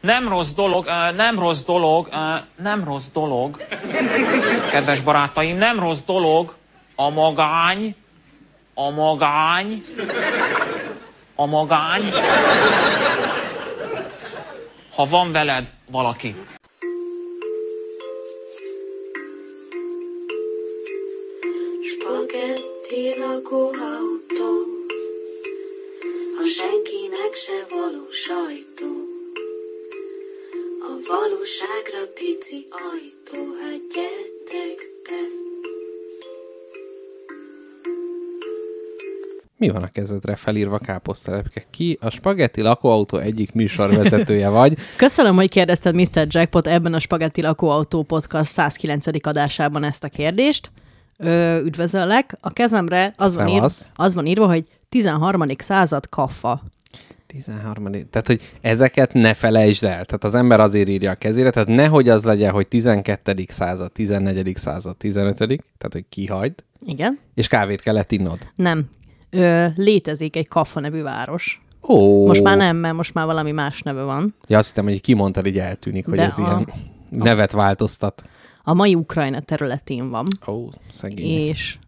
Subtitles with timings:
[0.00, 2.08] Nem rossz dolog, nem rossz dolog,
[2.62, 3.66] nem rossz dolog.
[4.70, 6.54] Kedves barátaim, nem rossz dolog
[6.94, 7.94] a magány,
[8.74, 9.84] a magány,
[11.34, 12.12] a magány,
[14.94, 16.36] ha van veled valaki.
[39.60, 41.64] Mi van a kezedre felírva káposztelepke?
[41.70, 44.76] Ki a Spagetti lakóautó egyik műsorvezetője vagy?
[44.96, 46.26] Köszönöm, hogy kérdezted Mr.
[46.28, 49.26] Jackpot ebben a Spagetti Lakóautó Podcast 109.
[49.26, 50.70] adásában ezt a kérdést.
[51.16, 52.36] Ö, üdvözöllek.
[52.40, 53.62] A kezemre az van, ír,
[53.94, 55.42] az van írva, hogy 13.
[55.58, 56.60] század kaffa.
[57.26, 57.90] 13.
[57.92, 60.04] Tehát, hogy ezeket ne felejtsd el.
[60.04, 63.44] Tehát az ember azért írja a kezére, tehát nehogy az legyen, hogy 12.
[63.48, 64.56] század, 14.
[64.56, 65.36] század, 15.
[65.36, 67.18] Tehát, hogy kihagyd, Igen?
[67.34, 68.38] és kávét kellett innod.
[68.54, 68.88] Nem.
[69.30, 71.62] Ö, létezik egy Kaffa nevű város.
[71.88, 72.26] Ó.
[72.26, 74.34] Most már nem, mert most már valami más neve van.
[74.46, 76.68] Ja, azt hittem, hogy kimondtad, így eltűnik, hogy De ez a- ilyen
[77.08, 78.22] nevet változtat.
[78.62, 80.26] A mai Ukrajna területén van.
[80.48, 81.46] Ó, szegény.
[81.48, 81.78] És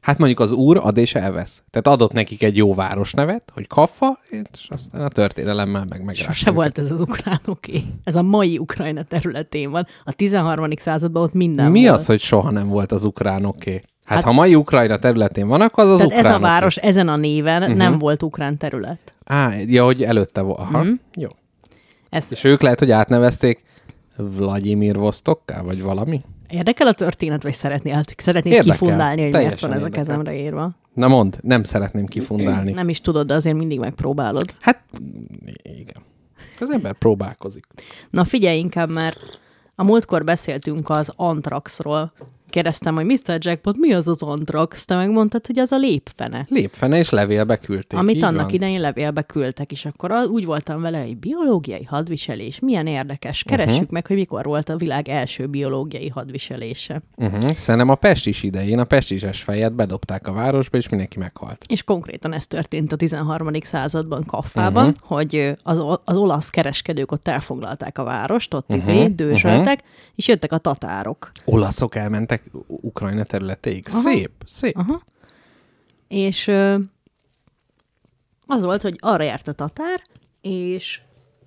[0.00, 1.62] Hát mondjuk az úr ad és elvesz.
[1.70, 6.50] Tehát adott nekik egy jó városnevet, hogy Kaffa, és aztán a történelemmel meg megrázta sose
[6.50, 7.82] volt ez az ukránoké.
[8.04, 9.86] Ez a mai Ukrajna területén van.
[10.04, 10.70] A 13.
[10.76, 11.92] században ott minden Mi volt.
[11.94, 13.80] az, hogy soha nem volt az ukránoké?
[14.06, 17.08] Hát, hát ha mai Ukrajna területén van, akkor az az Tehát ez a város ezen
[17.08, 17.76] a néven uh-huh.
[17.76, 19.14] nem volt ukrán terület.
[19.24, 20.58] Á, ja, hogy előtte volt.
[20.58, 20.92] Aha, mm.
[21.14, 21.28] jó.
[22.10, 23.62] Ez És ők lehet, hogy átnevezték
[24.16, 26.20] Vladimir Vostokká, vagy valami?
[26.48, 28.78] érdekel a történet, vagy szeretnél, szeretnéd Érdekel.
[28.78, 30.04] kifundálni, hogy miért van ez a érdekel.
[30.04, 30.70] kezemre írva?
[30.92, 32.72] Na mondd, nem szeretném kifundálni.
[32.72, 34.54] Nem is tudod, de azért mindig megpróbálod.
[34.60, 34.82] Hát,
[35.62, 36.02] igen.
[36.60, 37.66] Az ember próbálkozik.
[38.10, 39.40] Na figyelj inkább, mert
[39.74, 42.12] a múltkor beszéltünk az Antraxról.
[42.50, 43.38] Kérdeztem, hogy Mr.
[43.38, 44.84] Jackpot, mi az az Antrax?
[44.84, 46.46] Te megmondtad, hogy az a lépfene.
[46.48, 47.98] Lépfene és levélbe küldték.
[47.98, 48.54] Amit annak van?
[48.54, 53.42] idején levélbe küldtek, és akkor az- úgy voltam vele, hogy biológiai hadviselés, milyen érdekes.
[53.42, 53.90] Keressük uh-huh.
[53.90, 57.02] meg, hogy mikor volt a világ első biológiai hadviselése.
[57.16, 57.50] Uh-huh.
[57.50, 61.64] Szerintem a pestis idején a pestises fejet bedobták a városba, és mindenki meghalt.
[61.68, 63.48] És konkrétan ez történt a 13.
[63.62, 65.06] században Kaffában, uh-huh.
[65.08, 68.94] hogy az, az olasz kereskedők ott elfoglalták a várost, ott uh-huh.
[68.94, 70.14] izé, dőzsöltek, uh-huh.
[70.14, 71.30] és jöttek a tatárok.
[71.44, 73.86] Olaszok elmentek U- Ukrajna területéig.
[73.88, 74.00] Aha.
[74.00, 74.76] Szép, szép.
[74.76, 75.02] Aha.
[76.08, 76.48] És
[78.46, 80.02] az volt, hogy arra járt a tatár,
[80.40, 81.00] és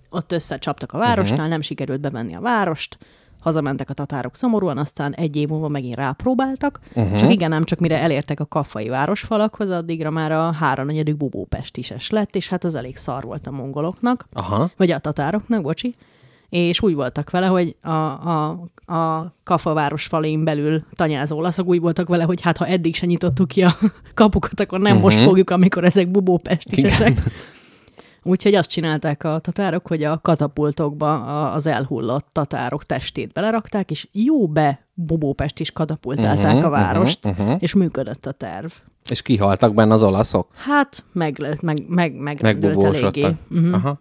[0.10, 1.52] ott összecsaptak a városnál, uh-huh.
[1.52, 2.98] nem sikerült bevenni a várost,
[3.40, 7.20] hazamentek a tatárok szomorúan, aztán egy év múlva megint rápróbáltak, uh-huh.
[7.20, 11.92] csak igen, nem csak mire elértek a kaffai városfalakhoz, addigra már a háromnegyedük Bubópest is
[11.92, 14.70] es lett, és hát az elég szar volt a mongoloknak, Aha.
[14.78, 15.96] vagy a tatároknak, bocsi,
[16.50, 18.50] és úgy voltak vele, hogy a, a,
[18.94, 23.06] a Kafa város falén belül tanyázó olaszok úgy voltak vele, hogy hát ha eddig se
[23.06, 23.78] nyitottuk ki a
[24.14, 25.12] kapukat, akkor nem uh-huh.
[25.12, 27.22] most fogjuk, amikor ezek bubópestisesek.
[28.24, 31.22] Úgyhogy azt csinálták a tatárok, hogy a katapultokba
[31.52, 37.20] az elhullott tatárok testét belerakták, és jó be bubópest is katapultálták Mhm, uh-huh, a várost,
[37.24, 37.54] mhm, uh-huh, mhm.
[37.54, 37.64] uh-huh.
[37.64, 38.72] és működött a terv.
[39.10, 40.48] És kihaltak benne az olaszok?
[40.56, 43.36] Hát meglőtt, meg, meg, megrendült eléggé.
[43.50, 43.74] Uh-huh.
[43.74, 44.00] Aha.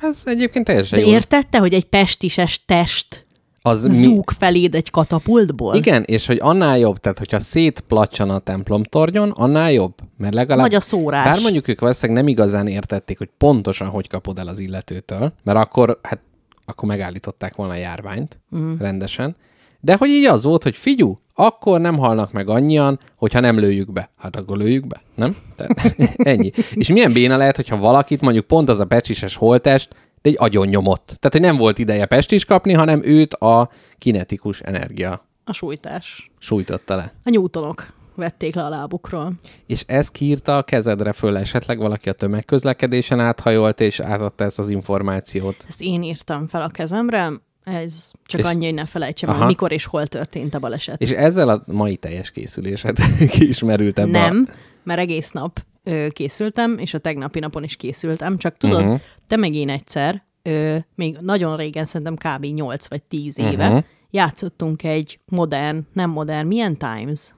[0.00, 1.10] Ez egyébként teljesen De jó.
[1.10, 3.26] értette, hogy egy pestises test
[3.62, 5.74] Az zúg feléd egy katapultból?
[5.74, 9.94] Igen, és hogy annál jobb, tehát hogyha szétplacsan a templomtornyon, annál jobb.
[10.18, 10.64] Mert legalább...
[10.66, 11.24] Nagy a szórás.
[11.24, 15.58] Bár mondjuk ők valószínűleg nem igazán értették, hogy pontosan hogy kapod el az illetőtől, mert
[15.58, 16.20] akkor, hát,
[16.64, 18.76] akkor megállították volna a járványt mm.
[18.78, 19.36] rendesen.
[19.80, 23.92] De hogy így az volt, hogy figyú, akkor nem halnak meg annyian, hogyha nem lőjük
[23.92, 24.10] be.
[24.18, 25.36] Hát akkor lőjük be, nem?
[25.56, 25.94] Tehát,
[26.32, 26.50] ennyi.
[26.74, 29.88] És milyen béna lehet, hogyha valakit mondjuk pont az a pecsises holtest,
[30.22, 31.04] de egy agyon nyomott.
[31.06, 36.30] Tehát, hogy nem volt ideje pestis kapni, hanem őt a kinetikus energia A sújtás.
[36.38, 37.12] sújtotta le.
[37.24, 39.32] A nyútonok vették le a lábukról.
[39.66, 44.68] És ez kiírta a kezedre föl esetleg valaki a tömegközlekedésen áthajolt, és átadta ezt az
[44.68, 45.64] információt.
[45.68, 47.32] Ezt én írtam fel a kezemre,
[47.64, 49.46] ez csak És- annyi, hogy ne felejtsem el, Aha.
[49.46, 51.00] mikor és hol történt a baleset.
[51.00, 52.96] És ezzel a mai teljes készülésed
[53.32, 54.52] kiismerült ebbe Nem, a...
[54.82, 59.00] mert egész nap ö, készültem, és a tegnapi napon is készültem, csak tudod, uh-huh.
[59.28, 62.44] te meg én egyszer, ö, még nagyon régen, szerintem kb.
[62.44, 63.84] 8 vagy 10 éve, uh-huh.
[64.10, 67.34] játszottunk egy modern, nem modern, milyen Times?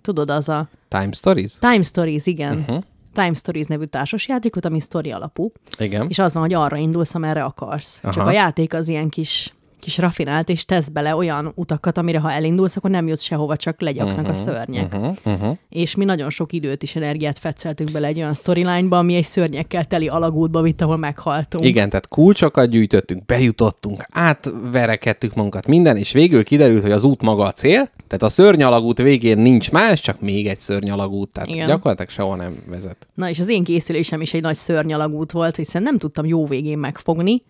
[0.00, 1.58] Tudod, az a Time Stories?
[1.58, 2.58] Time Stories, igen.
[2.58, 2.82] Uh-huh.
[3.12, 6.06] Time Stories nevű társasjátékot, ami sztori alapú, Igen.
[6.08, 7.98] és az van, hogy arra indulsz, amerre akarsz.
[8.02, 8.12] Aha.
[8.12, 12.32] Csak a játék az ilyen kis kis rafinált, és tesz bele olyan utakat, amire ha
[12.32, 14.94] elindulsz, akkor nem jutsz sehova, csak legyaknak uh-huh, a szörnyek.
[14.94, 15.56] Uh-huh, uh-huh.
[15.68, 19.84] És mi nagyon sok időt és energiát fetszeltünk bele egy olyan storyline-ba, ami egy szörnyekkel
[19.84, 21.64] teli alagútba vitt, ahol meghaltunk.
[21.64, 27.44] Igen, tehát kulcsokat gyűjtöttünk, bejutottunk, átverekedtük magunkat, minden, és végül kiderült, hogy az út maga
[27.44, 31.66] a cél, tehát a szörnyalagút végén nincs más, csak még egy szörnyalagút, tehát Igen.
[31.66, 33.06] gyakorlatilag sehol nem vezet.
[33.14, 36.78] Na és az én készülésem is egy nagy szörnyalagút volt, hiszen nem tudtam jó végén
[36.78, 37.42] megfogni,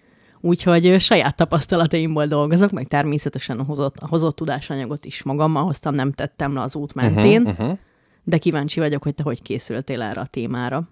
[0.44, 6.12] Úgyhogy saját tapasztalataimból dolgozok, meg természetesen a hozott, a hozott tudásanyagot is magammal hoztam, nem
[6.12, 7.78] tettem le az út mentén, uh-huh, uh-huh.
[8.24, 10.88] de kíváncsi vagyok, hogy te hogy készültél erre a témára.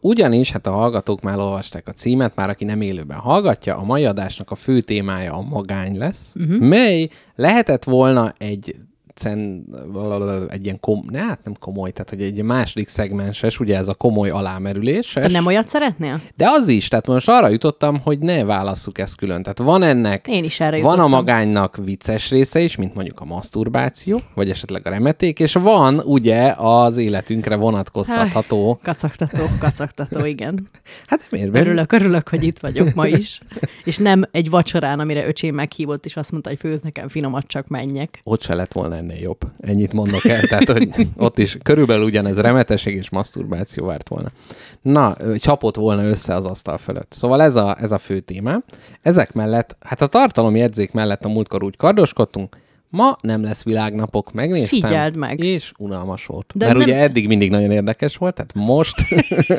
[0.00, 4.04] Ugyanis, hát a hallgatók már olvasták a címet, már aki nem élőben hallgatja, a mai
[4.04, 6.58] adásnak a fő témája a magány lesz, uh-huh.
[6.58, 8.74] mely lehetett volna egy
[9.20, 9.66] cen,
[10.48, 13.94] egy ilyen kom, ne, hát nem komoly, tehát hogy egy második szegmenses, ugye ez a
[13.94, 15.12] komoly alámerülés.
[15.12, 16.20] Te nem olyat szeretnél?
[16.36, 19.42] De az is, tehát most arra jutottam, hogy ne válasszuk ezt külön.
[19.42, 23.24] Tehát van ennek, Én is erre van a magánynak vicces része is, mint mondjuk a
[23.24, 28.80] maszturbáció, vagy esetleg a remeték, és van ugye az életünkre vonatkoztatható.
[28.82, 30.68] Kacagtató, kacagtató, igen.
[31.06, 31.56] hát miért?
[31.56, 33.40] Örülök, örülök, hogy itt vagyok ma is.
[33.84, 37.68] és nem egy vacsorán, amire öcsém meghívott, és azt mondta, hogy főz nekem finomat, csak
[37.68, 38.20] menjek.
[38.24, 39.40] Ott se lett volna ennél jobb.
[39.58, 40.40] Ennyit mondok el.
[40.40, 44.30] Tehát, hogy ott is körülbelül ugyanez remeteség és maszturbáció várt volna.
[44.82, 47.12] Na, csapott volna össze az asztal fölött.
[47.12, 48.62] Szóval ez a, ez a fő téma.
[49.02, 52.56] Ezek mellett, hát a tartalom jegyzék mellett a múltkor úgy kardoskodtunk,
[52.92, 54.80] Ma nem lesz világnapok, megnéztem.
[54.80, 55.44] Figyeld meg.
[55.44, 56.52] És unalmas volt.
[56.54, 56.86] De Mert nem...
[56.86, 58.94] ugye eddig mindig nagyon érdekes volt, tehát most...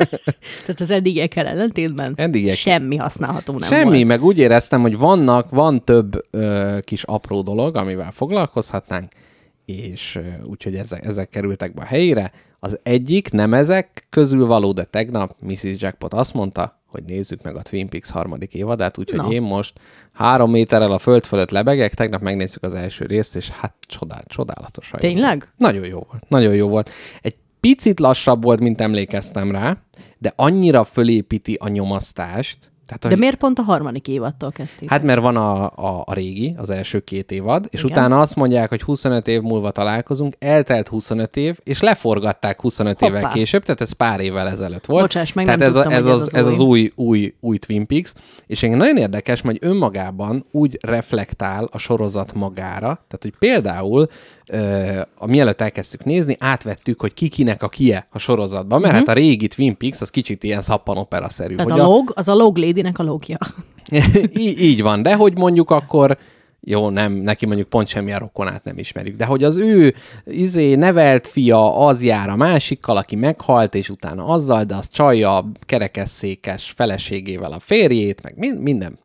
[0.66, 2.56] tehát az eddigiekkel ellentétben Eddigiek...
[2.56, 4.06] semmi használható nem Semmi, volt.
[4.06, 9.12] meg úgy éreztem, hogy vannak, van több ö, kis apró dolog, amivel foglalkozhatnánk,
[9.64, 12.32] és úgyhogy ezek, ezek kerültek be a helyére.
[12.58, 15.74] Az egyik nem ezek közül való, de tegnap Mrs.
[15.76, 19.30] Jackpot azt mondta, hogy nézzük meg a Twin Peaks harmadik évadát, úgyhogy no.
[19.30, 19.80] én most
[20.12, 24.90] három méterrel a föld fölött lebegek, tegnap megnézzük az első részt, és hát csodál, csodálatos.
[24.96, 25.52] Tényleg?
[25.58, 26.28] Jó Nagyon jó volt.
[26.28, 26.90] Nagyon jó volt.
[27.20, 29.76] Egy picit lassabb volt, mint emlékeztem rá,
[30.18, 34.88] de annyira fölépíti a nyomasztást, tehát, De miért pont a harmadik évadtól kezdték?
[34.88, 37.90] Hát mert van a, a, a régi, az első két évad, és Igen.
[37.90, 43.16] utána azt mondják, hogy 25 év múlva találkozunk, eltelt 25 év, és leforgatták 25 Hoppá.
[43.16, 45.02] évvel később, tehát ez pár évvel ezelőtt volt.
[45.02, 47.58] Bocsáss, meg tehát nem ez, tudtam, a, ez, az, az, ez az új, új, új
[47.58, 48.12] Twin Peaks,
[48.46, 54.08] és engem nagyon érdekes, hogy önmagában úgy reflektál a sorozat magára, tehát hogy például
[55.14, 59.08] a mielőtt elkezdtük nézni, átvettük, hogy ki kinek a kie a sorozatban, mert uh-huh.
[59.08, 61.54] hát a régi Twin Peaks az kicsit ilyen szappanopera-szerű.
[61.54, 63.38] Tehát hogy a log, az a log ladynek a logja.
[64.46, 66.18] így, így van, de hogy mondjuk akkor
[66.64, 69.94] jó, nem, neki mondjuk pont semmilyen rokonát nem ismerjük, de hogy az ő
[70.24, 75.50] izé, nevelt fia az jár a másikkal, aki meghalt, és utána azzal, de az csalja
[75.66, 78.98] kerekesszékes feleségével a férjét, meg minden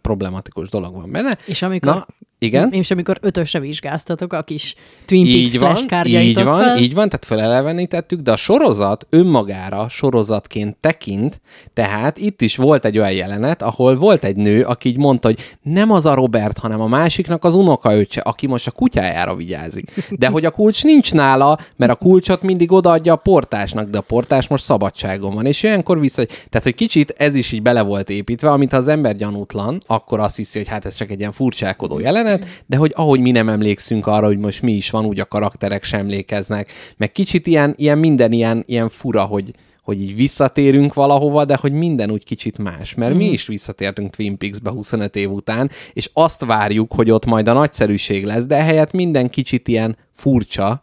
[0.00, 1.38] problematikus dolog van benne.
[1.46, 2.06] És amikor Na,
[2.44, 2.72] igen.
[2.72, 4.74] És amikor ötösre vizsgáztatok a kis
[5.04, 10.76] Twin Peaks így van, így van, így van, tehát felelevenítettük, de a sorozat önmagára sorozatként
[10.80, 11.40] tekint,
[11.72, 15.38] tehát itt is volt egy olyan jelenet, ahol volt egy nő, aki így mondta, hogy
[15.62, 19.90] nem az a Robert, hanem a másiknak az unokaöccse, aki most a kutyájára vigyázik.
[20.10, 24.00] De hogy a kulcs nincs nála, mert a kulcsot mindig odaadja a portásnak, de a
[24.00, 28.10] portás most szabadságon van, és olyankor vissza, tehát hogy kicsit ez is így bele volt
[28.10, 31.32] építve, amit ha az ember gyanútlan, akkor azt hiszi, hogy hát ez csak egy ilyen
[31.32, 35.04] furcsálkodó jelenet, jelenet, de hogy ahogy mi nem emlékszünk arra, hogy most mi is van,
[35.04, 40.02] úgy a karakterek sem emlékeznek, meg kicsit ilyen, ilyen minden ilyen, ilyen fura, hogy, hogy
[40.02, 42.94] így visszatérünk valahova, de hogy minden úgy kicsit más.
[42.94, 43.16] Mert mm.
[43.16, 43.32] mi mhm.
[43.32, 48.24] is visszatértünk Twin Peaks-be 25 év után, és azt várjuk, hogy ott majd a nagyszerűség
[48.24, 50.80] lesz, de ehelyett minden kicsit ilyen furcsa,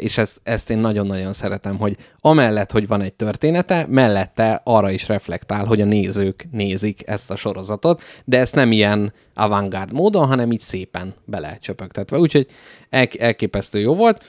[0.00, 5.08] és ezt, ezt én nagyon-nagyon szeretem, hogy amellett, hogy van egy története, mellette arra is
[5.08, 10.52] reflektál, hogy a nézők nézik ezt a sorozatot, de ezt nem ilyen avantgárd módon, hanem
[10.52, 12.18] így szépen belecsöpögtetve.
[12.18, 12.46] Úgyhogy
[12.90, 14.24] el, elképesztő jó volt.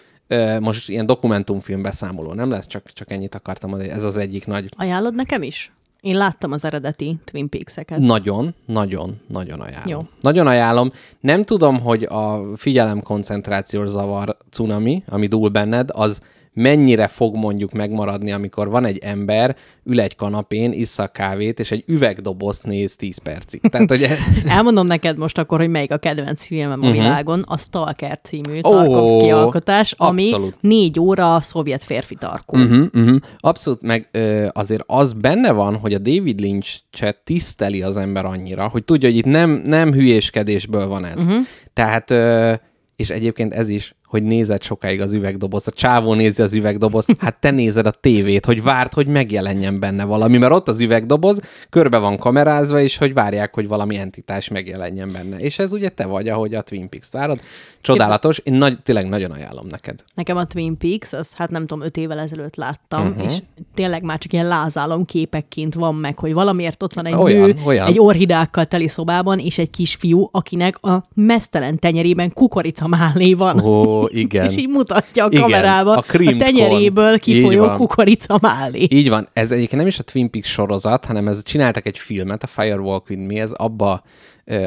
[0.59, 4.69] Most ilyen dokumentumfilm beszámoló nem lesz, csak, csak ennyit akartam mondani, ez az egyik nagy...
[4.77, 5.71] Ajánlod nekem is?
[6.05, 7.99] Én láttam az eredeti Twin Peaks-eket.
[7.99, 9.91] Nagyon, nagyon, nagyon ajánlom.
[9.91, 10.07] Jó.
[10.21, 10.91] Nagyon ajánlom.
[11.19, 16.21] Nem tudom, hogy a figyelemkoncentrációs zavar cunami, ami dúl benned, az
[16.55, 21.83] mennyire fog mondjuk megmaradni, amikor van egy ember, ül egy kanapén, issza kávét, és egy
[21.87, 23.61] üvegdobozt néz 10 percig.
[23.61, 24.07] Tehát, hogy...
[24.47, 26.85] Elmondom neked most akkor, hogy melyik a kedvenc filmem uh-huh.
[26.85, 27.01] a mhm.
[27.01, 30.55] világon, a Stalker című Tarkovsky oh, alkotás, ami abszolút.
[30.59, 32.57] négy óra a szovjet férfi tarkó.
[32.57, 33.17] Uh-huh, uh-huh.
[33.39, 38.67] Abszolút, meg ö, azért az benne van, hogy a David Lynch-et tiszteli az ember annyira,
[38.67, 41.25] hogy tudja, hogy itt nem, nem hülyéskedésből van ez.
[41.25, 41.45] Uh-huh.
[41.73, 42.53] Tehát, ö,
[42.95, 47.39] és egyébként ez is hogy nézed sokáig az üvegdobozt, a csávó nézi az üvegdobozt, hát
[47.39, 51.97] te nézed a tévét, hogy várd, hogy megjelenjen benne valami, mert ott az üvegdoboz, körbe
[51.97, 55.37] van kamerázva, és hogy várják, hogy valami entitás megjelenjen benne.
[55.37, 57.39] És ez ugye te vagy, ahogy a Twin Peaks várod.
[57.81, 60.03] Csodálatos, én nagy, tényleg nagyon ajánlom neked.
[60.13, 63.23] Nekem a Twin Peaks, az hát nem tudom, öt évvel ezelőtt láttam, uh-huh.
[63.23, 63.37] és
[63.73, 67.55] tényleg már csak ilyen lázálom képekként van meg, hogy valamiért ott van egy Olyan, nő,
[67.65, 67.87] olyan.
[67.87, 73.59] egy orhidákkal teli szobában, és egy kisfiú, akinek a mesztelen tenyerében kukorica mállé van.
[74.01, 74.49] Ó, igen.
[74.49, 78.87] és így mutatja a Igen, kamerába a a, tenyeréből kifolyó kukorica mállé.
[78.89, 79.27] Így van.
[79.33, 83.09] Ez egyébként nem is a Twin Peaks sorozat, hanem ez csináltak egy filmet, a Firewalk
[83.09, 84.03] with Me, ez abba,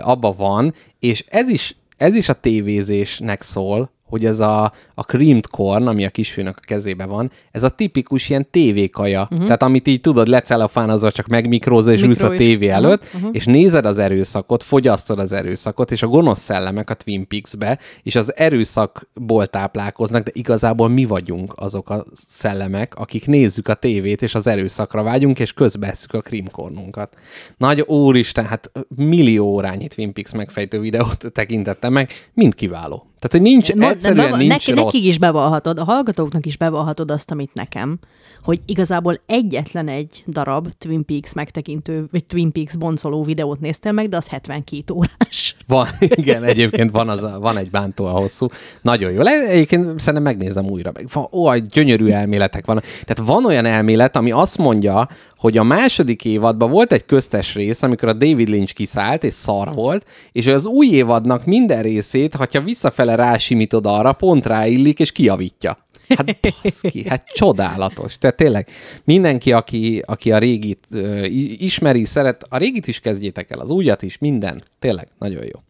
[0.00, 5.46] abba van, és ez is, ez is a tévézésnek szól, hogy ez a, a creamed
[5.46, 9.22] corn, ami a kisfiúnak a kezébe van, ez a tipikus ilyen tévékaja.
[9.30, 9.44] Uh-huh.
[9.44, 12.38] Tehát amit így tudod, lecelofánozva, csak megmikrózol, és ülsz a is.
[12.38, 13.30] tévé Aha, előtt, uh-huh.
[13.32, 18.16] és nézed az erőszakot, fogyasztod az erőszakot, és a gonosz szellemek a Twin Peaks-be, és
[18.16, 24.34] az erőszakból táplálkoznak, de igazából mi vagyunk azok a szellemek, akik nézzük a tévét, és
[24.34, 27.16] az erőszakra vágyunk, és közbesszük a krimkornunkat.
[27.56, 33.07] Nagy úristen, hát millió órányi Twin Peaks megfejtő videót tekintettem meg, mind kiváló.
[33.18, 34.84] Tehát, hogy nincs, Mo- egyszerűen beva- nincs neki, rossz.
[34.84, 37.98] Nekik is bevallhatod, a hallgatóknak is bevallhatod azt, amit nekem,
[38.42, 44.08] hogy igazából egyetlen egy darab Twin Peaks megtekintő, vagy Twin Peaks boncoló videót néztél meg,
[44.08, 45.56] de az 72 órás.
[45.66, 45.86] Van,
[46.22, 48.46] igen, egyébként van, az a, van egy bántó a hosszú.
[48.82, 49.20] Nagyon jó.
[49.26, 50.90] Egyébként szerintem megnézem újra.
[50.94, 52.82] Meg van, ó, gyönyörű elméletek vannak.
[52.82, 57.82] Tehát van olyan elmélet, ami azt mondja, hogy a második évadban volt egy köztes rész,
[57.82, 62.60] amikor a David Lynch kiszállt, és szar volt, és az új évadnak minden részét, ha
[62.60, 65.86] visszafele rásimítod arra, pont ráillik, és kijavítja.
[66.08, 68.18] Hát baszki, hát csodálatos.
[68.18, 68.68] Tehát tényleg
[69.04, 71.24] mindenki, aki, aki a régit ö,
[71.58, 74.62] ismeri, szeret, a régit is kezdjétek el, az újat is, minden.
[74.78, 75.60] Tényleg, nagyon jó.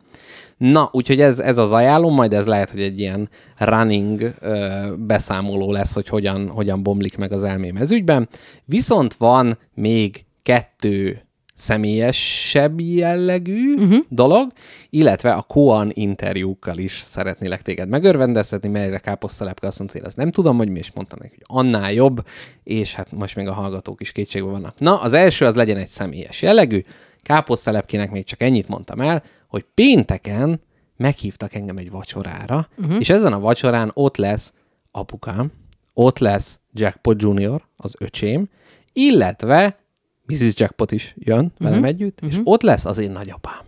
[0.58, 5.72] Na, úgyhogy ez, ez az ajánlom, majd ez lehet, hogy egy ilyen running ö, beszámoló
[5.72, 8.28] lesz, hogy hogyan, hogyan bomlik meg az elmém ez ügyben.
[8.64, 11.22] Viszont van még kettő
[11.54, 13.98] személyesebb jellegű uh-huh.
[14.08, 14.52] dolog,
[14.90, 20.30] illetve a Koan interjúkkal is szeretnélek téged megörvendeztetni, melyre káposztalepke azt mondta, én ezt nem
[20.30, 22.24] tudom, hogy mi is mondtam neki, hogy annál jobb,
[22.64, 24.78] és hát most még a hallgatók is kétségben vannak.
[24.78, 26.84] Na, az első az legyen egy személyes jellegű,
[27.22, 30.60] káposztalepkének még csak ennyit mondtam el, hogy pénteken
[30.96, 32.96] meghívtak engem egy vacsorára, uh-huh.
[33.00, 34.52] és ezen a vacsorán ott lesz
[34.90, 35.52] apukám,
[35.94, 38.48] ott lesz Jackpot Junior, az öcsém,
[38.92, 39.78] illetve
[40.26, 40.52] Mrs.
[40.54, 41.68] Jackpot is jön uh-huh.
[41.68, 42.38] velem együtt, uh-huh.
[42.38, 43.66] és ott lesz az én nagyapám.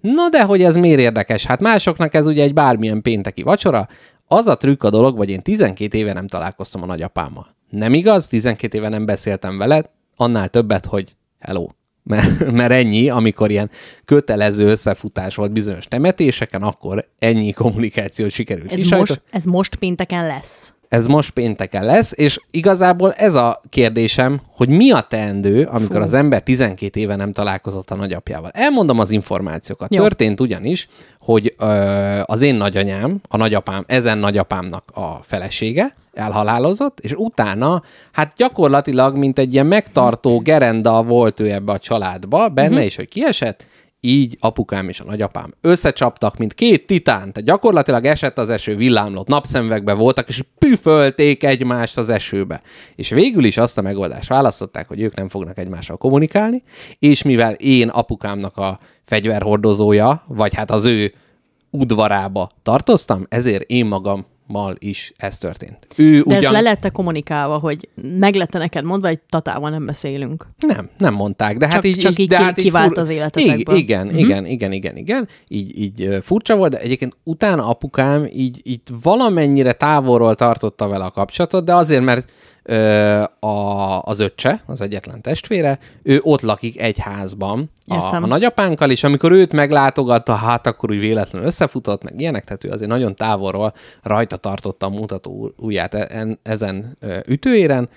[0.00, 1.46] Na de hogy ez miért érdekes?
[1.46, 3.88] Hát másoknak ez ugye egy bármilyen pénteki vacsora.
[4.26, 7.56] Az a trükk a dolog, vagy én 12 éve nem találkoztam a nagyapámmal.
[7.70, 8.28] Nem igaz?
[8.28, 11.66] 12 éve nem beszéltem vele, annál többet, hogy hello.
[12.10, 13.70] Mert, mert ennyi, amikor ilyen
[14.04, 19.00] kötelező összefutás volt bizonyos temetéseken, akkor ennyi kommunikációt sikerült Ez kisajtani.
[19.00, 20.72] most, ez most pénteken lesz.
[20.90, 26.02] Ez most pénteken lesz, és igazából ez a kérdésem, hogy mi a teendő, amikor Fú.
[26.02, 28.50] az ember 12 éve nem találkozott a nagyapjával.
[28.54, 29.94] Elmondom az információkat.
[29.94, 30.00] Jó.
[30.00, 30.88] Történt ugyanis,
[31.20, 31.64] hogy ö,
[32.24, 37.82] az én nagyanyám, a nagyapám, ezen nagyapámnak a felesége elhalálozott, és utána,
[38.12, 42.84] hát gyakorlatilag, mint egy ilyen megtartó gerenda volt ő ebbe a családba, benne uh-huh.
[42.84, 43.66] is, hogy kiesett,
[44.00, 47.18] így apukám és a nagyapám összecsaptak, mint két titán.
[47.18, 52.62] Tehát gyakorlatilag esett az eső, villámlott, napszemvegbe voltak, és püfölték egymást az esőbe.
[52.96, 56.62] És végül is azt a megoldást választották, hogy ők nem fognak egymással kommunikálni,
[56.98, 61.14] és mivel én apukámnak a fegyverhordozója, vagy hát az ő
[61.70, 65.86] udvarába tartoztam, ezért én magam mal is ez történt.
[65.96, 66.44] Ő De ugyan...
[66.44, 67.88] ez le lette kommunikálva, hogy
[68.18, 70.46] meg neked mondva, hogy tatával nem beszélünk.
[70.58, 71.96] Nem, nem mondták, de hát Csak- így...
[71.98, 73.76] csak így de hát így kivált az életetekből.
[73.76, 74.16] Igen, igen, Mhm.
[74.18, 79.72] igen, igen, igen, igen, így, így furcsa volt, de egyébként utána apukám így, így valamennyire
[79.72, 82.32] távolról tartotta vele a kapcsolatot, de azért, mert
[83.40, 88.22] a, az öccse, az egyetlen testvére, ő ott lakik egy házban a, Értem.
[88.22, 92.70] a nagyapánkkal, és amikor őt meglátogatta, hát akkor úgy véletlenül összefutott, meg ilyenek, tehát ő
[92.70, 97.88] azért nagyon távolról rajta tartotta a mutató ujját e- en- ezen ütőéren,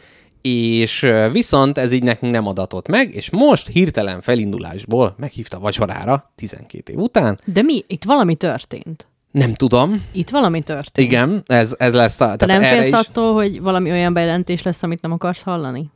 [0.42, 6.94] és viszont ez így nekünk nem adatott meg, és most hirtelen felindulásból meghívta vacsorára 12
[6.94, 7.40] év után.
[7.46, 7.84] De mi?
[7.88, 9.08] Itt valami történt.
[9.34, 10.04] Nem tudom.
[10.12, 11.08] Itt valami történt.
[11.08, 12.36] Igen, ez, ez lesz a...
[12.36, 15.92] Te nem félsz is- attól, hogy valami olyan bejelentés lesz, amit nem akarsz hallani?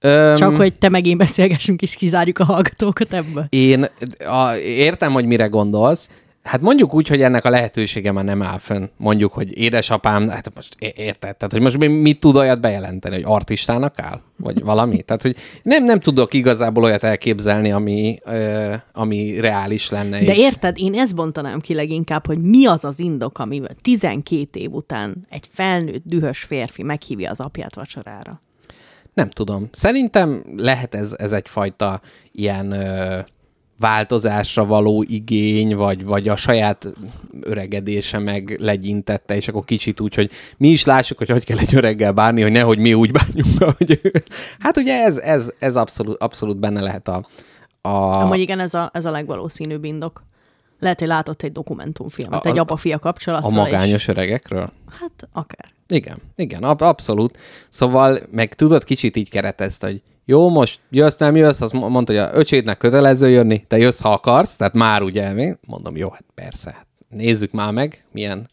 [0.00, 3.46] Öm, Csak hogy te meg én beszélgessünk, és kizárjuk a hallgatókat ebből.
[3.48, 3.84] Én
[4.18, 6.08] a, értem, hogy mire gondolsz.
[6.46, 8.84] Hát mondjuk úgy, hogy ennek a lehetősége már nem áll fönn.
[8.96, 13.24] Mondjuk, hogy édesapám, hát most érted, tehát hogy most mi- mit tud olyat bejelenteni, hogy
[13.26, 14.20] artistának áll?
[14.36, 15.02] Vagy valami?
[15.02, 20.24] Tehát, hogy nem, nem tudok igazából olyat elképzelni, ami, ö, ami reális lenne.
[20.24, 24.60] De és- érted, én ezt bontanám ki leginkább, hogy mi az az indok, amivel 12
[24.60, 28.40] év után egy felnőtt, dühös férfi meghívja az apját vacsorára.
[29.14, 29.68] Nem tudom.
[29.72, 32.00] Szerintem lehet ez, ez egyfajta
[32.32, 33.18] ilyen ö,
[33.78, 36.92] változásra való igény, vagy, vagy a saját
[37.40, 41.74] öregedése meg legyintette, és akkor kicsit úgy, hogy mi is lássuk, hogy hogy kell egy
[41.74, 44.22] öreggel bánni, hogy nehogy mi úgy bánjunk, hogy ő.
[44.58, 47.24] Hát ugye ez, ez, ez abszolút, abszolút benne lehet a...
[47.80, 47.88] a...
[47.88, 50.24] Amúgy igen, ez a, ez a legvalószínűbb indok.
[50.80, 53.52] Lehet, hogy látott egy dokumentumfilmet, A- egy a- apa-fia a kapcsolatról.
[53.52, 54.72] magányos öregekről?
[54.90, 55.64] És, hát akár.
[55.88, 57.38] Igen, igen, ab- abszolút.
[57.68, 62.12] Szóval meg tudod, kicsit így keretezte, hogy jó, most jössz, nem jössz, azt mo- mondta,
[62.12, 65.54] hogy a öcsédnek kötelező jönni, te jössz, ha akarsz, tehát már ugye, mi?
[65.66, 68.48] mondom, jó, hát persze, hát nézzük már meg, milyen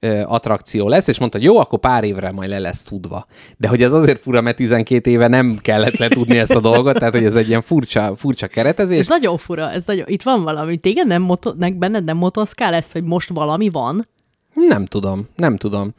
[0.00, 3.26] ö, attrakció lesz, és mondta, hogy jó, akkor pár évre majd le lesz tudva.
[3.56, 7.14] De hogy ez azért fura, mert 12 éve nem kellett letudni ezt a dolgot, tehát
[7.14, 8.98] hogy ez egy ilyen furcsa, furcsa keretezés.
[8.98, 10.76] Ez nagyon fura, ez nagyon, itt van valami.
[10.76, 14.08] Téged nem, moto, nek benned nem motoszkál ez, hogy most valami van?
[14.54, 15.94] Nem tudom, nem tudom.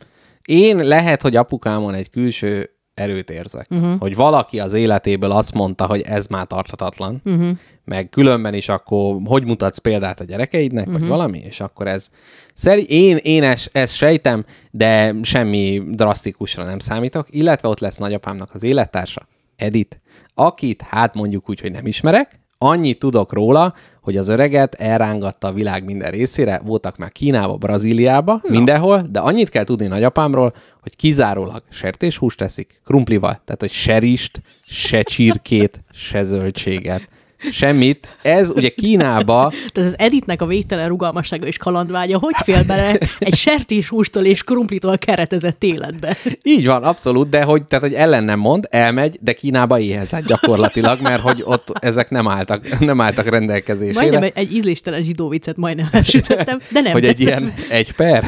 [0.45, 3.67] Én lehet, hogy apukámon egy külső erőt érzek.
[3.69, 3.97] Uh-huh.
[3.97, 7.57] Hogy valaki az életéből azt mondta, hogy ez már tarthatatlan, uh-huh.
[7.83, 10.99] meg különben is akkor hogy mutatsz példát a gyerekeidnek, uh-huh.
[10.99, 12.09] vagy valami, és akkor ez...
[12.53, 18.53] Szeri, én, én ezt, ezt sejtem, de semmi drasztikusra nem számítok, illetve ott lesz nagyapámnak
[18.53, 19.97] az élettársa, Edith,
[20.33, 25.53] akit hát mondjuk úgy, hogy nem ismerek, annyit tudok róla, hogy az öreget elrángatta a
[25.53, 28.55] világ minden részére, voltak már Kínába, Brazíliába, no.
[28.55, 34.41] mindenhol, de annyit kell tudni nagyapámról, hogy kizárólag sertéshúst teszik, krumplival, tehát hogy se rist,
[34.65, 37.09] se csirkét, se zöldséget.
[37.51, 38.07] Semmit.
[38.21, 43.35] Ez ugye Kínába Tehát az Editnek a végtelen rugalmassága és kalandvágya, hogy fél bele egy
[43.35, 46.17] sertéshústól és krumplitól keretezett életbe?
[46.43, 51.01] Így van, abszolút, de hogy, tehát, hogy ellen nem mond, elmegy, de Kínába éhezett gyakorlatilag,
[51.01, 53.99] mert hogy ott ezek nem álltak, nem álltak rendelkezésére.
[53.99, 58.25] Majdnem egy, egy ízléstelen zsidó viccet majdnem elsütöttem, de nem hogy egy ilyen egy per?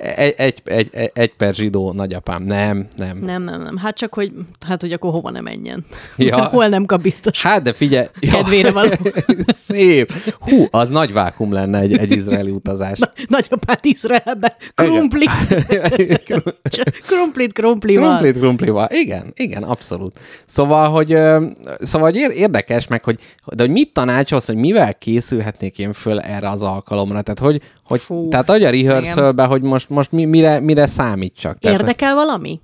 [0.00, 2.42] Egy, egy, egy, egy, per zsidó nagyapám.
[2.42, 3.18] Nem, nem.
[3.18, 3.76] Nem, nem, nem.
[3.76, 4.32] Hát csak, hogy,
[4.66, 5.86] hát, hogy akkor hova ne menjen.
[6.16, 6.44] Ja.
[6.48, 7.42] Hol nem kap biztos.
[7.42, 8.06] Hát, de figyelj.
[8.20, 8.32] Ja.
[8.36, 8.90] Kedvére való.
[9.46, 10.12] Szép.
[10.38, 12.98] Hú, az nagy vákum lenne egy, egy izraeli utazás.
[13.28, 14.56] Nagyapát Izraelbe.
[14.74, 15.30] Krumplit.
[17.06, 18.06] Krumplit, krumplival.
[18.06, 18.86] Krumplit, krumplival.
[18.90, 20.18] Igen, igen, abszolút.
[20.46, 21.16] Szóval, hogy,
[21.78, 23.18] szóval, hogy érdekes meg, hogy,
[23.54, 27.22] de hogy mit tanácsolsz, hogy mivel készülhetnék én föl erre az alkalomra?
[27.22, 31.58] Tehát, hogy, hogy Fú, tehát hogy a rehearsalbe, hogy most, most mi, mire, mire számítsak?
[31.58, 32.60] Tehát, hogy- Érdekel valami?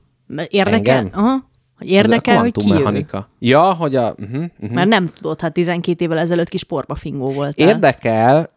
[0.48, 0.74] Érdekel?
[0.74, 1.11] Engem?
[1.12, 1.48] Aha.
[1.79, 2.68] Hogy érdekel, hogy ki jön?
[2.68, 3.29] kvantummechanika.
[3.38, 4.14] Ja, hogy a...
[4.18, 4.70] Uh-huh, uh-huh.
[4.70, 7.68] Mert nem tudod, hát 12 évvel ezelőtt kis porba fingó voltál.
[7.68, 8.51] Érdekel,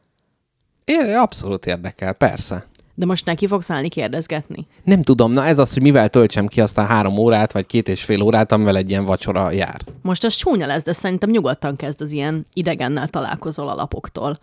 [0.86, 2.64] ér, abszolút érdekel, persze.
[2.96, 4.68] De most neki fogsz állni kérdezgetni.
[4.84, 7.88] Nem tudom, na ez az, hogy mivel töltsem ki azt a három órát, vagy két
[7.90, 9.82] és fél órát, amivel egy ilyen vacsora jár.
[10.02, 14.40] Most az csúnya lesz, de szerintem nyugodtan kezd az ilyen idegennel találkozol alapoktól.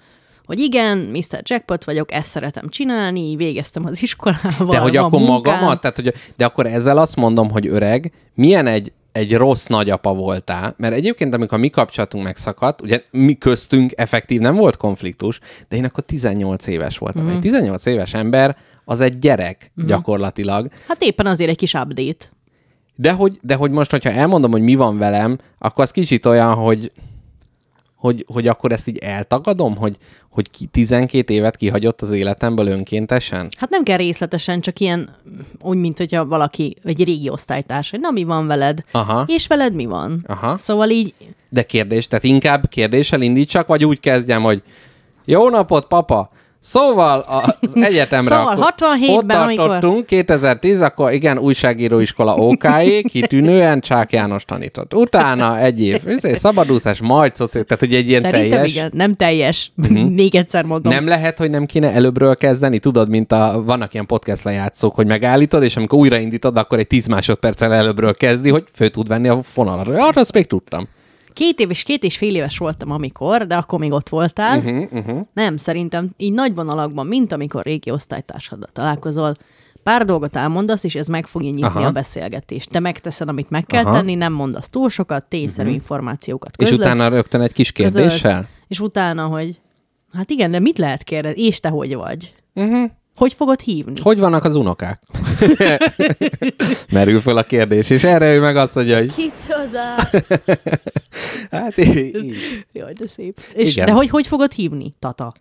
[0.46, 1.40] Hogy igen, Mr.
[1.42, 5.34] Jackpot vagyok, ezt szeretem csinálni, végeztem az iskolával, De hogy akkor munkám.
[5.34, 10.14] magamat, tehát hogy, de akkor ezzel azt mondom, hogy öreg, milyen egy, egy rossz nagyapa
[10.14, 15.76] voltál, mert egyébként, amikor mi kapcsolatunk megszakadt, ugye mi köztünk effektív nem volt konfliktus, de
[15.76, 17.24] én akkor 18 éves voltam.
[17.24, 17.28] Mm.
[17.28, 19.86] Egy 18 éves ember az egy gyerek mm.
[19.86, 22.26] gyakorlatilag, Hát éppen azért egy kis update.
[22.94, 26.54] De hogy, de hogy most, hogyha elmondom, hogy mi van velem, akkor az kicsit olyan,
[26.54, 26.92] hogy,
[28.06, 29.96] hogy, hogy akkor ezt így eltagadom, hogy,
[30.30, 33.48] hogy ki 12 évet kihagyott az életemből önkéntesen?
[33.58, 35.10] Hát nem kell részletesen, csak ilyen,
[35.60, 39.24] úgy, mint hogyha valaki, egy régi osztálytárs, hogy na mi van veled, Aha.
[39.26, 40.24] és veled mi van.
[40.26, 40.56] Aha.
[40.56, 41.14] Szóval így,
[41.48, 44.62] De kérdés, tehát inkább kérdéssel indítsak, vagy úgy kezdjem, hogy
[45.24, 46.30] jó napot, papa!
[46.60, 53.80] Szóval az egyetemre Szóval akkor 67-ben, ott amikor- tartottunk, 2010, akkor igen, újságíróiskola OK-é, kitűnően
[53.80, 54.94] Csák János tanított.
[54.94, 58.74] Utána egy év, szabadúszás, majd szoci, tehát hogy egy ilyen szerintem teljes...
[58.74, 59.72] igen, nem teljes.
[59.76, 60.10] Uh-huh.
[60.10, 60.92] Még egyszer mondom.
[60.92, 62.78] Nem lehet, hogy nem kéne előbbről kezdeni?
[62.78, 67.06] Tudod, mint a, vannak ilyen podcast lejátszók, hogy megállítod, és amikor újraindítod, akkor egy 10
[67.06, 69.86] másodperccel előbbről kezdi, hogy fő tud venni a fonalat.
[69.88, 70.88] Arra azt még tudtam.
[71.36, 74.58] Két év és két és fél éves voltam, amikor, de akkor még ott voltál.
[74.58, 75.20] Uh-huh, uh-huh.
[75.32, 79.36] Nem, szerintem így nagy vonalakban, mint amikor régi osztálytársaddal találkozol,
[79.82, 81.84] pár dolgot elmondasz, és ez meg fogja nyitni Aha.
[81.84, 82.70] a beszélgetést.
[82.70, 83.92] Te megteszed, amit meg kell Aha.
[83.92, 85.80] tenni, nem mondasz túl sokat, tényszerű uh-huh.
[85.80, 88.48] információkat És közlesz, utána rögtön egy kis közölsz, kérdéssel?
[88.68, 89.60] És utána, hogy
[90.12, 91.42] hát igen, de mit lehet kérdezni?
[91.42, 92.34] És te hogy vagy?
[92.54, 92.90] Uh-huh.
[93.16, 94.00] Hogy fogod hívni?
[94.02, 95.02] Hogy vannak az unokák?
[96.92, 99.94] Merül fel a kérdés, és erre ő meg azt mondja, hogy Kicsoda!
[101.56, 102.34] hát így.
[102.72, 103.40] Jaj, de szép.
[103.54, 103.86] És Igen.
[103.86, 104.94] de hogy, hogy fogod hívni?
[104.98, 105.32] Tata.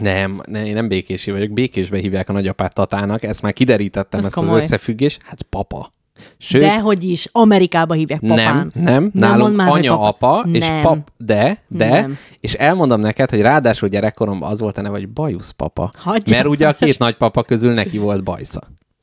[0.00, 1.50] Nem, ne, én nem békési vagyok.
[1.50, 3.22] Békésbe hívják a nagyapát Tatának.
[3.22, 4.56] Ezt már kiderítettem, Ez ezt komoly.
[4.56, 5.18] az összefüggés.
[5.24, 5.90] Hát papa.
[6.38, 8.36] Sőt, De hogy is, Amerikába hívják papán.
[8.36, 10.38] nem, nem, mondd nálunk már, hogy anya, papa.
[10.38, 10.80] apa, és Nem.
[10.80, 12.16] pap, de, de, Nem.
[12.40, 15.90] és elmondom neked, hogy ráadásul gyerekkoromban az volt a neve, hogy bajusz papa.
[15.96, 18.60] Hagyja Mert ugye a két nagypapa közül neki volt bajsza.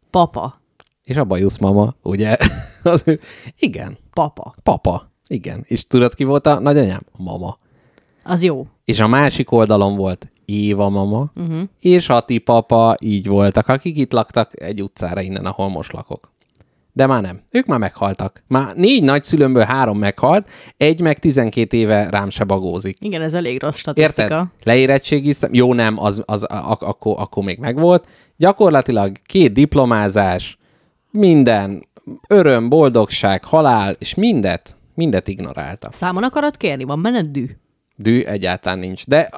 [0.10, 0.62] Papa.
[1.04, 2.38] És a bajusz mama, ugye?
[2.84, 3.04] Az,
[3.60, 4.54] igen, Papa.
[4.64, 5.12] papa.
[5.28, 5.64] Igen.
[5.68, 7.02] És tudod, ki volt a nagyanyám?
[7.18, 7.58] Mama.
[8.24, 8.68] Az jó.
[8.86, 11.62] És a másik oldalon volt Éva mama, uh-huh.
[11.80, 16.32] és Ati papa így voltak, akik itt laktak egy utcára innen, ahol most lakok.
[16.98, 17.42] De már nem.
[17.52, 18.44] Ők már meghaltak.
[18.48, 22.98] Már négy nagyszülőmből három meghalt, egy meg 12 éve rám se bagózik.
[23.00, 24.22] Igen, ez elég rossz statisztika.
[24.22, 24.46] Érted?
[24.64, 25.54] Leérettségiztem.
[25.54, 28.08] Jó, nem, az, az ak- akkor, akkor még megvolt.
[28.38, 30.58] Gyakorlatilag két diplomázás,
[31.12, 31.88] minden,
[32.28, 35.90] öröm, boldogság, halál, és mindet, mindet ignorálta.
[35.92, 36.84] Számon akarod kérni?
[36.84, 37.46] Van benned dű?
[37.96, 39.06] Dű egyáltalán nincs.
[39.08, 39.30] De,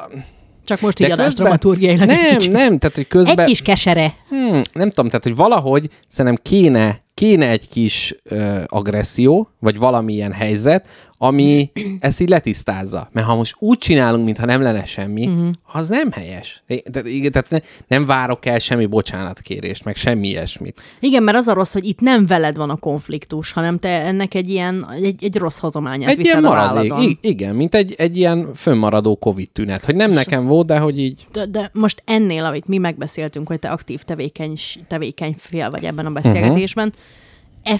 [0.65, 3.39] Csak most így adás dramaturgiailag Nem, nem, tehát, hogy közben...
[3.39, 4.15] Egy kis kesere.
[4.29, 10.31] Hmm, nem tudom, tehát, hogy valahogy szerintem kéne, kéne egy kis ö, agresszió, vagy valamilyen
[10.31, 10.87] helyzet,
[11.21, 13.09] ami ezt így letisztázza.
[13.11, 15.49] Mert ha most úgy csinálunk, mintha nem lenne semmi, uh-huh.
[15.73, 16.63] az nem helyes.
[16.67, 20.81] Tehát, tehát ne, nem várok el semmi bocsánatkérést, meg semmi ilyesmit.
[20.99, 24.33] Igen, mert az a rossz, hogy itt nem veled van a konfliktus, hanem te ennek
[24.33, 26.93] egy ilyen, egy, egy rossz hozományát Egy ilyen maradék.
[27.01, 30.99] I- igen, mint egy, egy ilyen fönnmaradó Covid tünet, hogy nem nekem volt, de hogy
[30.99, 35.83] így De, de most ennél, amit mi megbeszéltünk, hogy te aktív tevékeny, tevékeny fél vagy
[35.83, 37.03] ebben a beszélgetésben, uh-huh.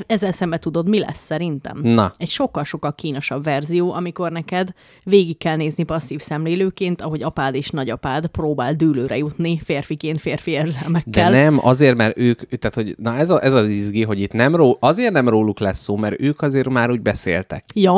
[0.08, 1.80] Ezzel szembe tudod, mi lesz szerintem?
[1.84, 2.14] Na.
[2.18, 4.70] Egy sokkal-sokkal kínosabb verzió, amikor neked
[5.04, 10.58] végig kell nézni passzív szemlélőként, ahogy apád és nagyapád próbál dűlőre jutni férfiként férfi De
[10.58, 11.32] érzelmekkel.
[11.32, 14.56] nem, azért, mert ők, tehát, hogy na ez, a, ez az izgi, hogy itt nem
[14.56, 17.64] ró, azért nem róluk lesz szó, mert ők azért már úgy beszéltek.
[17.74, 17.94] Ja,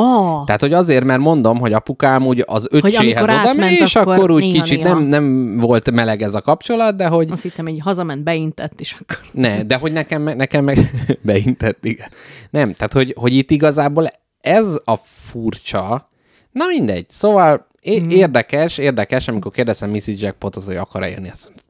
[0.46, 4.40] Tehát, hogy azért, mert mondom, hogy apukám úgy az amikor oda és akkor akkor úgy
[4.40, 4.64] néha-néha.
[4.64, 8.80] kicsit nem, nem volt meleg ez a kapcsolat, de hogy azt hittem, hogy hazament, beintett,
[8.80, 9.24] és akkor...
[9.32, 10.78] ne, de hogy nekem, nekem meg
[11.22, 12.08] beintett, igen.
[12.50, 14.06] Nem, tehát, hogy, hogy itt igazából
[14.40, 16.10] ez a furcsa,
[16.50, 18.10] na mindegy, szóval é- Mhm.
[18.10, 21.62] érdekes, érdekes, amikor kérdezem Missy Jackpotot, hogy akar-e jönni, azt mondta,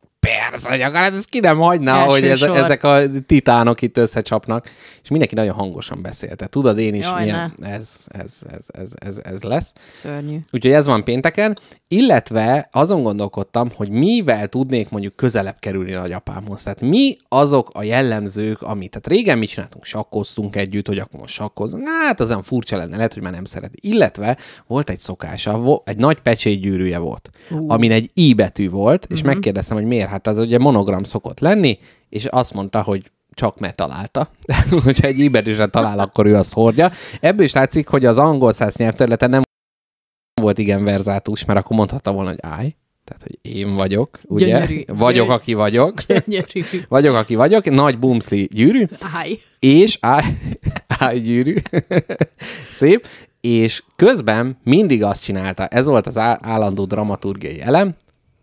[0.50, 2.56] Persze, hogy akar, hát ezt ki nem hagyná, Első hogy ez, sor.
[2.56, 4.70] ezek a titánok itt összecsapnak,
[5.02, 6.46] és mindenki nagyon hangosan beszélte.
[6.46, 9.72] Tudod, én is Jaj, milyen, ez, ez, ez, ez, ez, ez lesz.
[9.92, 10.38] Szörnyű.
[10.50, 11.58] Úgyhogy ez van pénteken,
[11.92, 16.62] illetve azon gondolkodtam, hogy mivel tudnék mondjuk közelebb kerülni a nagyapámhoz.
[16.62, 21.34] Tehát mi azok a jellemzők, amit, tehát régen mi csináltunk, sakkoztunk együtt, hogy akkor most
[21.34, 23.78] sakkozunk, hát az olyan furcsa lenne, lehet, hogy már nem szereti.
[23.80, 27.64] Illetve volt egy szokása, egy nagy pecsétgyűrűje volt, uh.
[27.72, 29.32] amin egy I betű volt, és uh-huh.
[29.32, 31.78] megkérdeztem, hogy miért, hát az ugye monogram szokott lenni,
[32.08, 34.28] és azt mondta, hogy csak mert találta.
[34.84, 36.90] Hogyha egy íbetűset talál, akkor ő azt hordja.
[37.20, 39.42] Ebből is látszik, hogy az angol száz nyelvterületen nem
[40.34, 44.46] volt igen verzátus, mert akkor mondhatta volna, hogy I, tehát, hogy én vagyok, ugye?
[44.46, 44.82] Gyönyörű.
[44.86, 46.00] Vagyok, aki vagyok.
[46.02, 46.60] Gyönyörű.
[46.88, 47.70] Vagyok, aki vagyok.
[47.70, 49.38] Nagy bumszli gyűrű, Áj.
[49.58, 50.26] és I,
[51.14, 51.54] I gyűrű.
[52.70, 53.06] Szép.
[53.40, 57.94] És közben mindig azt csinálta, ez volt az állandó dramaturgiai elem,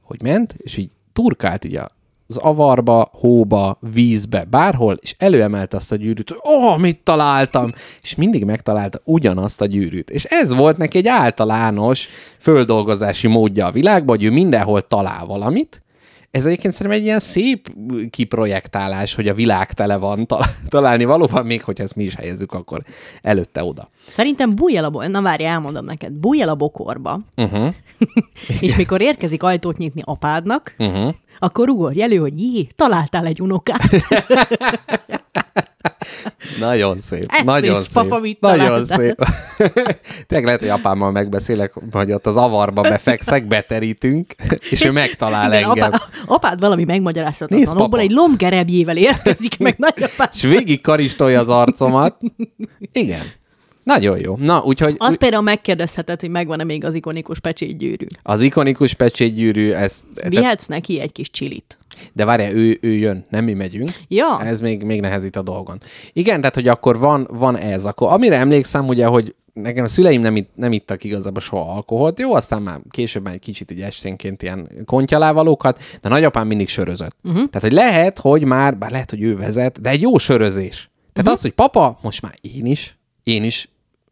[0.01, 1.89] hogy ment, és így turkált így a
[2.29, 8.15] az avarba, hóba, vízbe, bárhol, és előemelte azt a gyűrűt, hogy oh, mit találtam, és
[8.15, 10.09] mindig megtalálta ugyanazt a gyűrűt.
[10.09, 12.07] És ez volt neki egy általános
[12.39, 15.83] földolgozási módja a világban, hogy ő mindenhol talál valamit,
[16.31, 17.73] ez egyébként szerintem egy ilyen szép
[18.09, 22.53] kiprojektálás, hogy a világ tele van tal- találni valóban, még hogyha ezt mi is helyezzük,
[22.53, 22.83] akkor
[23.21, 23.89] előtte oda.
[24.07, 26.11] Szerintem bújj el a bo- Na várj, elmondom neked.
[26.11, 27.73] Bújj el a bokorba, Uh-huh.
[28.61, 31.13] és mikor érkezik ajtót nyitni apádnak, Uh-huh.
[31.39, 33.89] Akkor ugorj elő, hogy jé, találtál egy unokát.
[36.59, 37.25] Nagyon szép.
[37.27, 37.93] Ezt nagyon nézd, szép.
[38.03, 38.97] papa, mit nagyon találtál.
[38.97, 39.21] szép.
[40.27, 44.25] Tényleg lehet, hogy apámmal megbeszélek, hogy ott az avarba befekszek, beterítünk,
[44.71, 45.87] és ő megtalál Igen, engem.
[45.91, 48.01] apá, apád valami Nézd, megmagyarázhatatlanokból papa.
[48.01, 50.29] egy lombgerebjével érkezik meg nagyapád.
[50.33, 52.17] És végig karistolja az arcomat.
[52.91, 53.21] Igen.
[53.89, 54.35] Nagyon jó.
[54.37, 58.05] Na, úgyhogy Azt például megkérdezheted, hogy megvan-e még az ikonikus pecsétgyűrű.
[58.23, 61.77] az ikonikus pecsétgyűrű, ez, Vihetsz neki egy kis csilit.
[62.13, 63.89] de várjál, ő, ő jön, nem mi megyünk.
[64.07, 64.39] Ja.
[64.43, 65.77] Ez még, még nehezít a dolgon.
[66.13, 67.85] Igen, tehát, hogy akkor van, van ez.
[67.85, 72.19] Akkor amire emlékszem, ugye, hogy nekem a szüleim nem, itt, nem ittak igazából soha alkoholt.
[72.19, 77.15] Jó, aztán már később már egy kicsit így esténként ilyen kontyalávalókat, de nagyapám mindig sörözött.
[77.23, 77.49] Uh-huh.
[77.49, 80.75] Tehát, hogy lehet, hogy már, bár lehet, hogy ő vezet, de egy jó sörözés.
[81.13, 81.33] Tehát uh-huh.
[81.33, 83.69] az, hogy papa, most már én is, én is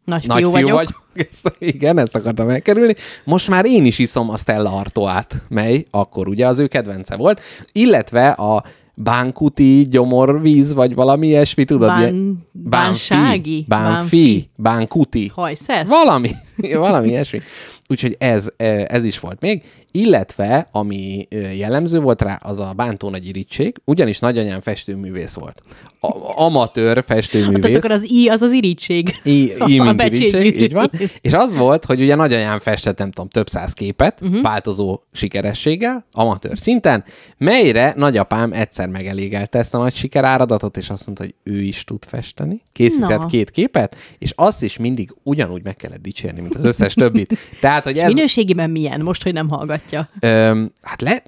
[0.08, 0.76] Nagy, nagy fiú, fiú vagyok.
[0.76, 1.02] vagyok.
[1.30, 2.94] Ezt, igen, ezt akartam elkerülni.
[3.24, 7.40] Most már én is iszom a Stella Artoát, mely akkor ugye az ő kedvence volt,
[7.72, 11.88] illetve a bánkuti gyomorvíz, vagy valami ilyesmi, tudod?
[11.88, 13.64] Bán- ilyen- bánsági?
[13.68, 15.30] Bánfi, bánkuti.
[15.34, 15.88] Hajszesz?
[15.88, 16.30] Valami,
[16.72, 17.40] valami ilyesmi.
[17.88, 19.62] úgyhogy ez, ö, ez is volt még.
[19.90, 25.62] Illetve, ami jellemző volt rá, az a bántó nagy irítség, ugyanis nagyanyám festőművész volt.
[26.00, 27.60] A, amatőr festőművész.
[27.60, 29.14] Tehát akkor az I az az irítség.
[29.22, 30.90] I, I mint irítség, így van.
[31.20, 34.42] És az volt, hogy ugye nagyanyám festett, nem tudom, több száz képet, uh-huh.
[34.42, 37.04] változó sikerességgel, amatőr szinten,
[37.38, 42.04] melyre nagyapám egyszer megelégelte ezt a nagy sikeráradatot, és azt mondta, hogy ő is tud
[42.04, 42.62] festeni.
[42.72, 43.26] Készített Na.
[43.26, 47.38] két képet, és azt is mindig ugyanúgy meg kellett dicsérni, mint az összes többit.
[47.60, 48.12] Tehát, hogy És ez...
[48.12, 49.48] minőségében milyen, most, hogy nem
[49.78, 50.08] hallgatja?
[50.20, 51.22] Öm, hát le,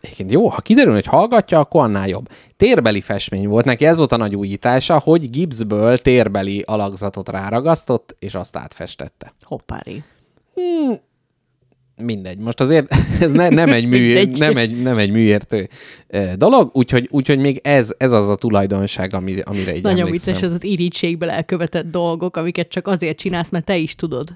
[0.00, 2.28] egyébként jó, ha kiderül, hogy hallgatja, akkor annál jobb.
[2.56, 8.34] Térbeli festmény volt neki, ez volt a nagy újítása, hogy gipszből térbeli alakzatot ráragasztott, és
[8.34, 9.32] azt átfestette.
[9.42, 10.02] Hoppári.
[12.02, 15.68] Mindegy, most azért ez ne, nem, egy mű, nem, egy, nem egy műértő
[16.36, 20.34] dolog, úgyhogy, úgyhogy még ez, ez az a tulajdonság, amire, amire így Nagyon emlékszem.
[20.34, 24.28] vicces ez az irítségből elkövetett dolgok, amiket csak azért csinálsz, mert te is tudod.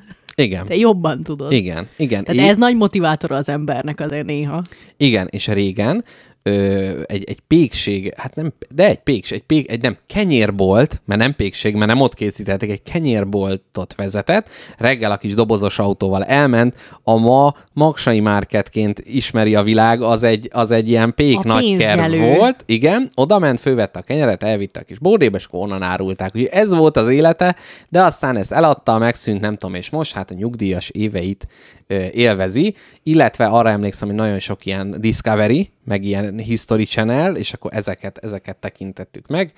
[0.42, 1.52] Igen, Te jobban tudod.
[1.52, 2.24] igen, igen.
[2.24, 4.62] Tehát É- ez nagy motivátor az embernek azért néha.
[4.96, 6.04] Igen, és régen
[6.42, 11.20] ö, egy, egy pékség, hát nem, de egy pékség, egy, pék, egy nem kenyérbolt, mert
[11.20, 16.76] nem pékség, mert nem ott készítették, egy kenyérboltot vezetett, reggel a kis dobozos autóval elment,
[17.02, 21.76] a ma Magsai Marketként ismeri a világ, az egy, az egy ilyen pék A nagy
[21.76, 22.34] kerv pénznyelő.
[22.34, 26.34] volt, igen, oda ment, fővette a kenyeret, elvitte a kis bódébe, és onnan árulták.
[26.34, 27.56] Úgyhogy ez volt az élete,
[27.88, 31.46] de aztán ezt eladta, megszűnt, nem tudom, és most hát a nyugdíjas éveit
[32.12, 37.70] élvezi, illetve arra emlékszem, hogy nagyon sok ilyen Discovery, meg ilyen History Channel, és akkor
[37.74, 39.52] ezeket, ezeket tekintettük meg.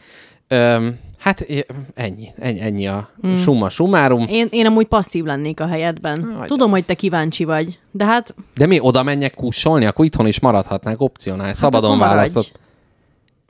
[0.49, 1.47] Öm, hát
[1.95, 3.37] ennyi, ennyi, ennyi a hmm.
[3.37, 4.27] summa summarum.
[4.29, 6.19] Én, én amúgy passzív lennék a helyedben.
[6.21, 6.47] Nagyon.
[6.47, 10.41] Tudom, hogy te kíváncsi vagy, de hát De mi oda menjek kussolni, akkor itthon is
[10.41, 12.17] maradhatnánk opcionál, szabadon akkor maradj.
[12.17, 12.61] választott.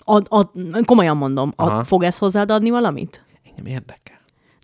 [0.04, 0.48] ad, ad,
[0.84, 3.24] komolyan mondom, ad, fog ez hozzád adni valamit?
[3.48, 4.13] Engem érdekel.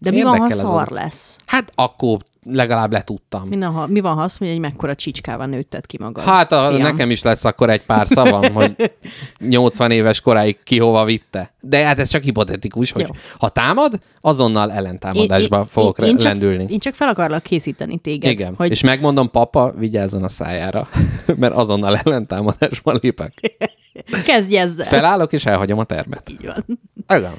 [0.02, 1.38] De mi van, ha szar a- lesz?
[1.46, 3.48] Hát akkor legalább letudtam.
[3.48, 6.24] Mi, ha, mi van, ha azt mondja, hogy mekkora csicskával nőtted ki magad?
[6.24, 6.82] Hát a, Fiam.
[6.82, 8.92] nekem is lesz akkor egy pár szavam, hogy
[9.38, 11.54] 80 éves koráig ki hova vitte.
[11.60, 13.14] De hát ez csak hipotetikus, hogy Jó.
[13.38, 16.66] ha támad, azonnal ellentámadásba fogok én, én csak, lendülni.
[16.68, 18.30] Én csak fel akarlak készíteni téged.
[18.30, 20.88] Igen, Hogy és megmondom, papa, vigyázzon a szájára,
[21.40, 23.56] mert azonnal ellentámadásba lépek.
[24.26, 24.86] kezdj ezzel.
[24.86, 26.30] Felállok, és elhagyom a termet.
[26.30, 26.64] Így van.
[27.18, 27.34] Igen.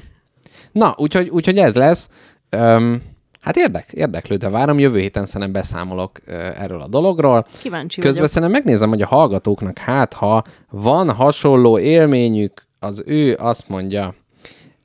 [0.72, 2.10] Na, úgyhogy, úgyhogy ez lesz.
[2.54, 3.02] Öm,
[3.42, 4.80] hát érdek, érdeklődve várom.
[4.80, 6.20] Jövő héten szerintem beszámolok
[6.58, 7.46] erről a dologról.
[7.62, 8.32] Kíváncsi Közben vagyok.
[8.34, 14.16] szerintem megnézem, hogy a hallgatóknak hát, ha van hasonló élményük, az ő azt mondja,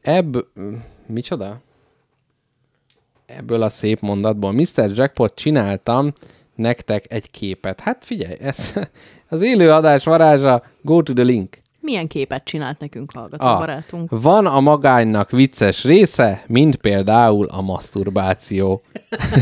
[0.02, 0.36] ebb...
[1.06, 1.60] Micsoda?
[3.26, 4.52] Ebből a szép mondatból.
[4.52, 4.90] Mr.
[4.94, 6.12] Jackpot csináltam
[6.54, 7.80] nektek egy képet.
[7.80, 8.72] Hát figyelj, ez
[9.28, 11.58] az élő adás varázsa, go to the link.
[11.86, 13.58] Milyen képet csinált nekünk hallgató A.
[13.58, 14.10] barátunk?
[14.10, 18.82] Van a magánynak vicces része, mint például a maszturbáció.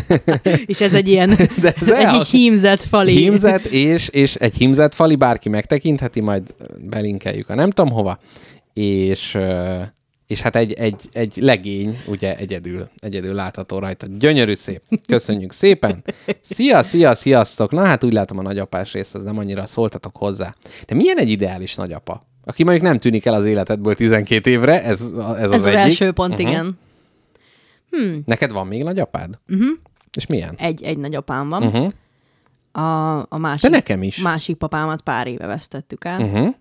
[0.66, 1.28] És ez egy ilyen
[1.62, 3.12] De ez egy így hímzett fali.
[3.12, 8.18] Hímzet és, és egy hímzett fali, bárki megtekintheti, majd belinkeljük a nem tudom hova,
[8.72, 9.38] és,
[10.26, 14.06] és hát egy, egy, egy legény, ugye egyedül, egyedül látható rajta.
[14.18, 14.82] Gyönyörű szép.
[15.06, 16.04] Köszönjük szépen.
[16.40, 17.70] Szia, szia, sziasztok.
[17.70, 20.54] Na hát úgy látom a nagyapás rész, az nem annyira szóltatok hozzá.
[20.86, 22.32] De milyen egy ideális nagyapa?
[22.44, 25.78] Aki mondjuk nem tűnik el az életedből 12 évre, ez, ez az Ez az egyik.
[25.78, 26.48] első pont, uh-huh.
[26.50, 26.78] igen.
[28.26, 29.38] Neked van még nagyapád?
[29.48, 29.68] Uh-huh.
[30.16, 30.54] És milyen?
[30.58, 31.62] Egy, egy nagyapám van.
[31.62, 31.92] Uh-huh.
[32.84, 34.22] A, a másik, De nekem is.
[34.22, 36.54] másik papámat pár éve vesztettük el, Uh-huh.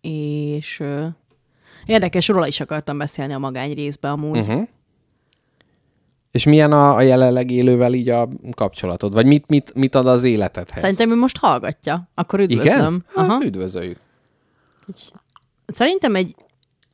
[0.00, 1.06] és ö,
[1.86, 4.38] érdekes, róla is akartam beszélni a magány részbe amúgy.
[4.38, 4.52] Uh-huh.
[4.54, 4.68] Uh-huh.
[6.30, 9.12] És milyen a, a jelenleg élővel így a kapcsolatod?
[9.12, 10.80] Vagy mit, mit, mit ad az életedhez?
[10.80, 12.74] Szerintem ő most hallgatja, akkor üdvözlöm.
[12.74, 13.04] Igen?
[13.14, 13.32] Aha.
[13.32, 13.98] Hát, üdvözöljük.
[15.72, 16.34] Szerintem egy,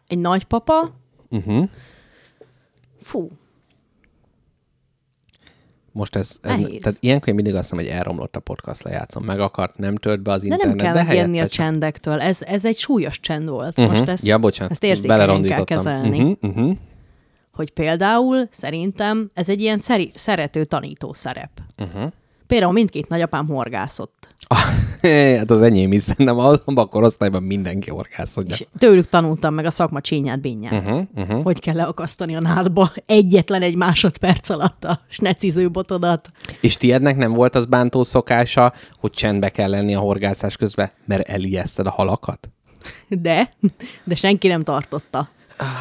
[0.06, 0.90] egy nagypapa,
[1.30, 1.68] Uh-huh.
[3.02, 3.30] fú,
[5.92, 6.82] Most ez, ez Nehéz.
[6.82, 9.24] tehát ilyenkor én mindig azt mondom, hogy elromlott a podcast lejátszom.
[9.24, 12.20] Meg akart, nem tört be az de internet, nem kell de a helyette csak- csendektől.
[12.20, 13.78] Ez, ez egy súlyos csend volt.
[13.78, 13.96] Uh-huh.
[13.96, 16.18] Most ezt, ja, bocsánat, ezt érzékenyen kell kezelni.
[16.22, 16.76] Uh-huh, uh-huh.
[17.52, 21.50] Hogy például szerintem ez egy ilyen szeri, szerető tanító szerep.
[21.78, 22.12] Uh-huh.
[22.48, 24.28] Például mindkét nagyapám horgászott.
[25.38, 28.54] hát az enyém is, szerintem abban a korosztályban mindenki orgászodja.
[28.54, 30.72] És tőlük tanultam meg a szakma csínyát, bényát.
[30.72, 31.42] Uh-huh, uh-huh.
[31.42, 36.30] Hogy kell leakasztani a nádba egyetlen egy másodperc alatt a sneciző botodat.
[36.60, 41.28] És tiednek nem volt az bántó szokása, hogy csendbe kell lenni a horgászás közben, mert
[41.28, 42.50] elijeszted a halakat?
[43.08, 43.54] De,
[44.04, 45.28] de senki nem tartotta.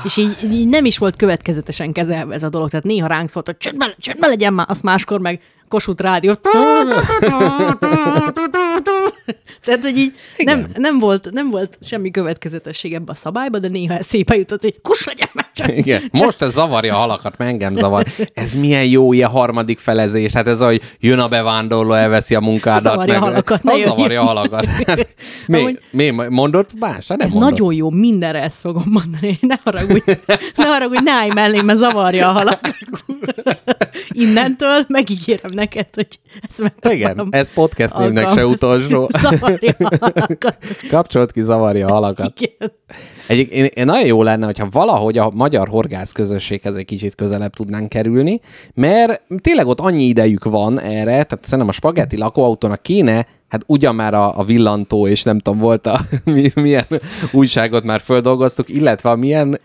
[0.03, 2.69] És így, így nem is volt következetesen kezelve ez a dolog.
[2.69, 6.33] Tehát néha ránk szólt, hogy csöndben, csöndben legyen már, azt máskor meg Kossuth rádió.
[9.63, 10.57] Tehát, hogy így Igen.
[10.59, 14.81] nem, nem, volt, nem volt semmi következetesség ebbe a szabályba, de néha szépen jutott, hogy
[14.81, 15.77] kus legyen meg csak.
[15.77, 16.01] Igen.
[16.11, 18.05] Most ez zavarja a halakat, mert engem zavar.
[18.33, 20.33] Ez milyen jó ilyen harmadik felezés.
[20.33, 22.81] Hát ez, hogy jön a bevándorló, elveszi a munkádat.
[22.83, 24.67] Zavarja a halakat, ne zavarja a halakat.
[25.47, 27.07] mi, Amúgy- mi, mondod más?
[27.07, 27.51] Hát nem Ez mondod.
[27.51, 29.37] nagyon jó, mindenre ezt fogom mondani.
[29.41, 30.11] Ne haragudj,
[30.55, 32.75] ne haragudj, ne állj mellé, mert zavarja a halakat.
[34.09, 36.07] Innentől megígérem neked, hogy
[36.49, 37.27] ezt megpróbálom.
[37.27, 39.09] Igen, ez podcast névnek se utolsó.
[39.21, 40.57] Zavarja halakat.
[40.89, 42.33] Kapcsolt ki, zavarja a halakat.
[42.39, 42.71] Igen.
[43.27, 47.53] Egyik, én, én nagyon jó lenne, hogyha valahogy a magyar horgász közösséghez egy kicsit közelebb
[47.53, 48.39] tudnánk kerülni,
[48.73, 53.95] mert tényleg ott annyi idejük van erre, tehát szerintem a spagetti lakóautónak kéne, hát ugyan
[53.95, 56.85] már a, a villantó, és nem tudom, volt a mi, milyen
[57.31, 59.59] újságot már földolgoztuk, illetve a milyen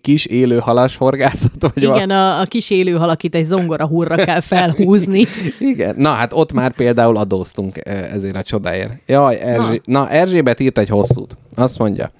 [0.00, 5.26] kis élő halas horgászat, vagy Igen, a, a kis élőhal, egy zongora hurra kell felhúzni.
[5.58, 8.92] Igen, na hát ott már például adóztunk eh, ezért a csodáért.
[9.06, 9.80] Jaj, Erzsé...
[9.84, 10.00] na.
[10.00, 11.36] na Erzsébet írt egy hosszút.
[11.54, 12.10] Azt mondja,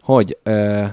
[0.00, 0.84] hogy ö,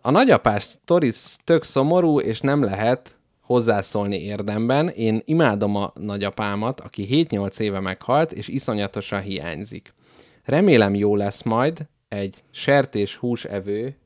[0.00, 1.12] a nagyapás sztori
[1.44, 4.88] tök szomorú, és nem lehet hozzászólni érdemben.
[4.88, 9.94] Én imádom a nagyapámat, aki 7-8 éve meghalt, és iszonyatosan hiányzik.
[10.44, 13.96] Remélem jó lesz majd egy sertés húsevő,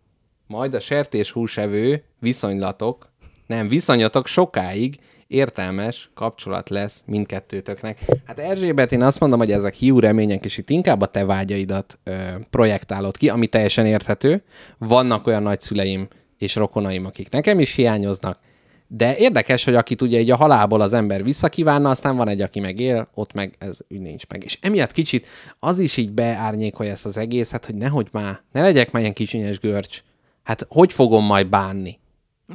[0.47, 3.13] majd a sertés húsevő viszonylatok,
[3.47, 8.05] nem, viszonyatok sokáig értelmes kapcsolat lesz mindkettőtöknek.
[8.25, 11.99] Hát Erzsébet, én azt mondom, hogy ezek hiú remények, és itt inkább a te vágyaidat
[12.03, 12.13] ö,
[12.51, 14.43] projektálod ki, ami teljesen érthető.
[14.79, 18.39] Vannak olyan nagyszüleim és rokonaim, akik nekem is hiányoznak,
[18.87, 22.61] de érdekes, hogy akit ugye így a halálból az ember visszakívánna, aztán van egy, aki
[22.61, 24.45] meg él, ott meg ez úgy nincs meg.
[24.45, 25.27] És emiatt kicsit
[25.59, 29.59] az is így beárnyékolja ezt az egészet, hogy nehogy már, ne legyek már ilyen kicsinyes
[29.59, 30.03] görcs.
[30.43, 31.99] Hát hogy fogom majd bánni?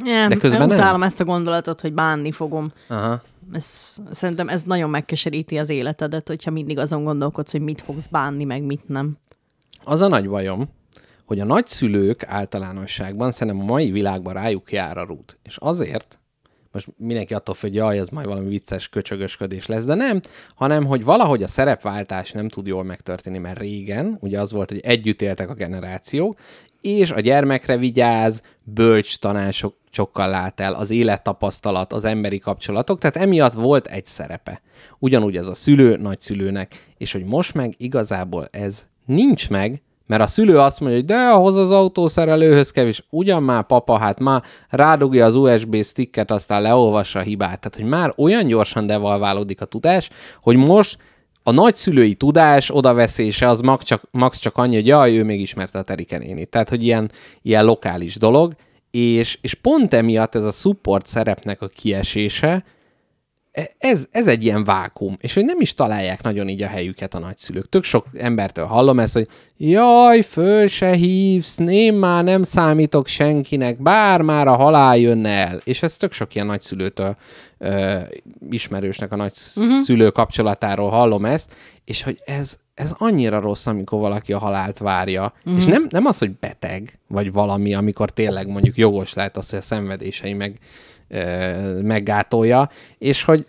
[0.03, 0.77] Nem, De közben nem?
[0.77, 2.71] utálom ezt a gondolatot, hogy bánni fogom.
[2.87, 3.21] Aha.
[3.53, 8.43] Ez, szerintem ez nagyon megkeseríti az életedet, hogyha mindig azon gondolkodsz, hogy mit fogsz bánni,
[8.43, 9.17] meg mit nem.
[9.83, 10.69] Az a nagy bajom,
[11.29, 15.39] hogy a nagyszülők általánosságban szerintem a mai világban rájuk jár a rút.
[15.43, 16.19] És azért,
[16.71, 20.19] most mindenki attól függ, hogy jaj, ez majd valami vicces köcsögösködés lesz, de nem,
[20.55, 24.79] hanem, hogy valahogy a szerepváltás nem tud jól megtörténni, mert régen, ugye az volt, hogy
[24.79, 26.39] együtt éltek a generációk,
[26.81, 33.53] és a gyermekre vigyáz, bölcs tanácsokkal lát el, az élettapasztalat, az emberi kapcsolatok, tehát emiatt
[33.53, 34.61] volt egy szerepe.
[34.99, 40.27] Ugyanúgy ez a szülő nagyszülőnek, és hogy most meg igazából ez nincs meg, mert a
[40.27, 43.03] szülő azt mondja, hogy de ahhoz az autószerelőhöz kevés.
[43.09, 47.59] Ugyan már papa, hát már rádugja az USB sticket, aztán leolvassa a hibát.
[47.59, 50.09] Tehát, hogy már olyan gyorsan devalválódik a tudás,
[50.41, 50.97] hogy most
[51.43, 55.79] a nagyszülői tudás odaveszése az max csak, max csak annyi, hogy jaj, ő még ismerte
[55.79, 56.49] a Terike nénit.
[56.49, 58.53] Tehát, hogy ilyen, ilyen lokális dolog,
[58.91, 62.63] és, és pont emiatt ez a support szerepnek a kiesése,
[63.77, 67.19] ez, ez egy ilyen vákum, és hogy nem is találják nagyon így a helyüket a
[67.19, 67.69] nagyszülők.
[67.69, 73.81] Tök sok embertől hallom ezt, hogy jaj, föl se hívsz, én már nem számítok senkinek,
[73.81, 75.61] bár már a halál jönne el.
[75.63, 77.17] És ez tök sok ilyen nagyszülőtől
[77.57, 77.97] ö,
[78.49, 84.39] ismerősnek a nagyszülő kapcsolatáról hallom ezt, és hogy ez, ez annyira rossz, amikor valaki a
[84.39, 85.33] halált várja.
[85.49, 85.55] Mm.
[85.55, 89.59] És nem, nem az, hogy beteg, vagy valami, amikor tényleg mondjuk jogos lehet az, hogy
[89.59, 90.59] a szenvedései meg,
[91.81, 93.45] meggátolja, és hogy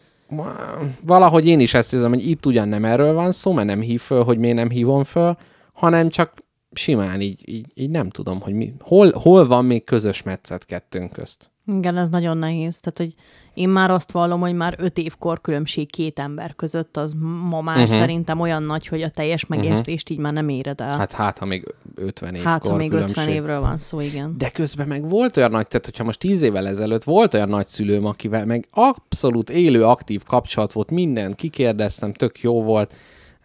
[1.04, 4.00] valahogy én is ezt érzem, hogy itt ugyan nem erről van szó, mert nem hív
[4.00, 5.36] föl, hogy miért nem hívom föl,
[5.72, 6.32] hanem csak
[6.72, 11.12] simán így, így, így nem tudom, hogy mi, hol, hol van még közös metszet kettőnk
[11.12, 11.50] közt.
[11.66, 12.80] Igen, ez nagyon nehéz.
[12.80, 13.14] Tehát, hogy
[13.54, 17.14] én már azt vallom, hogy már öt év korkülönbség két ember között, az
[17.48, 17.92] ma már uh-huh.
[17.92, 20.10] szerintem olyan nagy, hogy a teljes megértést uh-huh.
[20.10, 20.98] így már nem éred el.
[20.98, 23.34] Hát hát, ha még 50 év hát ha még 50 korkülönbség.
[23.34, 24.34] évről van szó, igen.
[24.38, 27.66] De közben meg volt olyan nagy, tehát hogyha most tíz évvel ezelőtt volt olyan nagy
[27.66, 32.94] szülőm, akivel meg abszolút élő, aktív kapcsolat volt, minden, kikérdeztem, tök jó volt.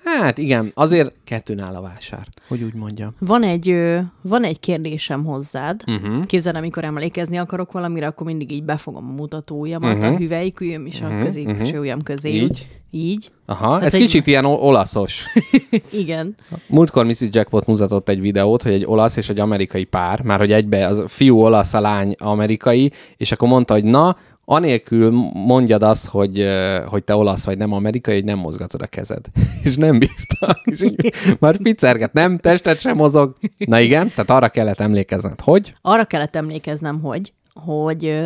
[0.06, 3.15] Hát igen, azért kettőnál a vásár, hogy úgy mondjam.
[3.20, 3.76] Van egy,
[4.22, 5.82] van egy kérdésem hozzád.
[5.88, 6.26] Uh-huh.
[6.26, 10.13] Képzeld, amikor emlékezni akarok valamire, akkor mindig így befogom a mutatójamat, uh-huh.
[10.13, 12.30] a hüvelykülyöm is a középső ujjam közé.
[12.36, 12.44] Mhm.
[12.44, 12.68] Így?
[12.91, 13.30] Így.
[13.46, 15.26] Aha, Hát ez egy- kicsit ilyen olaszos.
[15.91, 16.36] Igen.
[16.68, 17.22] Múltkor Mrs.
[17.30, 21.04] Jackpot mutatott egy videót, hogy egy olasz és egy amerikai pár, már hogy egybe az
[21.08, 24.15] fiú olasz, a lány amerikai, és akkor mondta, hogy na,
[24.46, 26.48] anélkül mondjad azt, hogy,
[26.86, 29.26] hogy te olasz vagy nem amerikai, hogy nem mozgatod a kezed.
[29.64, 30.62] És nem bírta.
[30.64, 33.36] És így már picerget, nem, tested sem mozog.
[33.58, 35.74] Na igen, tehát arra kellett emlékezned, hogy?
[35.82, 38.22] Arra kellett emlékeznem, hogy, hogy,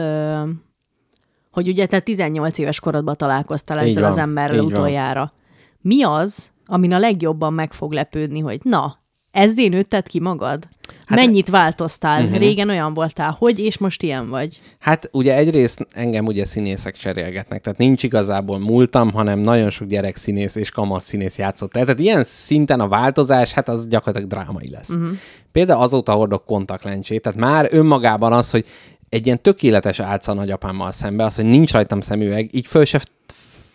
[1.52, 4.72] hogy ugye te 18 éves korodban találkoztál Így ezzel van, az emberrel így van.
[4.72, 5.34] utoljára.
[5.82, 8.99] Mi az, amin a legjobban meg fog lepődni, hogy na,
[9.32, 10.68] Ezzé nőtted ki magad?
[11.06, 12.24] Hát Mennyit változtál?
[12.24, 12.38] Uh-huh.
[12.38, 14.62] Régen olyan voltál, hogy és most ilyen vagy?
[14.80, 20.15] Hát ugye egyrészt engem ugye színészek cserélgetnek, tehát nincs igazából múltam, hanem nagyon sok gyerek
[20.15, 21.84] színész és kamasz színész játszott el.
[21.84, 24.89] Tehát ilyen szinten a változás, hát az gyakorlatilag drámai lesz.
[24.89, 25.10] Uh-huh.
[25.52, 28.65] Például azóta hordok kontaktlencsét, tehát már önmagában az, hogy
[29.10, 33.02] egy ilyen tökéletes álca nagyapámmal szembe, az, hogy nincs rajtam szemüveg, így föl se,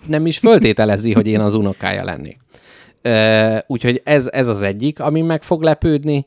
[0.06, 2.38] nem is föltételezi, hogy én az unokája lennék.
[3.66, 6.26] Úgyhogy ez, ez az egyik, ami meg fog lepődni.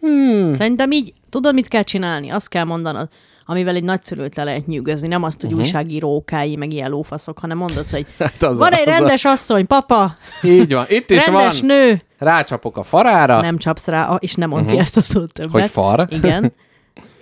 [0.00, 0.50] Hmm.
[0.50, 2.30] Szerintem így, tudod, mit kell csinálni?
[2.30, 3.08] Azt kell mondanod,
[3.44, 5.08] amivel egy nagyszülőt le lehet nyűgözni.
[5.08, 5.64] Nem azt, hogy uh-huh.
[5.64, 9.30] újságírókái, meg ilyen lófaszok, hanem mondod, hogy hát az van a, egy rendes a...
[9.30, 10.16] asszony, papa.
[10.42, 11.66] Így van, itt is rendes van.
[11.66, 12.02] nő.
[12.18, 13.40] Rácsapok a farára.
[13.40, 14.76] Nem csapsz rá, és nem mond uh-huh.
[14.76, 15.52] ki ezt a szót többet.
[15.52, 16.06] Hogy far.
[16.10, 16.52] Igen.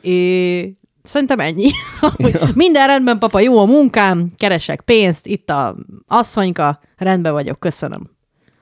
[0.00, 1.70] É, szerintem ennyi.
[2.54, 8.10] Minden rendben, papa, jó a munkám, keresek pénzt, itt a asszonyka, rendben vagyok, köszönöm.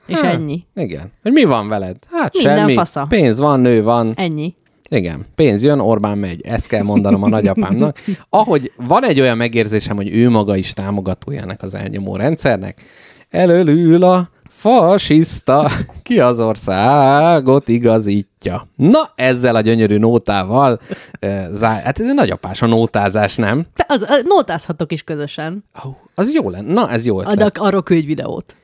[0.05, 0.65] És ennyi.
[0.75, 1.11] Igen.
[1.21, 1.95] Hogy mi van veled?
[2.11, 2.73] Hát Minden semmi.
[2.73, 3.05] fasza.
[3.09, 4.13] Pénz van, nő van.
[4.15, 4.55] Ennyi.
[4.89, 6.41] Igen, pénz jön, Orbán megy.
[6.41, 8.03] Ezt kell mondanom a nagyapámnak.
[8.29, 12.81] Ahogy van egy olyan megérzésem, hogy ő maga is támogatója ennek az elnyomó rendszernek,
[13.29, 15.69] elölül a fasiszta,
[16.03, 18.67] ki az országot igazítja.
[18.75, 20.79] Na, ezzel a gyönyörű nótával,
[21.21, 21.81] uh, zá...
[21.81, 23.65] hát ez egy nagyapás a nótázás, nem?
[23.75, 25.63] Te az, az, nótázhatok is közösen.
[25.83, 26.73] Oh, az jó lenne.
[26.73, 27.35] Na, ez jó ötlet.
[27.35, 28.55] Adak arra küldj videót.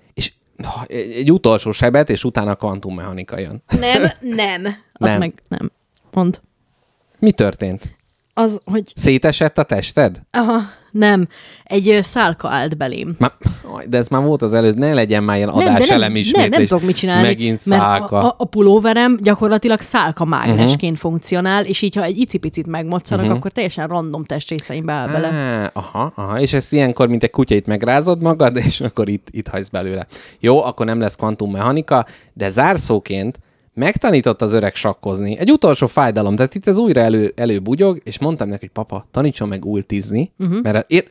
[0.88, 3.64] Egy utolsó sebet, és utána kvantummechanika jön.
[3.80, 4.04] Nem,
[4.46, 4.66] nem.
[4.94, 5.18] Az Nem.
[5.20, 5.72] meg nem.
[6.12, 6.42] Mond.
[7.20, 7.96] Mi történt?
[8.34, 10.22] Az, hogy Szétesett a tested?
[10.32, 10.60] aha,
[10.98, 11.28] nem,
[11.64, 13.16] egy szálka állt belém.
[13.18, 13.32] Már,
[13.88, 16.50] de ez már volt az előző, ne legyen már ilyen Nem, adáselem nem, nem, ismétlés.
[16.50, 18.18] nem tudok mit csinálni, Megint mert szálka.
[18.18, 21.12] a, a, a pulóverem gyakorlatilag szálka mágnesként uh-huh.
[21.12, 23.40] funkcionál, és így, ha egy icipicit megmocszanak, uh-huh.
[23.40, 25.28] akkor teljesen random testrészeim beáll bele.
[25.28, 29.28] Á, aha, aha, és ez ilyenkor, mint egy kutya, itt megrázod magad, és akkor itt,
[29.32, 30.06] itt hagysz belőle.
[30.40, 33.40] Jó, akkor nem lesz kvantummechanika, de zárszóként
[33.78, 35.38] megtanított az öreg sakkozni.
[35.38, 39.48] Egy utolsó fájdalom, tehát itt ez újra elő, előbugyog, és mondtam neki, hogy papa, tanítson
[39.48, 40.62] meg ultizni, uh-huh.
[40.62, 41.08] mert ér,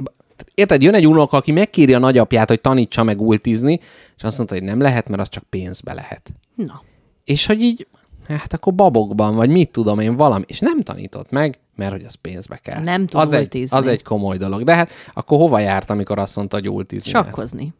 [0.54, 3.80] érted, jön egy unoka, aki megkéri a nagyapját, hogy tanítsa meg ultizni,
[4.16, 6.32] és azt mondta, hogy nem lehet, mert az csak pénzbe lehet.
[6.54, 6.82] Na.
[7.24, 7.86] És hogy így,
[8.28, 12.14] hát akkor babokban, vagy mit tudom én, valami, és nem tanított meg, mert hogy az
[12.14, 12.82] pénzbe kell.
[12.82, 14.64] Nem tud az egy, az egy komoly dolog.
[14.64, 17.10] De hát akkor hova járt, amikor azt mondta, hogy ultizni?
[17.10, 17.72] Sakkozni.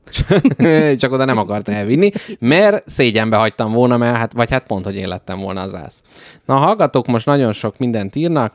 [1.01, 4.97] Csak oda nem akart elvinni, mert szégyenbe hagytam volna, mert hát, vagy hát pont, hogy
[4.97, 6.03] én lettem volna az ász.
[6.45, 8.55] Na, a hallgatók most nagyon sok mindent írnak.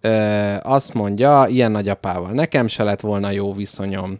[0.00, 4.18] Ö, azt mondja, ilyen nagyapával nekem se lett volna jó viszonyom.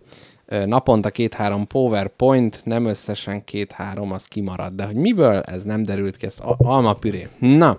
[0.49, 4.73] Naponta két-három PowerPoint, nem összesen két-három, az kimarad.
[4.73, 7.29] De hogy miből, ez nem derült ki, ez almapüré.
[7.39, 7.79] Na,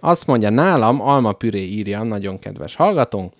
[0.00, 3.32] azt mondja, nálam almapüré írja, nagyon kedves hallgatónk.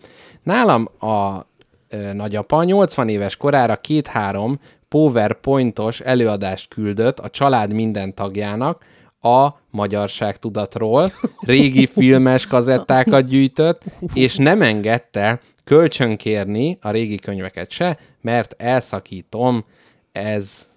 [0.43, 1.47] Nálam a
[1.89, 8.85] ö, nagyapa 80 éves korára két-három PowerPointos előadást küldött a család minden tagjának
[9.21, 13.83] a magyarság tudatról, régi filmes kazettákat gyűjtött,
[14.15, 15.41] és nem engedte
[15.71, 19.65] kölcsönkérni a régi könyveket se, mert elszakítom,
[20.13, 20.69] ez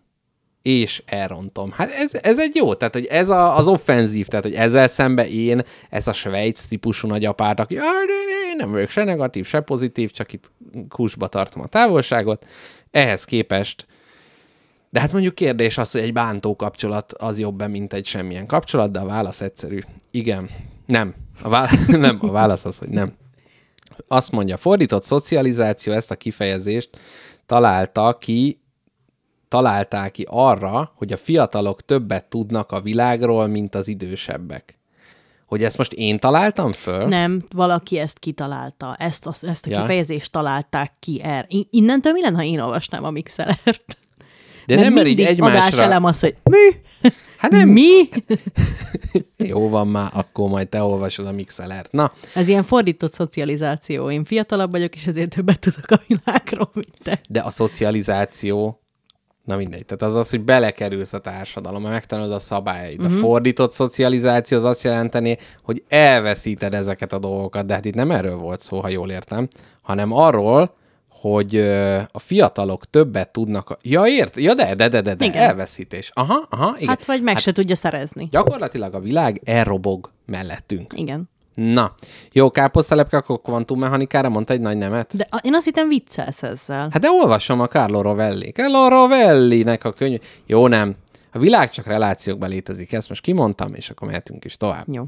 [0.61, 1.71] és elrontom.
[1.71, 5.27] Hát ez, ez egy jó, tehát hogy ez a, az offenzív, tehát hogy ezzel szembe
[5.27, 9.59] én, ez a Svájc típusú nagyapát, aki "Á, de én nem vagyok se negatív, se
[9.59, 10.51] pozitív, csak itt
[10.89, 12.45] kusba tartom a távolságot,
[12.91, 13.87] ehhez képest
[14.89, 18.91] de hát mondjuk kérdés az, hogy egy bántó kapcsolat az jobb-e, mint egy semmilyen kapcsolat,
[18.91, 19.79] de a válasz egyszerű.
[20.11, 20.49] Igen.
[20.85, 21.13] Nem.
[21.41, 23.13] A válasz, nem, a válasz az, hogy nem.
[24.07, 26.89] Azt mondja, fordított szocializáció ezt a kifejezést
[27.45, 28.61] találta ki,
[29.47, 34.77] találták ki arra, hogy a fiatalok többet tudnak a világról, mint az idősebbek.
[35.45, 37.05] Hogy ezt most én találtam föl?
[37.07, 38.95] Nem, valaki ezt kitalálta.
[38.99, 39.79] Ezt, a- ezt a Ja.
[39.79, 41.45] kifejezést találták ki er.
[41.49, 43.97] I- Innentől mi lenne, ha én olvasnám a mixelert?
[44.65, 45.57] De Mert nem, mert így egymásra...
[45.57, 46.57] adáselem az, hogy mi?
[47.43, 48.09] Hát nem, Mi?
[49.37, 51.91] jó van már, akkor majd te olvasod a mixelert.
[51.91, 54.11] Na, Ez ilyen fordított szocializáció.
[54.11, 57.19] Én fiatalabb vagyok, és ezért többet tudok a világról, mint te.
[57.29, 58.81] De a szocializáció,
[59.43, 62.97] na mindegy, tehát az az, hogy belekerülsz a társadalomba, megtanulod a szabályait.
[62.97, 63.05] Mhm.
[63.05, 63.23] Uh-huh.
[63.23, 68.11] A fordított szocializáció az azt jelenteni, hogy elveszíted ezeket a dolgokat, de hát itt nem
[68.11, 69.47] erről volt szó, ha jól értem,
[69.81, 70.75] hanem arról,
[71.29, 71.57] hogy
[72.11, 73.69] a fiatalok többet tudnak...
[73.69, 73.77] A...
[73.81, 74.35] Ja, ért?
[74.35, 75.41] Ja, de, de, de, de, de Igen.
[75.41, 76.11] elveszítés.
[76.13, 76.87] Aha, aha, igen.
[76.87, 78.27] Hát vagy meg se tudja szerezni.
[78.31, 80.93] Gyakorlatilag a világ elrobog mellettünk.
[80.95, 81.29] Igen.
[81.53, 81.93] Na,
[82.31, 85.15] jó, káposztelepke, akkor kvantummechanikára mondta egy nagy nemet?
[85.15, 86.87] De én azt hittem viccelsz ezzel.
[86.91, 88.51] Hát de olvasom a Carlo Rovelli.
[88.51, 90.19] Carlo Rovelli-nek a könyv.
[90.45, 90.95] Jó, nem.
[91.31, 92.93] A világ csak relációkban létezik.
[92.93, 94.85] Ezt most kimondtam, és akkor mehetünk is tovább.
[94.91, 95.03] Jó.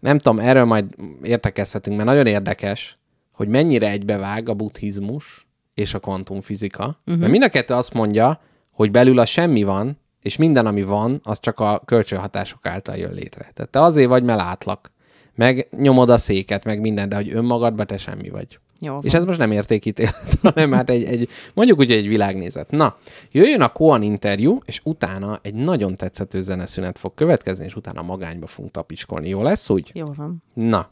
[0.00, 0.84] Nem tudom, erről majd
[1.22, 2.98] értekezhetünk, mert nagyon érdekes,
[3.40, 6.84] hogy mennyire egybevág a buddhizmus és a kvantumfizika.
[6.84, 7.20] Uh-huh.
[7.20, 8.40] Mert mind a kettő azt mondja,
[8.72, 13.12] hogy belül a semmi van, és minden, ami van, az csak a kölcsönhatások által jön
[13.12, 13.50] létre.
[13.54, 14.92] Tehát te azért vagy, mert látlak.
[15.34, 18.58] Meg nyomod a széket, meg minden, de hogy önmagadban te semmi vagy.
[18.78, 22.70] Jó, És ez most nem értékítélet, hanem hát egy, egy, mondjuk úgy egy világnézet.
[22.70, 22.96] Na,
[23.30, 28.46] jöjjön a Koan interjú, és utána egy nagyon tetsző zeneszünet fog következni, és utána magányba
[28.46, 29.28] fogunk tapicskolni.
[29.28, 29.90] Jó lesz úgy?
[29.94, 30.42] Jó van.
[30.54, 30.88] Na,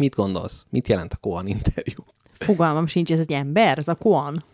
[0.00, 0.64] mit gondolsz?
[0.70, 2.04] Mit jelent a Koan interjú?
[2.38, 4.44] Fogalmam sincs, ez egy ember, ez a Koan.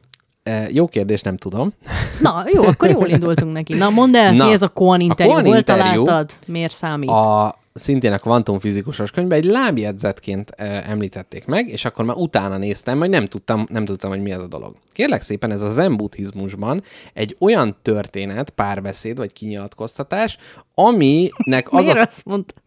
[0.42, 1.72] E, jó kérdés, nem tudom.
[2.20, 3.74] Na, jó, akkor jól indultunk neki.
[3.74, 5.32] Na, mondd el, Na, mi ez a Koan interjú?
[5.32, 6.36] Koan Hol interjú találtad?
[6.46, 7.08] Miért számít?
[7.08, 12.98] A szintén a kvantumfizikusos könyvben egy lábjegyzetként e, említették meg, és akkor már utána néztem,
[12.98, 14.76] hogy nem tudtam, nem tudtam, hogy mi ez a dolog.
[14.92, 16.82] Kérlek szépen, ez a zen buddhizmusban
[17.12, 20.36] egy olyan történet, párbeszéd vagy kinyilatkoztatás,
[20.74, 22.64] aminek az Miért a azt mondtad?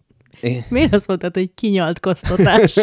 [0.69, 2.75] Miért azt mondtad, hogy kinyaltkoztatás?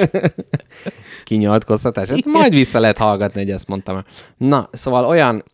[1.24, 2.08] kinyilatkoztatás.
[2.08, 4.04] Hát majd vissza lehet hallgatni, hogy ezt mondtam.
[4.36, 5.44] Na, szóval olyan,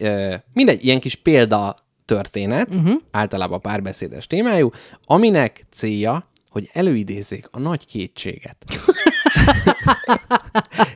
[0.52, 1.74] mindegy, ilyen kis példa
[2.04, 3.00] történet, uh-huh.
[3.10, 4.70] általában párbeszédes témájú,
[5.04, 8.56] aminek célja, hogy előidézzék a nagy kétséget.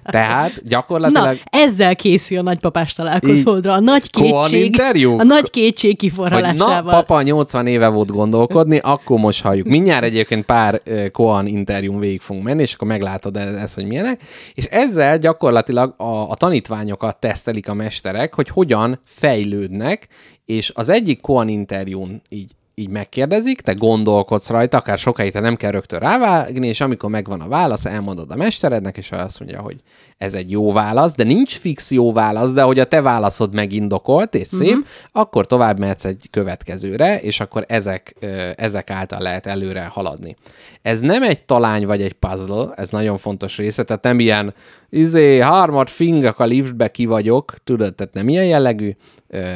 [0.05, 1.25] Tehát gyakorlatilag...
[1.25, 3.73] Na, ezzel készül a nagypapás találkozódra.
[3.73, 4.81] A nagy kétség,
[5.19, 6.83] a nagy kétség hogy kiforralásával.
[6.83, 9.67] na, papa 80 éve volt gondolkodni, akkor most halljuk.
[9.67, 10.83] Mindjárt egyébként pár
[11.13, 14.23] Koan interjún végig fogunk menni, és akkor meglátod e- ezt, hogy milyenek.
[14.55, 20.09] És ezzel gyakorlatilag a, a tanítványokat tesztelik a mesterek, hogy hogyan fejlődnek,
[20.45, 25.57] és az egyik Koan interjún így így megkérdezik, te gondolkodsz rajta, akár sokáig te nem
[25.57, 29.61] kell rögtön rávágni, és amikor megvan a válasz, elmondod a mesterednek, és ő azt mondja,
[29.61, 29.81] hogy
[30.19, 34.35] ez egy jó válasz, de nincs fix jó válasz, de hogy a te válaszod megindokolt
[34.35, 34.87] és szép, uh-huh.
[35.13, 38.15] akkor tovább mehetsz egy következőre, és akkor ezek,
[38.57, 40.37] ezek által lehet előre haladni.
[40.83, 44.55] Ez nem egy talány vagy egy puzzle, ez nagyon fontos része, tehát nem ilyen
[44.91, 48.97] izé, harmad fingak a liftbe ki vagyok, tudod, tehát nem ilyen jellegű,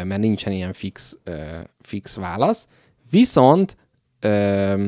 [0.04, 1.18] mert nincsen ilyen fix,
[1.80, 2.68] fix válasz,
[3.10, 3.76] Viszont
[4.20, 4.86] ö,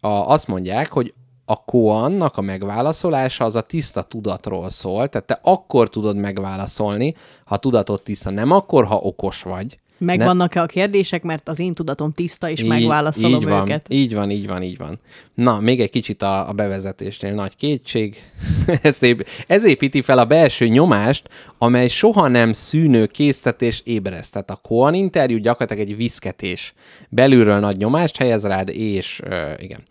[0.00, 1.14] a, azt mondják, hogy
[1.44, 7.14] a koannak a megválaszolása az a tiszta tudatról szól, tehát te akkor tudod megválaszolni,
[7.44, 9.78] ha tudatot tiszta, nem akkor, ha okos vagy.
[10.04, 13.86] Megvannak-e a kérdések, mert az én tudatom tiszta, és megválaszolom így van, őket.
[13.88, 15.00] Így van, így van, így van.
[15.34, 18.16] Na, még egy kicsit a, a bevezetésnél nagy kétség.
[18.82, 21.28] ez, ép, ez építi fel a belső nyomást,
[21.58, 24.32] amely soha nem szűnő késztetés ébreszt.
[24.32, 26.74] Tehát a Koan interjú gyakorlatilag egy viszketés.
[27.08, 29.82] Belülről nagy nyomást helyez rád, és uh, igen.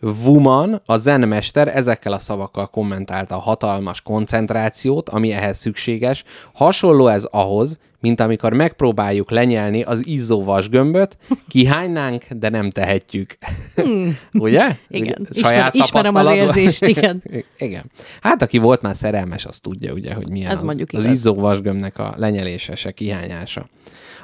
[0.00, 6.24] Wuman, a zenmester ezekkel a szavakkal kommentálta a hatalmas koncentrációt, ami ehhez szükséges.
[6.52, 11.16] Hasonló ez ahhoz, mint amikor megpróbáljuk lenyelni az izzóvas gömböt,
[11.48, 13.38] kihánynánk, de nem tehetjük.
[13.74, 14.18] Hmm.
[14.32, 14.76] Ugye?
[14.88, 17.22] Igen, Ugye, Ismer, ismerem az érzést, igen.
[17.58, 17.90] igen.
[18.20, 21.60] Hát, aki volt már szerelmes, az tudja, ugye, hogy milyen Ez az, mondjuk az izzóvas
[21.60, 23.68] gömbnek a lenyelése, se kihányása.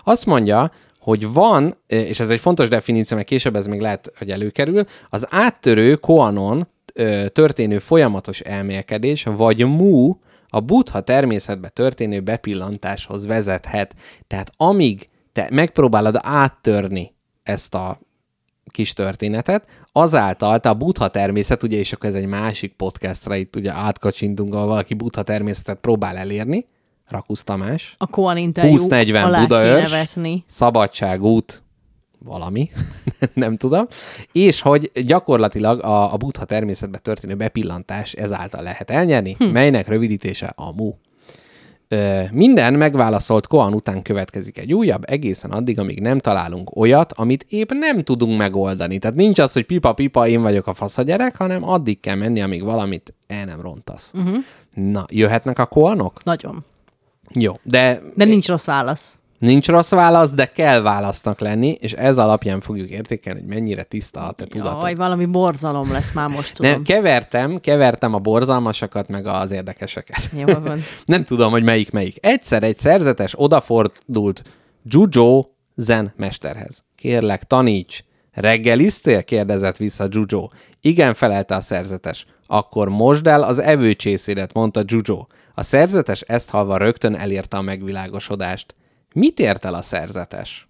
[0.05, 0.71] Azt mondja,
[1.05, 5.27] hogy van, és ez egy fontos definíció, mert később ez még lehet, hogy előkerül, az
[5.31, 6.69] áttörő koanon
[7.33, 10.13] történő folyamatos elmélkedés, vagy mu,
[10.49, 13.95] a buddha természetbe történő bepillantáshoz vezethet.
[14.27, 17.99] Tehát amíg te megpróbálod áttörni ezt a
[18.71, 23.57] kis történetet, azáltal te a buddha természet, ugye, és akkor ez egy másik podcastra, itt
[23.57, 26.67] ugye átkacsintunk, ahol valaki buddha természetet próbál elérni,
[27.09, 30.17] Rakusz Tamás, A Koan interjú 20-40 alá Budaörs.
[30.47, 31.63] Szabadságút,
[32.19, 32.71] valami,
[33.35, 33.87] nem tudom,
[34.33, 39.45] és hogy gyakorlatilag a, a buddha természetbe történő bepillantás ezáltal lehet elnyerni, hm.
[39.45, 40.93] melynek rövidítése a mu.
[41.89, 47.47] Ö, minden megválaszolt koan után következik egy újabb, egészen addig, amíg nem találunk olyat, amit
[47.49, 48.99] épp nem tudunk megoldani.
[48.99, 52.43] Tehát nincs az, hogy pipa-pipa, én vagyok a fasz a gyerek, hanem addig kell menni,
[52.43, 54.13] amíg valamit el nem rontasz.
[54.15, 54.37] Uh-huh.
[54.75, 56.23] Na, jöhetnek a koanok?
[56.23, 56.65] Nagyon.
[57.39, 59.19] Jó, de De nincs rossz válasz.
[59.39, 64.21] Nincs rossz válasz, de kell válasznak lenni, és ez alapján fogjuk értékelni, hogy mennyire tiszta
[64.21, 64.83] a te tudatod.
[64.83, 66.71] Jaj, valami borzalom lesz már most, tudom.
[66.71, 70.31] Nem, kevertem, kevertem a borzalmasakat, meg az érdekeseket.
[70.37, 70.83] Jó van.
[71.05, 72.27] Nem tudom, hogy melyik melyik.
[72.27, 74.43] Egyszer egy szerzetes odafordult
[74.85, 76.85] Jujo zen mesterhez.
[76.97, 78.05] Kérlek, taníts.
[78.33, 79.23] Reggeliztél?
[79.23, 80.49] kérdezett vissza Jujo.
[80.81, 82.27] Igen, felelte a szerzetes.
[82.47, 85.27] Akkor mosd el az evőcsészédet, mondta Jujo.
[85.55, 88.75] A szerzetes ezt halva rögtön elérte a megvilágosodást.
[89.13, 90.69] Mit ért el a szerzetes?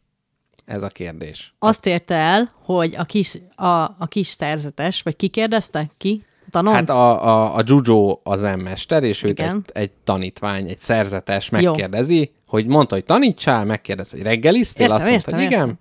[0.64, 1.54] Ez a kérdés.
[1.58, 3.66] Azt érte el, hogy a kis, a,
[3.98, 5.90] a kis szerzetes, vagy ki kérdezte?
[5.96, 6.24] Ki?
[6.50, 6.74] Tanonc?
[6.74, 9.54] Hát a, a, a Jujo az mester, és őt Igen.
[9.54, 15.08] egy, egy tanítvány, egy szerzetes megkérdezi, hogy mondta, hogy tanítsál, megkérdezi, hogy reggeliztél, Értem, azt
[15.10, 15.60] mondta, értem, hogy igen.
[15.60, 15.78] értem.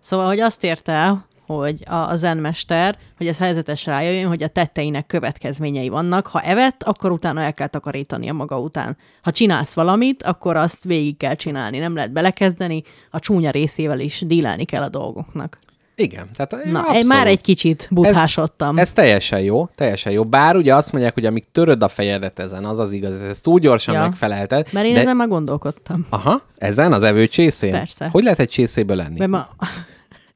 [0.00, 4.48] Szóval, hogy azt érte el, hogy a, a zenmester, hogy ez helyzetes rájöjjön, hogy a
[4.48, 6.26] tetteinek következményei vannak.
[6.26, 8.96] Ha evett, akkor utána el kell takarítani a maga után.
[9.22, 14.22] Ha csinálsz valamit, akkor azt végig kell csinálni, nem lehet belekezdeni, a csúnya részével is
[14.26, 15.56] dílelni kell a dolgoknak.
[15.94, 16.28] Igen.
[16.34, 17.06] Tehát Na, abszolút.
[17.06, 18.76] már egy kicsit buthásodtam.
[18.76, 20.24] Ez, ez teljesen jó, teljesen jó.
[20.24, 23.58] Bár ugye azt mondják, hogy amíg töröd a fejedet ezen, az az igaz, ezt túl
[23.58, 24.00] gyorsan Ja.
[24.00, 24.06] ja.
[24.06, 24.68] megfelelted.
[24.72, 25.00] Mert én de...
[25.00, 26.06] ezen már gondolkodtam.
[26.08, 27.70] Aha, ezen az evő csészén?
[27.70, 28.08] Persze.
[28.12, 29.18] Hogy lehet egy csészéből lenni?
[29.18, 29.48] Mert ma...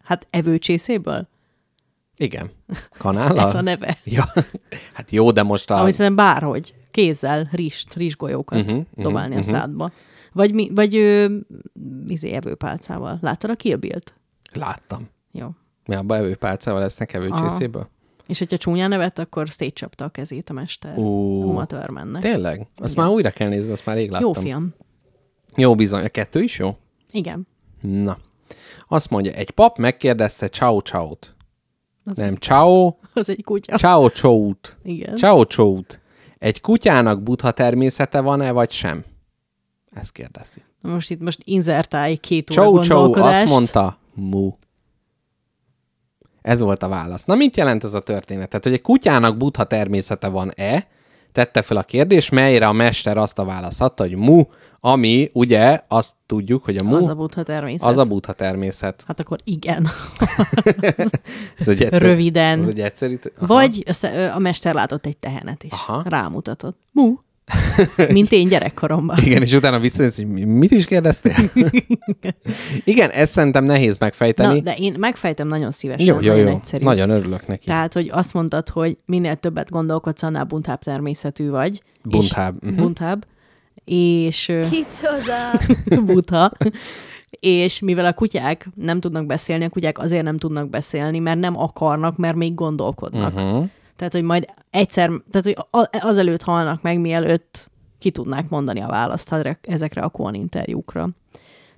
[0.07, 1.28] Hát evőcsészéből?
[2.16, 2.50] Igen.
[2.98, 3.46] Kanállal?
[3.46, 3.98] Ez a neve.
[4.04, 4.24] Ja.
[4.92, 5.80] Hát jó, de most a...
[5.80, 6.74] Ami szerintem bárhogy.
[6.90, 9.48] Kézzel rist, rizsgolyókat uh-huh, mhm, dobálni uh-huh.
[9.48, 9.61] a mhm.
[9.61, 9.90] szádba.
[10.32, 11.36] Vagy, mi, vagy ö,
[12.07, 13.18] izé evőpálcával.
[13.22, 14.14] Láttad a Kill Bill-t?
[14.52, 15.09] Láttam.
[15.32, 15.48] Jó.
[15.86, 17.88] Mi abba evőpálcával lesznek evő Aha.
[18.26, 20.98] És hogyha csúnyán nevet, akkor szétcsapta a kezét a mester.
[20.98, 21.02] Ú.
[21.42, 22.22] Uma Thurmannek.
[22.22, 22.66] Tényleg?
[22.76, 23.04] Azt Igen.
[23.04, 24.26] már újra kell nézni, azt már rég láttam.
[24.26, 24.74] Jó film.
[25.57, 26.04] Jó bizony.
[26.04, 26.76] A kettő is jó?
[27.11, 27.46] Igen.
[27.80, 28.18] Na.
[28.89, 31.34] Azt mondja, egy pap megkérdezte Ciao Ciao-t.
[32.05, 33.76] Az, Nem Ciao, az egy kutya.
[33.76, 34.76] Ciao Ciao-t.
[34.82, 35.16] Igen.
[35.16, 36.01] Ciao Ciao-t.
[36.39, 39.05] Egy kutyának butha természete van-e, vagy sem?
[39.93, 40.62] Ezt kérdezi.
[40.82, 44.53] Most itt most inzertálj két óra Ciao Ciao azt mondta, mu.
[46.43, 47.24] Ez volt a válasz.
[47.24, 48.49] Na, mit jelent ez a történet?
[48.49, 50.87] Tehát, hogy egy kutyának butha természete van-e,
[51.37, 54.45] tette fel a kérdés, melyre a mester azt a választ adta, hogy mu,
[54.80, 57.89] ami ugye azt tudjuk, hogy a mu Az a buddha természet.
[57.89, 59.05] az a butha természet.
[59.07, 59.89] Hát akkor igen.
[61.59, 62.59] Ez egy egyszerű, Röviden.
[62.59, 63.16] Ez egy egyszerű...
[63.39, 63.47] Aha.
[63.47, 63.84] Vagy
[64.34, 65.72] a mester látott egy tehenet is.
[65.72, 66.03] Aha.
[66.05, 66.78] Rámutatott.
[66.93, 67.14] Mu.
[68.09, 69.16] Mint én gyerekkoromban.
[69.18, 71.34] Igen, és utána visszanéz, hogy mi- mit is kérdeztél?
[72.84, 74.55] Igen, ezt szerintem nehéz megfejteni.
[74.55, 76.07] Na, de én megfejtem nagyon szívesen.
[76.07, 76.55] jó, jó, nagyon jó.
[76.57, 76.84] Egyszerű.
[76.84, 77.66] Nagyon örülök neki.
[77.66, 81.82] Tehát, hogy azt mondtad, hogy minél többet gondolkodsz, annál buntább természetű vagy.
[82.03, 82.80] Buntább, És, mhm.
[82.80, 83.26] buntább.
[83.84, 86.03] És Kicsoda!
[86.12, 86.53] butha.
[87.40, 91.59] És mivel a kutyák nem tudnak beszélni, a kutyák azért nem tudnak beszélni, mert nem
[91.59, 93.34] akarnak, mert még gondolkodnak.
[93.34, 93.68] Uh-huh.
[93.97, 95.57] Tehát, hogy majd egyszer, tehát, hogy
[96.01, 99.32] azelőtt halnak meg, mielőtt ki tudnák mondani a választ
[99.62, 101.09] ezekre- a Kuan interjúkra.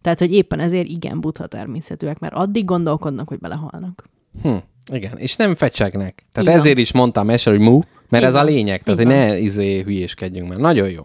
[0.01, 4.09] Tehát, hogy éppen ezért igen butha természetűek, mert addig gondolkodnak, hogy belehalnak.
[4.43, 4.57] Hm,
[4.93, 6.27] igen, és nem fecsegnek.
[6.33, 6.59] Tehát van.
[6.59, 8.83] ezért is mondtam Mester, hogy mu, mert Így ez a lényeg.
[8.83, 10.59] Tehát, Így hogy ne izé hülyéskedjünk már.
[10.59, 11.05] Nagyon jó.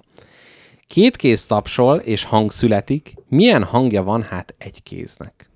[0.88, 3.14] Két kéz tapsol, és hang születik.
[3.28, 5.50] Milyen hangja van hát egy kéznek?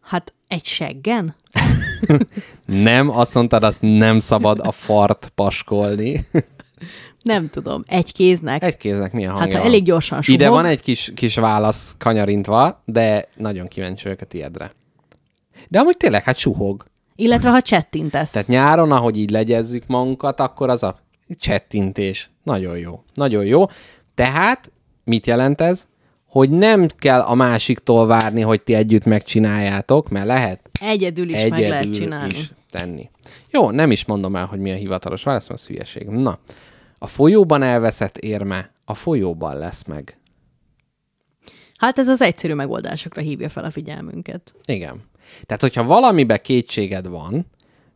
[0.00, 1.34] Hát egy seggen?
[2.66, 6.26] Nem, azt mondtad, azt nem szabad a fart paskolni.
[7.22, 7.82] Nem tudom.
[7.86, 8.62] Egy kéznek?
[8.62, 9.68] Egy kéznek milyen hangja hát, ha van?
[9.68, 14.24] elég gyorsan suhog, Ide van egy kis, kis válasz kanyarintva, de nagyon kíváncsi vagyok a
[14.24, 14.72] tiédre.
[15.68, 16.84] De amúgy tényleg, hát suhog.
[17.16, 18.30] illetve ha csettintesz.
[18.30, 21.00] Tehát nyáron, ahogy így legyezzük magunkat, akkor az a
[21.38, 22.30] csettintés.
[22.42, 23.02] Nagyon jó.
[23.14, 23.64] Nagyon jó.
[24.14, 24.72] Tehát
[25.04, 25.86] mit jelent ez?
[26.30, 31.50] Hogy nem kell a másiktól várni, hogy ti együtt megcsináljátok, mert lehet Egyedül is meg
[31.50, 32.34] lehet egyedül csinálni.
[32.36, 33.10] is tenni.
[33.50, 36.06] Jó, nem is mondom el, hogy mi a hivatalos válasz, mert hülyeség.
[36.06, 36.38] Na,
[36.98, 40.18] a folyóban elveszett érme a folyóban lesz meg.
[41.76, 44.54] Hát ez az egyszerű megoldásokra hívja fel a figyelmünket.
[44.64, 45.02] Igen.
[45.46, 47.46] Tehát, hogyha valamibe kétséged van,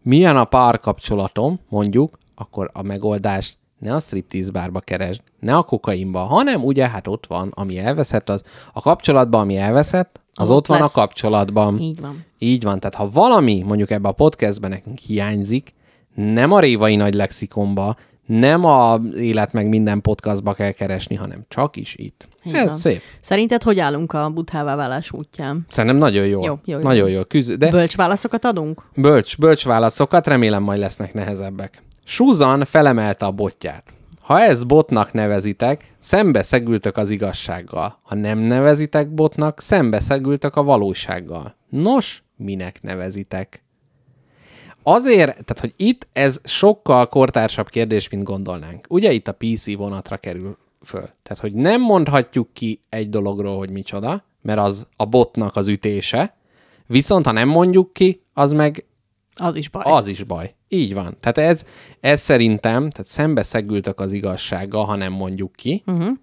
[0.02, 6.18] milyen a párkapcsolatom, mondjuk, akkor a megoldás ne a striptease bárba keresd, ne a kokainba,
[6.18, 10.66] hanem ugye hát ott van, ami elveszett, az a kapcsolatban, ami elveszett, az, ott ott
[10.66, 10.96] van lesz.
[10.96, 11.78] a kapcsolatban.
[11.80, 12.24] Így van.
[12.38, 12.80] Így van.
[12.80, 15.74] Tehát ha valami mondjuk ebbe a podcastben nekünk hiányzik,
[16.14, 21.76] nem a révai nagy lexikonba, nem a élet meg minden podcastba kell keresni, hanem csak
[21.76, 22.28] is itt.
[22.44, 22.76] Így Ez van.
[22.76, 23.00] szép.
[23.20, 25.66] Szerinted hogy állunk a buthává válás útján?
[25.68, 26.44] Szerintem nagyon jó.
[26.44, 26.82] Jó, jó, jó.
[26.84, 27.22] Nagyon jó.
[27.24, 28.82] Küzd, de Bölcs válaszokat adunk?
[28.96, 31.82] Bölcs, bölcs válaszokat, remélem majd lesznek nehezebbek.
[32.04, 33.92] Susan felemelte a botját.
[34.20, 37.98] Ha ezt botnak nevezitek, szembe szegültök az igazsággal.
[38.02, 41.56] Ha nem nevezitek botnak, szembe szegültök a valósággal.
[41.68, 43.62] Nos, minek nevezitek?
[44.82, 48.86] Azért, tehát, hogy itt ez sokkal kortársabb kérdés, mint gondolnánk.
[48.88, 51.08] Ugye itt a PC vonatra kerül föl.
[51.22, 56.36] Tehát, hogy nem mondhatjuk ki egy dologról, hogy micsoda, mert az a botnak az ütése,
[56.86, 58.84] viszont ha nem mondjuk ki, az meg
[59.34, 59.82] Az is baj.
[59.86, 60.54] az is baj.
[60.74, 61.16] Így van.
[61.20, 61.64] Tehát ez,
[62.00, 65.82] ez szerintem, tehát szembe szegültök az igazsággal, ha nem mondjuk ki.
[65.86, 66.16] Uh-huh.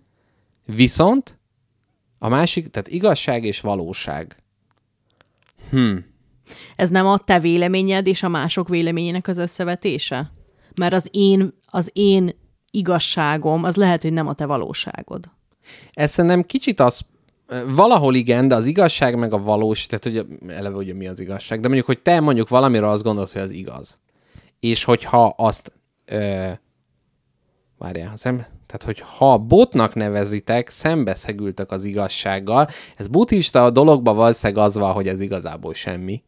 [0.65, 1.39] Viszont
[2.19, 4.35] a másik, tehát igazság és valóság.
[6.75, 10.31] Ez nem a te véleményed és a mások véleményének az összevetése?
[10.75, 12.35] Mert az én, az én
[12.71, 15.29] igazságom, az lehet, hogy nem a te valóságod.
[15.93, 17.01] Ez szerintem kicsit az,
[17.67, 21.59] valahol igen, de az igazság meg a valós, tehát hogy eleve ugye mi az igazság,
[21.59, 23.99] de mondjuk, hogy te mondjuk valamiről azt gondolod, hogy az igaz.
[24.61, 25.71] És hogyha azt,
[26.05, 26.47] ö,
[27.77, 34.15] várjál, ha szem, tehát hogy ha botnak nevezitek, szembeszegültök az igazsággal, ez buddhista a dologban
[34.15, 36.23] valószínűleg az van, hogy ez igazából semmi,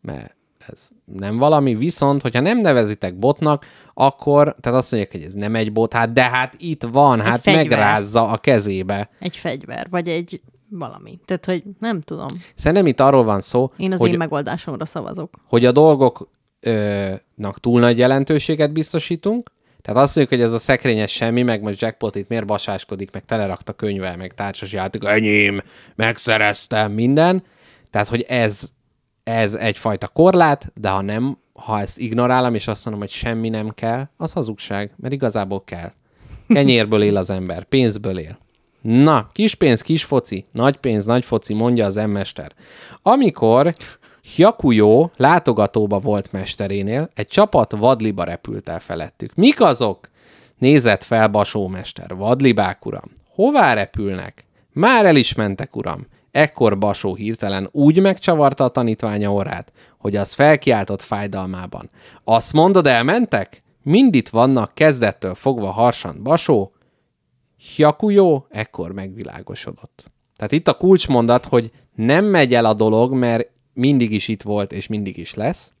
[0.00, 0.36] mert
[0.68, 5.54] ez nem valami, viszont, hogyha nem nevezitek botnak, akkor, tehát azt mondják, hogy ez nem
[5.54, 7.64] egy bot, hát de hát itt van, hát fegyver.
[7.64, 9.10] megrázza a kezébe.
[9.18, 11.20] Egy fegyver, vagy egy valami.
[11.24, 12.28] Tehát, hogy nem tudom.
[12.54, 15.34] Szerintem itt arról van szó, Én az hogy, én megoldásomra szavazok.
[15.48, 15.72] hogy a
[16.60, 19.50] dolgoknak túl nagy jelentőséget biztosítunk,
[19.82, 23.24] tehát azt mondjuk, hogy ez a szekrényes semmi, meg most jackpot itt miért basáskodik, meg
[23.24, 25.62] telerakta könyvvel, meg társas játék, enyém,
[25.94, 27.42] megszereztem, minden.
[27.90, 28.68] Tehát, hogy ez,
[29.22, 33.68] ez egyfajta korlát, de ha nem, ha ezt ignorálom, és azt mondom, hogy semmi nem
[33.68, 35.92] kell, az hazugság, mert igazából kell.
[36.48, 38.38] Kenyérből él az ember, pénzből él.
[38.82, 42.52] Na, kis pénz, kis foci, nagy pénz, nagy foci, mondja az emmester.
[43.02, 43.74] Amikor
[44.34, 49.34] Hyakuyo látogatóba volt mesterénél, egy csapat vadliba repült el felettük.
[49.34, 50.08] Mik azok?
[50.58, 52.16] Nézett fel Basó mester.
[52.16, 53.10] Vadlibák, uram.
[53.34, 54.44] Hová repülnek?
[54.72, 56.06] Már el is mentek, uram.
[56.30, 61.90] Ekkor Basó hirtelen úgy megcsavarta a tanítványa orrát, hogy az felkiáltott fájdalmában.
[62.24, 63.62] Azt mondod, elmentek?
[63.82, 66.72] Mind itt vannak, kezdettől fogva harsan Basó,
[67.76, 70.10] Hyakuyo ekkor megvilágosodott.
[70.36, 73.50] Tehát itt a kulcsmondat, hogy nem megy el a dolog, mert
[73.80, 75.72] mindig is itt volt, és mindig is lesz.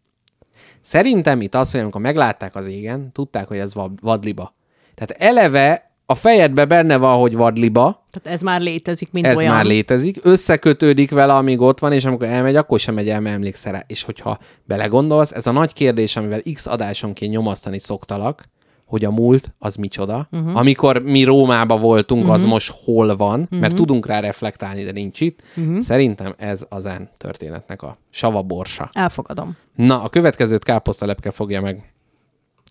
[0.80, 4.54] Szerintem itt az, hogy amikor meglátták az égen, tudták, hogy ez va- vadliba.
[4.94, 9.54] Tehát eleve a fejedbe benne van, hogy vadliba, Tehát ez már létezik, mint ez olyan.
[9.54, 13.34] már létezik, összekötődik vele, amíg ott van, és amikor elmegy, akkor sem megy el, mert
[13.34, 13.84] emlékszel rá.
[13.86, 18.44] És hogyha belegondolsz, ez a nagy kérdés, amivel X adásonként nyomasztani szoktalak,
[18.90, 20.28] hogy a múlt az micsoda.
[20.32, 20.56] Uh-huh.
[20.56, 22.36] Amikor mi Rómába voltunk, uh-huh.
[22.36, 23.60] az most hol van, uh-huh.
[23.60, 25.40] mert tudunk rá reflektálni, de nincs itt.
[25.56, 25.78] Uh-huh.
[25.78, 28.90] Szerintem ez az en történetnek a savaborsa.
[28.92, 29.56] Elfogadom.
[29.76, 31.92] Na, a következőt káposztalepke fogja meg.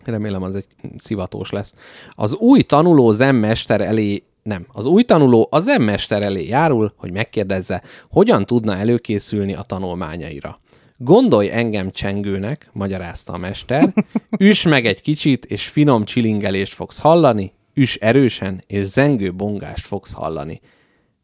[0.05, 0.65] Remélem, az egy
[0.97, 1.73] szivatós lesz.
[2.11, 7.81] Az új tanuló zemmester elé nem, az új tanuló a zemmester elé járul, hogy megkérdezze,
[8.09, 10.59] hogyan tudna előkészülni a tanulmányaira.
[11.01, 13.93] Gondolj engem csengőnek, magyarázta a mester,
[14.37, 20.13] üss meg egy kicsit, és finom csilingelést fogsz hallani, üss erősen, és zengő bongást fogsz
[20.13, 20.61] hallani.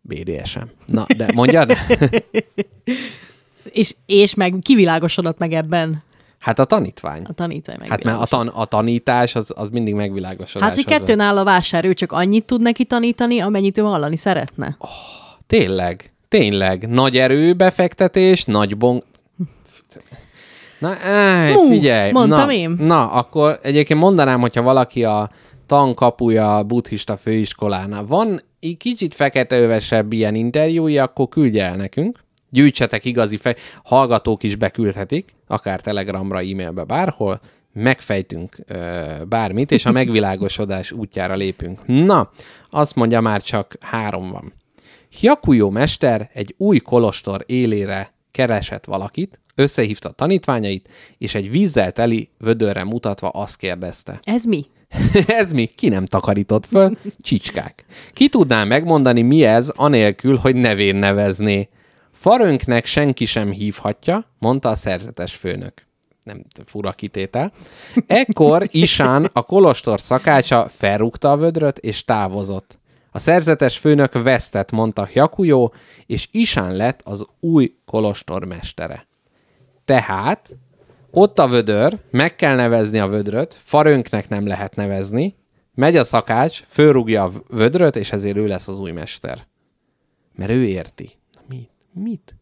[0.02, 0.62] BDSM.
[0.86, 1.72] Na, de mondjad?
[3.72, 6.04] És, és meg kivilágosodott meg ebben
[6.40, 7.24] Hát a tanítvány.
[7.24, 7.90] a tanítvány.
[7.90, 10.68] Hát mert a, tan- a tanítás az, az mindig megvilágosodás.
[10.68, 14.18] Hát, hogy kettőn áll a vásár, ő csak annyit tud neki tanítani, amennyit ő hallani
[14.18, 14.76] szeretne.
[14.80, 14.90] Oh.
[15.48, 16.88] Tényleg, tényleg.
[16.90, 19.04] Nagy erőbefektetés, nagy bong...
[20.80, 22.12] Na, áj, Hú, figyelj.
[22.12, 22.76] mondtam na, én.
[22.80, 25.30] Na, akkor egyébként mondanám, hogyha valaki a
[25.66, 32.24] tankapuja a buddhista főiskolánál van, így kicsit feketeövesebb ilyen interjúja, akkor küldje el nekünk.
[32.50, 33.56] Gyűjtsetek igazi fej...
[33.84, 37.40] Hallgatók is beküldhetik, akár telegramra, e-mailbe, bárhol.
[37.74, 41.80] Megfejtünk ö, bármit, és a megvilágosodás útjára lépünk.
[41.86, 42.30] Na,
[42.70, 44.54] azt mondja, már csak három van.
[45.20, 52.30] Hyakuyo mester egy új kolostor élére keresett valakit, összehívta a tanítványait, és egy vízzel teli
[52.38, 54.20] vödörre mutatva azt kérdezte.
[54.24, 54.66] Ez mi?
[55.42, 55.66] ez mi?
[55.66, 56.98] Ki nem takarított föl?
[57.20, 57.86] Csicskák.
[58.14, 61.70] Ki tudná megmondani, mi ez, anélkül, hogy nevén nevezné?
[62.12, 65.74] Farönknek senki sem hívhatja, mondta a szerzetes főnök.
[66.24, 67.52] Nem fura kitétel.
[68.08, 72.80] Ekkor Isán, a kolostor szakácsa felrúgta a vödröt, és távozott.
[73.16, 75.70] A szerzetes főnök vesztett, mondta Hyakuyo,
[76.06, 79.08] és Isán lett az új kolostor mestere.
[79.86, 80.56] Tehát
[81.12, 85.36] ott a vödör, meg kell nevezni a vödröt, farönknek nem lehet nevezni,
[85.74, 89.48] megy a szakács, fölrúgja a vödröt, és ezért ő lesz az új mester.
[90.34, 91.12] Mert ő érti.
[91.32, 91.70] Na mit?
[91.94, 92.36] Mit?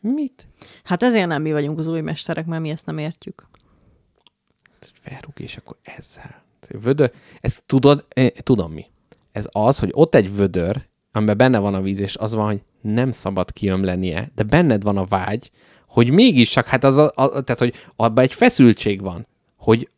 [0.00, 0.48] Mit?
[0.84, 3.48] Hát ezért nem mi vagyunk az új mesterek, mert mi ezt nem értjük.
[5.02, 6.42] Felrúg, és akkor ezzel.
[6.68, 8.86] Vödör, ezt tudod, eh, tudom mi.
[9.36, 12.60] Ez az, hogy ott egy vödör, amiben benne van a víz, és az van, hogy
[12.80, 15.50] nem szabad kiömlenie, de benned van a vágy,
[15.88, 19.26] hogy mégiscsak, hát az a, a, tehát, hogy abban egy feszültség van,
[19.56, 19.88] hogy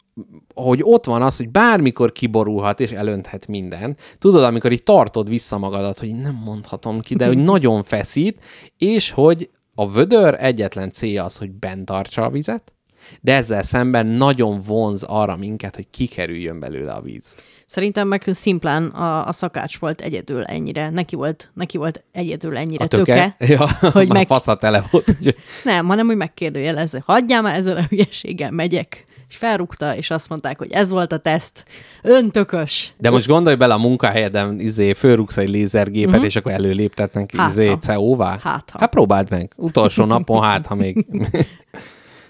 [0.55, 3.97] hogy ott van az, hogy bármikor kiborulhat és elönthet minden.
[4.19, 8.45] Tudod, amikor így tartod vissza magadat, hogy nem mondhatom ki, de hogy nagyon feszít,
[8.79, 12.73] és hogy a vödör egyetlen célja az, hogy bent tartsa a vizet,
[13.21, 17.35] de ezzel szemben nagyon vonz arra minket, hogy kikerüljön belőle a víz.
[17.67, 20.91] Szerintem meg szimplán a, a szakács volt egyedül ennyire.
[20.91, 25.05] Neki volt, neki volt egyedül ennyire A töke, ja, hogy meg- fasza tele volt.
[25.23, 25.37] Hogy...
[25.65, 27.03] Nem, hanem hogy megkérdőjelezze.
[27.07, 29.07] Hagyjál már ezzel a hülyeséggel, megyek.
[29.29, 31.65] És felrúgta, és azt mondták, hogy ez volt a teszt.
[32.03, 32.93] Öntökös.
[32.99, 36.27] De most gondolj bele a munkahelyeden, izé, fölrúgsz egy lézergépet, uh-huh.
[36.27, 37.73] és akkor előléptetnek Hát, izé.
[37.81, 38.39] CO-vá.
[38.43, 38.79] Hát, ha.
[38.79, 39.53] hát próbáld meg.
[39.57, 41.07] Utolsó napon, hát ha még...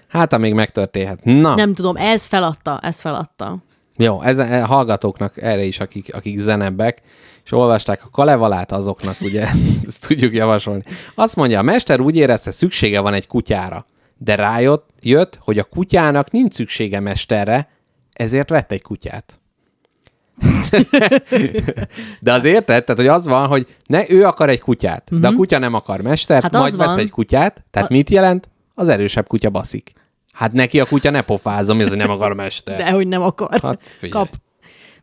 [0.09, 1.23] hát ha még megtörténhet.
[1.23, 3.57] Na, Nem tudom, ez feladta, ez feladta.
[3.97, 7.01] jó, ez, e, hallgatóknak erre is, akik, akik zenebbek,
[7.45, 9.47] és olvasták a Kalevalát azoknak, ugye,
[9.87, 10.83] ezt tudjuk javasolni.
[11.15, 13.85] Azt mondja, a mester úgy érezte, szüksége van egy kutyára.
[14.17, 17.69] de rájött, jött, hogy a kutyának nincs szüksége mesterre,
[18.13, 19.39] ezért vett egy kutyát.
[22.21, 22.83] De az érted?
[22.83, 25.19] Tehát, hogy az van, hogy ne, ő akar egy kutyát, uh-huh.
[25.19, 26.97] de a kutya nem akar mestert, Hát majd vesz van.
[26.97, 27.63] egy kutyát.
[27.71, 27.93] Tehát a...
[27.93, 28.49] mit jelent?
[28.79, 29.91] Az erősebb kutya baszik.
[30.31, 32.77] Hát neki a kutya ne pofázom, ez, nem akar mester.
[32.83, 33.59] De hogy nem akar.
[33.61, 34.11] Hát figyelj.
[34.11, 34.35] Kap.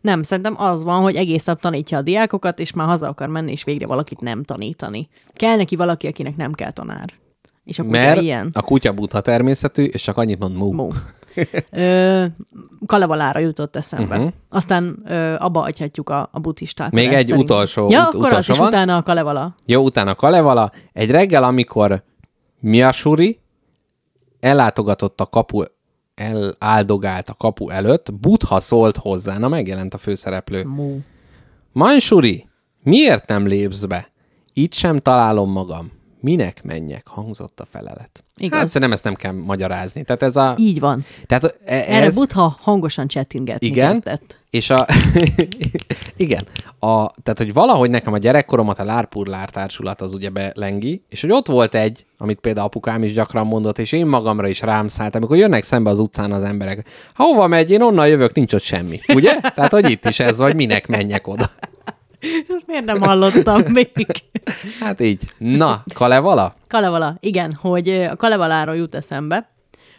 [0.01, 3.51] Nem, szerintem az van, hogy egész nap tanítja a diákokat, és már haza akar menni,
[3.51, 5.09] és végre valakit nem tanítani.
[5.33, 7.05] Kell neki valaki, akinek nem kell tanár.
[7.65, 8.51] És a kutya Mert ilyen.
[8.53, 10.73] a kutya butha természetű, és csak annyit mond mu.
[10.73, 10.91] Mó.
[11.71, 12.25] Ö,
[12.87, 14.17] Kalevalára jutott eszembe.
[14.17, 14.33] Uh-huh.
[14.49, 16.93] Aztán ö, abba hagyhatjuk a, a buddhistát.
[16.93, 18.69] Még egy utolsó- Ja, ut- akkor az utolsó is van.
[18.69, 19.55] utána a Kalevala.
[19.67, 20.73] Jó, utána Kalevala.
[20.93, 22.03] Egy reggel, amikor
[22.61, 23.41] Miasuri
[24.41, 25.63] ellátogatott a kapu,
[26.15, 30.65] eláldogált a kapu előtt, Butha szólt hozzá, na megjelent a főszereplő.
[30.65, 30.99] Mó.
[31.73, 32.49] Mansuri,
[32.83, 34.09] miért nem lépsz be?
[34.53, 35.93] Itt sem találom magam.
[36.21, 37.07] Minek menjek?
[37.07, 38.25] Hangzott a felelet.
[38.37, 38.59] Igaz.
[38.59, 40.05] Hát szerintem ezt nem kell magyarázni.
[40.05, 40.55] Tehát ez a...
[40.59, 41.05] Így van.
[41.27, 43.93] Tehát e- Erre ez, Butha hangosan chattingetni Igen.
[43.93, 44.43] kezdett.
[44.51, 44.87] És a...
[46.17, 46.47] igen.
[46.79, 51.33] A, tehát, hogy valahogy nekem a gyerekkoromat a Lárpurlár társulat az ugye belengi, és hogy
[51.33, 55.15] ott volt egy, amit például apukám is gyakran mondott, és én magamra is rám szállt,
[55.15, 56.89] amikor jönnek szembe az utcán az emberek.
[57.15, 59.01] Ha hova megy, én onnan jövök, nincs ott semmi.
[59.15, 59.41] Ugye?
[59.41, 61.51] Tehát, hogy itt is ez, vagy minek menjek oda.
[62.67, 63.91] Miért nem hallottam még?
[64.81, 65.31] Hát így.
[65.39, 66.55] Na, Kalevala?
[66.69, 69.51] Kalevala, igen, hogy a Kalevaláról jut eszembe,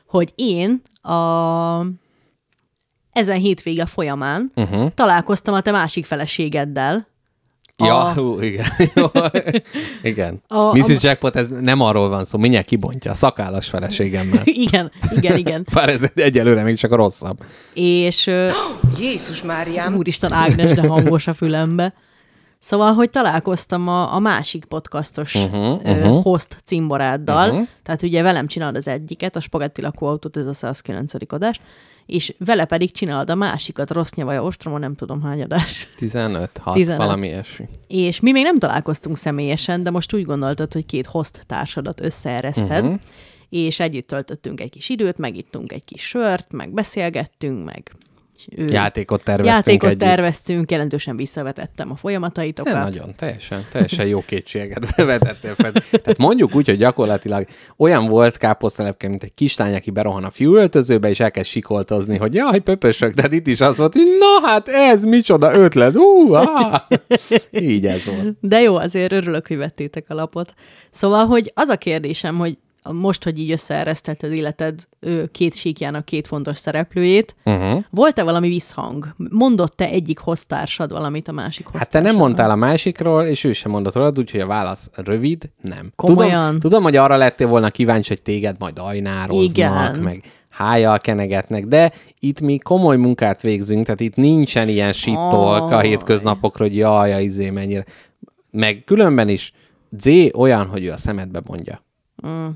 [0.08, 1.86] hogy én a
[3.12, 4.94] ezen hétvége folyamán uh-huh.
[4.94, 7.08] találkoztam a te másik feleségeddel.
[7.78, 8.66] Ja, A- hú, igen.
[8.96, 9.06] Jó.
[10.02, 10.42] igen.
[10.48, 10.90] A- Mrs.
[10.90, 14.42] a- Jackpot, ez nem arról van szó, mindjárt kibontja, a szakállas feleségemmel.
[14.66, 15.66] igen, igen, igen.
[15.74, 17.44] Bár ez egyelőre még csak a rosszabb.
[17.74, 18.30] És
[19.00, 19.96] Jézus Máriám!
[19.96, 21.94] úristen Ágnes, de hangos a fülembe.
[22.60, 26.24] Szóval, hogy találkoztam a, a másik podcastos uh-huh, uh-huh.
[26.24, 27.68] host cimboráddal, uh-huh.
[27.84, 31.14] tehát ugye velem csinálod az egyiket, a Spagetti lakóautót, ez a 109.
[31.28, 31.62] adás,
[32.06, 35.88] és vele pedig csinálod a másikat, rossz nyavaja ostromon, nem tudom hány adás.
[35.96, 36.98] 15, 6, 15.
[36.98, 37.68] valami ilyesmi.
[37.88, 42.86] És mi még nem találkoztunk személyesen, de most úgy gondoltad, hogy két host társadat összeereszted,
[42.86, 43.00] uh-huh.
[43.50, 47.92] és együtt töltöttünk egy kis időt, megittunk egy kis sört, meg beszélgettünk, meg
[48.48, 50.00] Játékot terveztünk játékot együtt.
[50.00, 52.74] terveztünk, jelentősen visszavetettem a folyamataitokat.
[52.74, 55.72] De nagyon, teljesen, teljesen jó kétséget vetettél fel.
[55.72, 57.46] Tehát mondjuk úgy, hogy gyakorlatilag
[57.78, 62.60] olyan volt káposztelepke, mint egy kislány, aki berohan a fiúöltözőbe, és elkezd sikoltozni, hogy jaj,
[62.60, 66.88] pöpösök, de itt is az volt, hogy na hát ez micsoda ötlet, ú, á.
[67.52, 68.36] Így ez volt.
[68.42, 70.54] De jó, azért örülök, hogy vettétek a lapot.
[70.90, 72.58] Szóval, hogy az a kérdésem, hogy
[72.94, 74.88] most, hogy így összeeresztetted életed
[75.32, 77.84] két síkjának két fontos szereplőjét, uh-huh.
[77.90, 79.16] volt-e valami visszhang?
[79.30, 83.72] Mondott-e egyik hoztársad valamit a másik Hát te nem mondtál a másikról, és ő sem
[83.72, 85.92] mondott rólad, úgyhogy a válasz rövid, nem.
[85.96, 86.46] Komolyan?
[86.46, 90.00] Tudom, tudom, hogy arra lettél volna kíváncsi, hogy téged majd ajnároznak, Igen.
[90.00, 95.80] meg hájjal kenegetnek, de itt mi komoly munkát végzünk, tehát itt nincsen ilyen sittolk a
[95.80, 97.86] hétköznapokról, hogy jaj, a izé mennyire.
[98.52, 99.54] Meg különben is
[99.98, 101.84] Z olyan, hogy ő a szemedbe mondja.
[102.28, 102.48] Mm.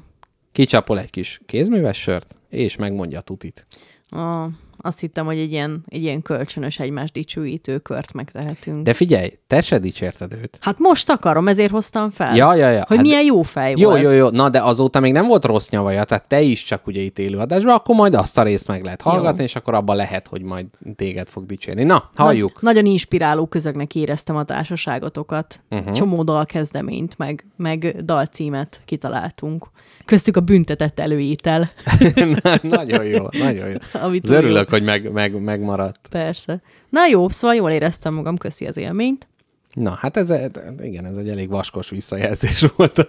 [0.51, 3.65] Kicsapol egy kis kézműves sört, és megmondja a tutit.
[4.09, 4.49] Ah,
[4.83, 8.83] azt hittem, hogy egy ilyen, egy ilyen kölcsönös egymás dicsőítő kört megtehetünk.
[8.83, 10.57] De figyelj, te se dicsérted őt.
[10.61, 12.35] Hát most akarom, ezért hoztam fel.
[12.35, 12.83] Ja, ja, ja.
[12.87, 14.01] Hogy Hát- milyen jó fej Jó, volt.
[14.01, 14.29] jó, jó.
[14.29, 17.73] Na, de azóta még nem volt rossz nyavaja, tehát te is csak ugye itt élőadásban,
[17.75, 19.43] akkor majd azt a részt meg lehet hallgatni, Jó.
[19.45, 20.65] és akkor abban lehet, hogy majd
[20.95, 21.83] téged fog dicsérni.
[21.83, 22.61] Na, halljuk.
[22.61, 25.59] Nagy, nagyon inspiráló közögnek éreztem a társaságotokat.
[25.69, 25.91] Uh-huh.
[25.91, 29.65] Csomó dalkezdeményt, meg, meg dalcímet kitaláltunk.
[30.05, 31.71] Köztük a büntetett előétel.
[32.43, 33.75] Na, nagyon jó, nagyon jó.
[34.01, 34.41] Ami Az túl jó.
[34.41, 36.07] örülök, hogy meg, meg, megmaradt.
[36.09, 36.61] Persze.
[36.89, 39.27] Na jó, szóval jól éreztem magam, köszi az élményt.
[39.73, 40.33] Na, hát ez,
[40.81, 43.07] igen, ez egy elég vaskos visszajelzés volt.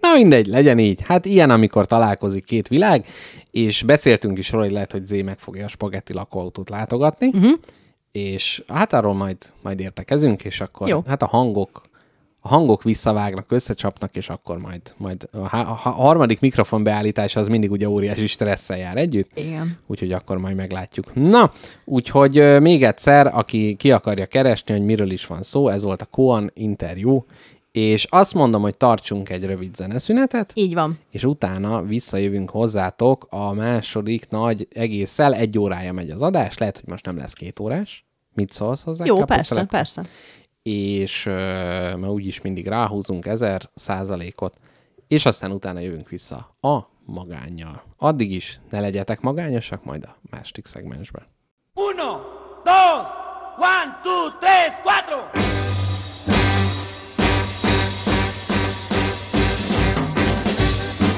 [0.00, 1.00] Na mindegy, legyen így.
[1.02, 3.06] Hát ilyen, amikor találkozik két világ,
[3.50, 7.58] és beszéltünk is róla, hogy lehet, hogy Zé meg fogja a spagetti lakóautót látogatni, uh-huh.
[8.12, 11.02] és hát arról majd, majd értekezünk, és akkor Jó.
[11.06, 11.82] hát a hangok
[12.46, 17.48] a hangok visszavágnak, összecsapnak, és akkor majd, majd a, há- a harmadik mikrofon beállítása az
[17.48, 19.30] mindig ugye óriási stresszel jár együtt.
[19.34, 19.78] Igen.
[19.86, 21.14] Úgyhogy akkor majd meglátjuk.
[21.14, 21.50] Na,
[21.84, 26.06] úgyhogy még egyszer, aki ki akarja keresni, hogy miről is van szó, ez volt a
[26.06, 27.24] Koan interjú,
[27.72, 30.98] és azt mondom, hogy tartsunk egy rövid zeneszünetet, Így van.
[31.10, 36.88] és utána visszajövünk hozzátok a második nagy egésszel, egy órája megy az adás, lehet, hogy
[36.88, 38.04] most nem lesz két órás.
[38.34, 39.04] Mit szólsz hozzá?
[39.04, 40.02] Jó, persze, persze.
[40.66, 41.32] És ö,
[41.96, 44.58] mert úgyis mindig ráhúzunk ezer százalékot,
[45.08, 47.82] és aztán utána jövünk vissza a magánnyal.
[47.96, 51.22] Addig is ne legyetek magányosak, majd a második szegmensben.
[51.74, 52.20] Uno,
[52.64, 53.06] dos,
[53.58, 55.16] one, two, tres, cuatro.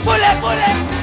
[0.05, 0.98] Pule, pule.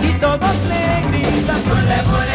[0.00, 2.31] y todos le gritan.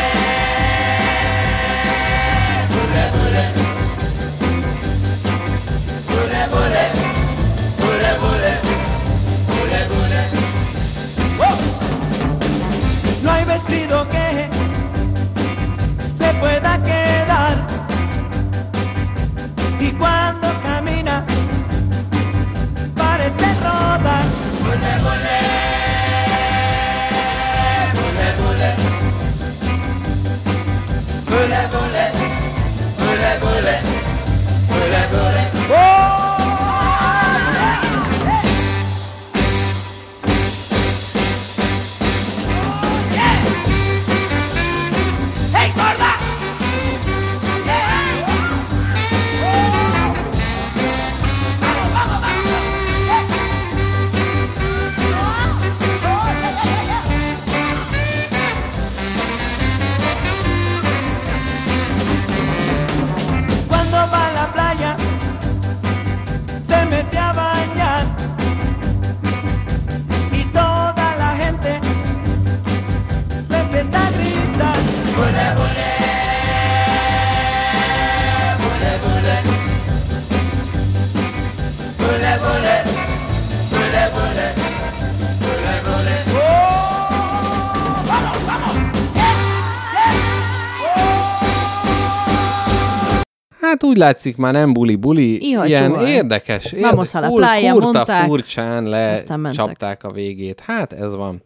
[93.88, 96.10] Úgy látszik, már nem buli-buli, Iha, ilyen csúvaj.
[96.12, 96.72] érdekes.
[96.72, 100.60] Vamos a la kur- playa, kurta mondták, furcsán lecsapták a végét.
[100.60, 101.42] Hát ez van.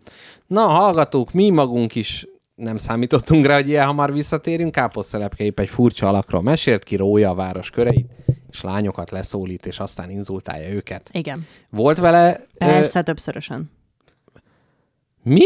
[0.48, 4.72] Na, hallgatók, mi magunk is nem számítottunk rá, hogy ilyen hamar visszatérünk.
[4.72, 8.06] Káposztelepke épp egy furcsa alakról mesélt ki, rója a város köreit,
[8.52, 11.10] és lányokat leszólít, és aztán inzultálja őket.
[11.12, 11.46] Igen.
[11.70, 12.42] Volt vele...
[12.58, 13.72] Persze, többszörösen.
[14.34, 14.40] Ö,
[15.24, 15.46] mi?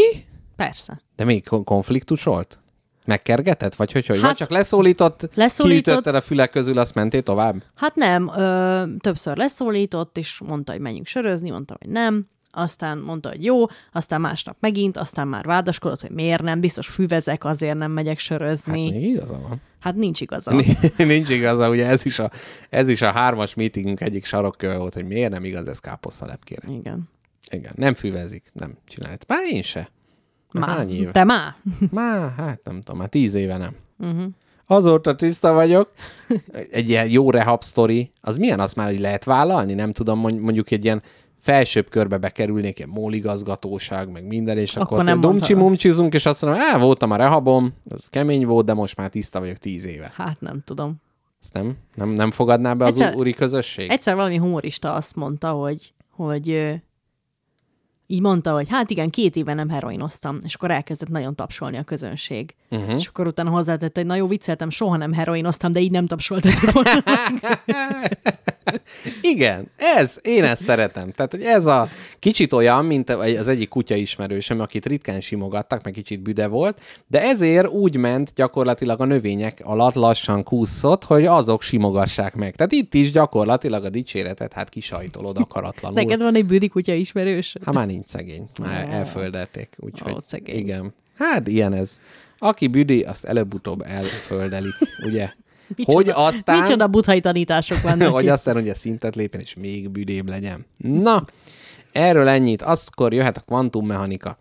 [0.56, 1.00] Persze.
[1.16, 2.58] De még kon- konfliktus volt?
[3.06, 3.74] Megkergetett?
[3.74, 4.16] Vagy hogy, hogy?
[4.20, 5.84] Hát, Hát- vagy csak leszólított, Leszólított.
[5.84, 7.62] kiütötted a fülek közül, azt mentél tovább?
[7.74, 13.28] Hát nem, ö, többször leszólított, és mondta, hogy menjünk sörözni, mondta, hogy nem, aztán mondta,
[13.28, 17.90] hogy jó, aztán másnap megint, aztán már vádaskodott, hogy miért nem, biztos füvezek, azért nem
[17.90, 18.90] megyek Hát sörözni.
[18.90, 19.60] még igaza van.
[19.80, 20.62] Hát nincs igaza.
[20.96, 22.30] Nincs igaza, ugye ez is, a,
[22.70, 26.68] ez is a hármas meetingünk egyik sarokköve volt, hogy miért nem igaz ez káposzta lepkére.
[26.72, 27.08] Igen.
[27.50, 29.22] Igen, nem füvezik, nem csinálják.
[29.26, 29.88] Már én se.
[30.58, 30.76] Már Má.
[30.76, 31.10] hány éve?
[31.10, 31.54] Te már?
[31.90, 33.74] Már, hát nem tudom, már tíz éve nem.
[33.98, 34.24] Uh-huh.
[34.66, 35.90] Azóta tiszta vagyok.
[36.70, 39.74] Egy ilyen jó rehab sztori, az milyen azt már, hogy lehet vállalni?
[39.74, 41.02] Nem tudom, mond- mondjuk egy ilyen
[41.40, 45.62] felsőbb körbe bekerülnék, ilyen móligazgatóság, meg minden, és Akkor akkor, nem akkor dumcsi mondhatod.
[45.68, 49.40] mumcsizunk, és azt mondom, á, voltam a rehabom, az kemény volt, de most már tiszta
[49.40, 50.12] vagyok tíz éve.
[50.14, 50.94] Hát nem tudom.
[51.42, 53.20] Ezt nem, nem, nem fogadná be az Egyszer- Egyszer...
[53.20, 53.90] úri közösség?
[53.90, 56.74] Egyszer valami humorista azt mondta, hogy, hogy
[58.06, 61.82] így mondta, hogy hát igen, két éve nem heroinoztam, és akkor elkezdett nagyon tapsolni a
[61.82, 62.54] közönség.
[62.70, 62.94] Uh-huh.
[62.94, 66.72] És akkor utána hozzátette, hogy na jó, vicceltem, soha nem heroinoztam, de így nem tapsoltatok
[66.72, 67.02] volna.
[69.20, 71.10] Igen, ez, én ezt szeretem.
[71.10, 71.88] Tehát, hogy ez a
[72.18, 77.20] kicsit olyan, mint az egyik kutya ismerősöm, akit ritkán simogattak, meg kicsit büde volt, de
[77.20, 82.54] ezért úgy ment gyakorlatilag a növények alatt lassan kúszott, hogy azok simogassák meg.
[82.54, 86.02] Tehát itt is gyakorlatilag a dicséretet hát kisajtolod akaratlanul.
[86.02, 87.56] Neked van egy büdi kutya ismerős?
[87.64, 90.56] Hát már nincs szegény, már elföldelték, úgyhogy Ó, szegény.
[90.56, 90.94] igen.
[91.18, 92.00] Hát ilyen ez.
[92.38, 94.74] Aki büdi, azt előbb-utóbb elföldelik,
[95.06, 95.28] ugye?
[95.76, 96.60] Micsoda- hogy aztán...
[96.60, 100.66] Micsoda buthai tanítások vannak hogy aztán ugye szintet lépjen, és még büdébb legyen.
[100.76, 101.24] Na,
[101.92, 102.62] erről ennyit.
[102.62, 104.38] Azkor jöhet a kvantummechanika.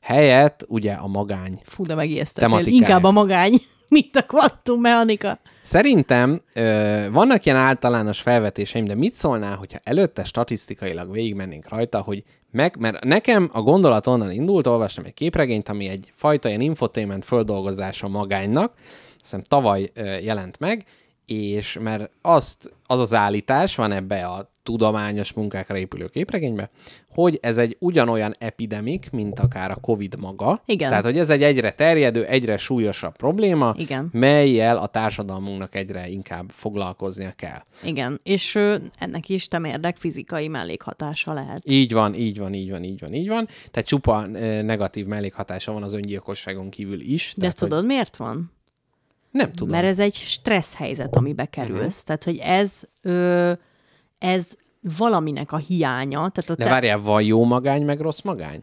[0.00, 1.60] Helyett ugye a magány.
[1.64, 1.94] Fú, de
[2.34, 2.76] tematikája.
[2.76, 3.52] Inkább a magány,
[3.94, 5.38] mint a kvantummechanika.
[5.62, 12.24] Szerintem ö, vannak ilyen általános felvetéseim, de mit szólnál, hogyha előtte statisztikailag végigmennénk rajta, hogy
[12.50, 17.24] meg, mert nekem a gondolat onnan indult, olvastam egy képregényt, ami egy fajta ilyen infotainment
[17.24, 18.72] földolgozása magánynak,
[19.20, 20.84] hiszem tavaly ö, jelent meg,
[21.26, 26.70] és mert azt, az az állítás van ebbe a tudományos munkákra épülő képregénybe,
[27.08, 30.62] hogy ez egy ugyanolyan epidemik, mint akár a Covid maga.
[30.66, 30.88] Igen.
[30.88, 34.08] Tehát, hogy ez egy egyre terjedő, egyre súlyosabb probléma, Igen.
[34.12, 37.62] melyel a társadalmunknak egyre inkább foglalkoznia kell.
[37.82, 41.60] Igen, és ö, ennek is temérdek fizikai mellékhatása lehet.
[41.64, 43.48] Így van, így van, így van, így van, így van.
[43.70, 47.32] Tehát csupa ö, negatív mellékhatása van az öngyilkosságon kívül is.
[47.34, 48.52] De tehát, ezt tudod, miért van?
[49.30, 49.68] Nem tudom.
[49.68, 52.02] Mert ez egy stressz helyzet, amibe kerülsz.
[52.02, 52.04] Uh-huh.
[52.04, 53.52] Tehát, hogy ez, ö,
[54.24, 54.50] ez
[54.96, 56.28] valaminek a hiánya.
[56.28, 58.62] Tehát a De várjál, van jó magány, meg rossz magány?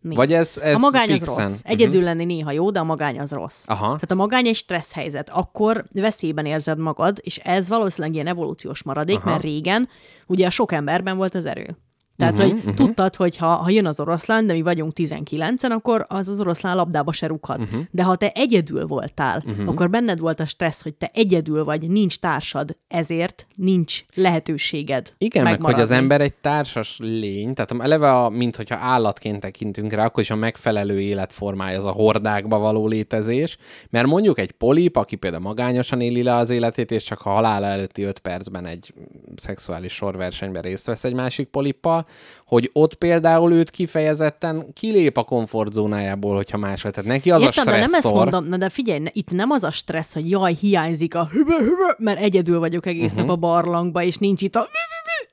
[0.00, 0.16] Nincs.
[0.16, 1.44] Vagy ez, ez a magány az fixen?
[1.44, 1.60] rossz.
[1.64, 3.64] Egyedül lenni néha jó, de a magány az rossz.
[3.68, 3.84] Aha.
[3.84, 5.30] Tehát a magány egy stressz helyzet.
[5.30, 9.30] Akkor veszélyben érzed magad, és ez valószínűleg ilyen evolúciós maradék, Aha.
[9.30, 9.88] mert régen
[10.26, 11.76] ugye a sok emberben volt az erő.
[12.18, 12.74] Tehát, uh-huh, hogy uh-huh.
[12.74, 16.76] tudtad, hogy ha, ha jön az oroszlán, de mi vagyunk 19-en, akkor az az oroszlán
[16.76, 17.62] labdába se rúghat.
[17.62, 17.80] Uh-huh.
[17.90, 19.68] De ha te egyedül voltál, uh-huh.
[19.68, 25.42] akkor benned volt a stressz, hogy te egyedül vagy, nincs társad, ezért nincs lehetőséged Igen,
[25.42, 25.96] meg hogy az megmaradni.
[25.96, 30.36] ember egy társas lény, tehát eleve, a, mint hogyha állatként tekintünk rá, akkor is a
[30.36, 33.56] megfelelő életformája az a hordákba való létezés,
[33.90, 37.66] mert mondjuk egy polip, aki például magányosan éli le az életét, és csak a halála
[37.66, 38.94] előtti öt percben egy
[39.36, 42.06] szexuális sorversenyben részt vesz egy másik polippal,
[42.46, 46.92] hogy ott például őt kifejezetten kilép a komfortzónájából, hogyha máshogy.
[46.92, 48.18] Tehát neki az Értem, a de nem ezt stresszor.
[48.18, 51.56] mondom, na de figyelj, ne- itt nem az a stressz, hogy jaj, hiányzik a hübe,
[51.58, 53.26] hübe, mert egyedül vagyok egész uh-huh.
[53.26, 54.68] nap a barlangba, és nincs itt a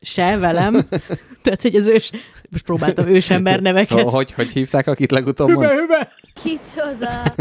[0.02, 0.74] se velem.
[1.44, 2.12] Tehát, hogy az ős...
[2.50, 4.10] Most próbáltam ősember neveket.
[4.10, 5.70] Hogy, hogy hívták, akit legutóbb mond?
[5.70, 6.12] Hübe, hübe.
[6.44, 7.36] Kicsoda!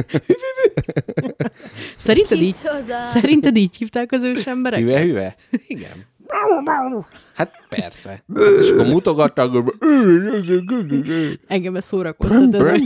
[1.96, 3.04] Szerinted így, Kicsoda!
[3.04, 4.80] szerinted így hívták az ősemberek?
[4.80, 5.34] Hüve, hüve?
[5.66, 6.06] Igen.
[7.34, 8.08] Hát persze.
[8.08, 9.74] Hát és akkor mutogattak,
[11.46, 12.54] Engem ez szórakoztat.
[12.54, 12.80] Ez,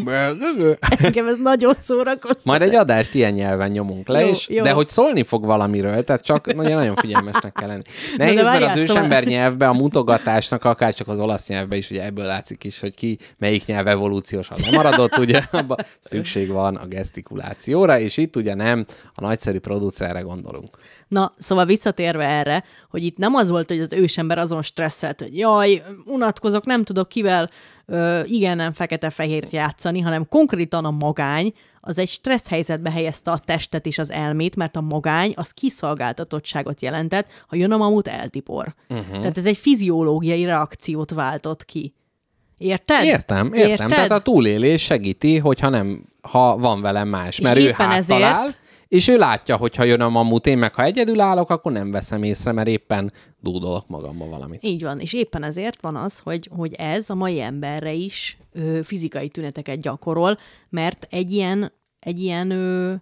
[0.98, 2.44] engem ez nagyon szórakoztat.
[2.44, 4.62] Majd egy adást ilyen nyelven nyomunk le, Jó, és, jó.
[4.62, 7.82] de hogy szólni fog valamiről, tehát csak nagyon, figyelmesnek kell lenni.
[8.16, 11.90] Nehéz, mert várjál, az szóval- ősember nyelvbe, a mutogatásnak, akár csak az olasz nyelvbe is,
[11.90, 16.86] ugye ebből látszik is, hogy ki melyik nyelv evolúciósan lemaradott, ugye abban szükség van a
[16.86, 18.84] gesztikulációra, és itt ugye nem
[19.14, 20.76] a nagyszerű producerre gondolunk.
[21.08, 25.20] Na, szóval visszatérve erre, hogy itt nem az volt, hogy az ősember ember azon stresszelt,
[25.20, 27.50] hogy jaj, unatkozok, nem tudok kivel
[27.86, 33.38] ö, igen, nem fekete-fehér játszani, hanem konkrétan a magány az egy stressz helyzetbe helyezte a
[33.38, 38.74] testet és az elmét, mert a magány az kiszolgáltatottságot jelentett, ha jön a mamut, eltipor.
[38.88, 39.18] Uh-huh.
[39.18, 41.94] Tehát ez egy fiziológiai reakciót váltott ki.
[42.58, 43.04] Érted?
[43.04, 43.70] Értem, értem.
[43.70, 43.88] Érted?
[43.88, 47.96] Tehát a túlélés segíti, hogyha nem, ha van velem más, És mert ő éppen háttal
[47.96, 48.58] ezért-
[48.88, 51.90] és ő látja, hogy ha jön a mamut, én meg ha egyedül állok, akkor nem
[51.90, 54.64] veszem észre, mert éppen dúdolok magamba valamit.
[54.64, 58.80] Így van, és éppen ezért van az, hogy, hogy ez a mai emberre is ö,
[58.82, 62.94] fizikai tüneteket gyakorol, mert egy ilyen, egy ilyen ö,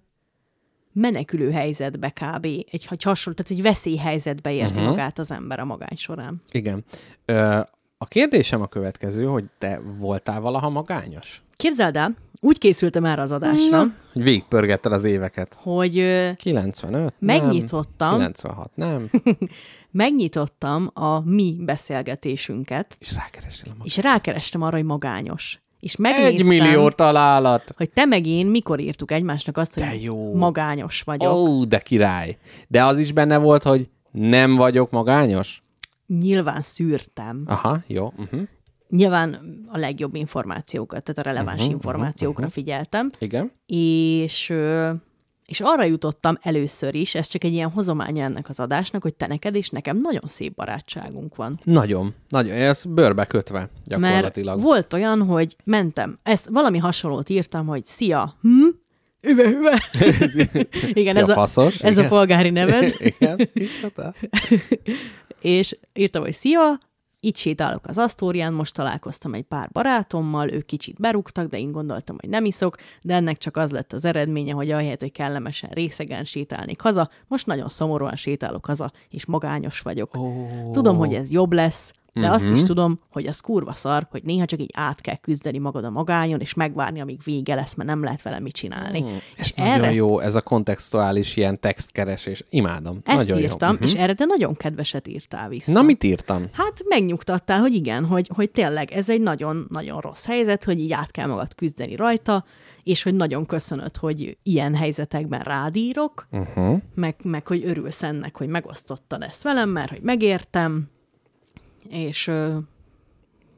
[0.93, 2.45] menekülő helyzetbe kb.
[2.45, 4.87] Egy, hasonló, tehát egy veszélyhelyzetbe érzi uh-huh.
[4.87, 6.43] magát az ember a magány során.
[6.51, 6.84] Igen.
[7.24, 7.61] Ö,
[7.99, 11.43] a kérdésem a következő, hogy te voltál valaha magányos?
[11.55, 15.57] Képzeld el, úgy készültem erre az adásra, Na, hogy végigpörgetted az éveket.
[15.63, 17.15] hogy ö, 95?
[17.19, 18.09] Megnyitottam.
[18.11, 18.19] Nem.
[18.19, 18.71] 96?
[18.87, 19.11] Nem.
[19.91, 25.61] megnyitottam a mi beszélgetésünket, És rákeresel a és rákerestem arra, hogy magányos.
[25.81, 27.73] És Egy megnéztem, millió találat!
[27.77, 30.35] hogy te meg én mikor írtuk egymásnak azt, De hogy jó.
[30.35, 31.33] magányos vagyok.
[31.35, 32.39] Ó, de király!
[32.69, 35.63] De az is benne volt, hogy nem vagyok magányos?
[36.07, 37.43] Nyilván szűrtem.
[37.47, 38.13] Aha, jó.
[38.19, 38.41] Uh-huh.
[38.89, 39.39] Nyilván
[39.69, 42.53] a legjobb információkat, tehát a releváns uh-huh, információkra uh-huh.
[42.53, 43.53] figyeltem, Igen.
[43.67, 44.55] és,
[45.47, 49.27] és arra jutottam először is, ez csak egy ilyen hozománya ennek az adásnak, hogy te
[49.27, 51.61] neked és nekem nagyon szép barátságunk van.
[51.65, 52.57] Nagyon, nagyon.
[52.57, 54.61] Ez bőrbe kötve Mert gyakorlatilag.
[54.61, 58.67] volt olyan, hogy mentem, ezt valami hasonlót írtam, hogy szia, hm?
[59.27, 59.83] Üve, üve.
[61.01, 62.09] igen, Szia, ez, a, faszos, ez a igen.
[62.09, 62.95] polgári neved.
[63.18, 63.87] Igen, kis
[65.41, 66.79] és írtam, hogy szia,
[67.20, 72.16] itt sétálok az Asztórián, most találkoztam egy pár barátommal, ők kicsit berúgtak, de én gondoltam,
[72.20, 76.24] hogy nem iszok, de ennek csak az lett az eredménye, hogy ahelyett, hogy kellemesen részegen
[76.24, 80.16] sétálnék haza, most nagyon szomorúan sétálok haza, és magányos vagyok.
[80.16, 80.70] Oh.
[80.70, 82.35] Tudom, hogy ez jobb lesz, de uh-huh.
[82.35, 85.85] azt is tudom, hogy az kurva szar, hogy néha csak így át kell küzdeni magad
[85.85, 89.01] a magányon, és megvárni, amíg vége lesz, mert nem lehet vele mit csinálni.
[89.01, 92.45] Mm, és Ez nagyon jó, ez a kontextuális ilyen textkeresés.
[92.51, 93.01] Imádom.
[93.05, 93.75] ezt nagyon írtam, jó.
[93.75, 93.89] uh-huh.
[93.89, 95.73] és erre te nagyon kedveset írtál vissza.
[95.73, 96.45] Na, mit írtam?
[96.53, 101.11] Hát megnyugtattál, hogy igen, hogy, hogy tényleg ez egy nagyon-nagyon rossz helyzet, hogy így át
[101.11, 102.45] kell magad küzdeni rajta,
[102.83, 106.79] és hogy nagyon köszönöd, hogy ilyen helyzetekben rádírok, uh-huh.
[106.95, 110.95] meg, meg hogy örülsz ennek, hogy megosztottad ezt velem, mert hogy megértem,
[111.91, 112.57] és ö,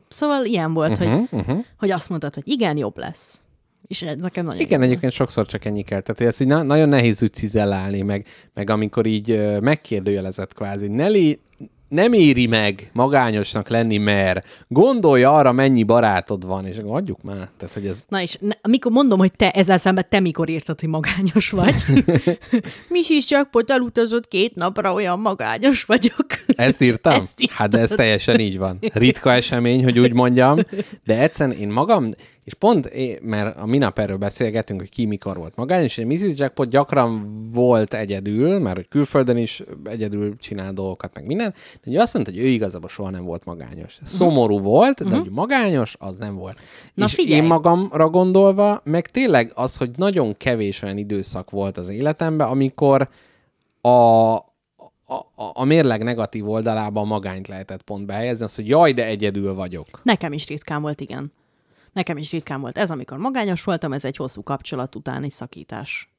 [0.09, 1.65] szóval ilyen volt, uh-huh, hogy, uh-huh.
[1.79, 3.43] hogy azt mondtad, hogy igen, jobb lesz.
[3.87, 4.87] És ez nekem nagyon Igen, jó.
[4.87, 6.01] egyébként sokszor csak ennyi kell.
[6.01, 10.89] Tehát ezt így na- nagyon nehéz úgy cizellálni, meg, meg amikor így ö, megkérdőjelezett kvázi.
[10.89, 11.39] Nelly
[11.89, 17.49] nem éri meg magányosnak lenni, mert gondolja arra, mennyi barátod van, és akkor adjuk már.
[17.57, 20.81] Tehát, hogy ez Na és ne, amikor mondom, hogy te ezzel szemben te mikor írtad,
[20.81, 21.85] hogy magányos vagy.
[22.95, 23.31] Mrs.
[23.31, 26.27] Jackpot elutazott két napra, olyan magányos vagyok.
[26.47, 27.21] Ezt írtam?
[27.21, 27.57] Ezt írtad.
[27.57, 28.79] hát de ez teljesen így van.
[28.93, 30.59] Ritka esemény, hogy úgy mondjam,
[31.05, 32.09] de egyszerűen én magam,
[32.49, 36.39] és pont, én, mert a minap erről beszélgettünk, hogy ki mikor volt magányos, és Mrs.
[36.39, 42.01] Jackpot gyakran volt egyedül, mert hogy külföldön is egyedül csinál dolgokat, meg minden, de ugye
[42.01, 43.99] azt mondta, hogy ő igazából soha nem volt magányos.
[44.05, 46.59] Szomorú volt, de hogy magányos, az nem volt.
[46.95, 47.41] Na és figyelj!
[47.41, 53.09] én magamra gondolva, meg tényleg az, hogy nagyon kevés olyan időszak volt az életemben, amikor
[53.81, 54.43] a, a,
[55.35, 59.87] a, a mérleg negatív oldalában magányt lehetett pont behelyezni, az, hogy jaj, de egyedül vagyok.
[60.03, 61.33] Nekem is ritkán volt, igen.
[61.99, 66.11] Nekem is ritkán volt ez, amikor magányos voltam, ez egy hosszú kapcsolat utáni szakítás.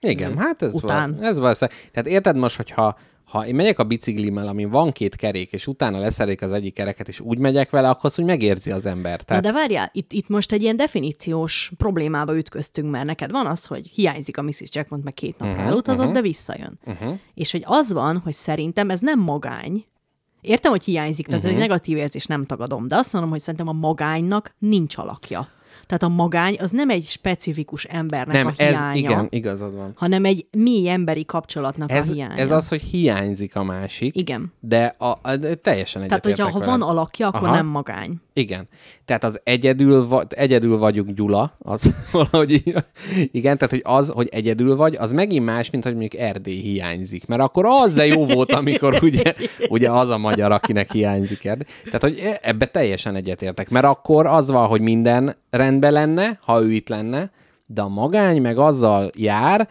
[0.00, 1.14] Igen, hát ez Után.
[1.14, 1.90] Van, ez valószínűleg.
[1.92, 5.98] Tehát érted most, hogyha ha én megyek a biciklimmel, amin van két kerék, és utána
[5.98, 9.18] leszerik az egyik kereket, és úgy megyek vele, akkor azt úgy megérzi az ember.
[9.18, 13.46] Na Tehát, de várjál, itt, itt most egy ilyen definíciós problémába ütköztünk, mert neked van
[13.46, 14.68] az, hogy hiányzik a Mrs.
[14.70, 16.14] Jackpot, meg két napra uh-huh, elutazott, uh-huh.
[16.14, 16.78] de visszajön.
[16.84, 17.18] Uh-huh.
[17.34, 19.84] És hogy az van, hogy szerintem ez nem magány,
[20.40, 21.56] Értem, hogy hiányzik, tehát uh-huh.
[21.56, 25.48] ez egy negatív érzés, nem tagadom, de azt mondom, hogy szerintem a magánynak nincs alakja.
[25.86, 29.92] Tehát a magány az nem egy specifikus embernek nem, a ez hiánya, igen, igazad van.
[29.96, 32.34] hanem egy mély emberi kapcsolatnak Ez, a hiánya.
[32.34, 34.52] ez az, hogy hiányzik a másik, Igen.
[34.60, 36.78] de, a, a, de teljesen Tehát, egyetértek hogyha ha veled.
[36.80, 37.54] van alakja, akkor Aha.
[37.56, 38.14] nem magány.
[38.32, 38.68] Igen.
[39.04, 42.62] Tehát az egyedül, va- egyedül vagyunk Gyula, az valahogy
[43.32, 47.26] igen, tehát hogy az, hogy egyedül vagy, az megint más, mint hogy mondjuk Erdély hiányzik.
[47.26, 49.34] Mert akkor az de jó volt, amikor ugye,
[49.68, 51.66] ugye az a magyar, akinek hiányzik Erdély.
[51.84, 53.68] Tehát, hogy ebbe teljesen egyetértek.
[53.70, 55.36] Mert akkor az van, hogy minden
[55.66, 57.30] rendben lenne, ha ő itt lenne,
[57.66, 59.68] de a magány meg azzal jár,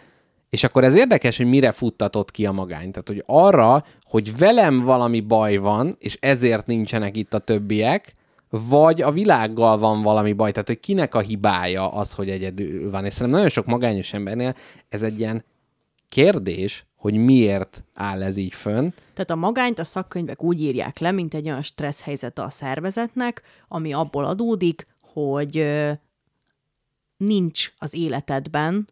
[0.49, 2.91] és akkor ez érdekes, hogy mire futtatott ki a magány.
[2.91, 8.15] Tehát, hogy arra, hogy velem valami baj van, és ezért nincsenek itt a többiek,
[8.49, 13.05] vagy a világgal van valami baj, tehát hogy kinek a hibája az, hogy egyedül van.
[13.05, 14.55] És szerintem nagyon sok magányos embernél
[14.89, 15.43] ez egy ilyen
[16.09, 18.89] kérdés, hogy miért áll ez így fönn.
[19.13, 23.41] Tehát a magányt a szakkönyvek úgy írják le, mint egy olyan stressz helyzet a szervezetnek,
[23.67, 25.67] ami abból adódik, hogy
[27.17, 28.87] nincs az életedben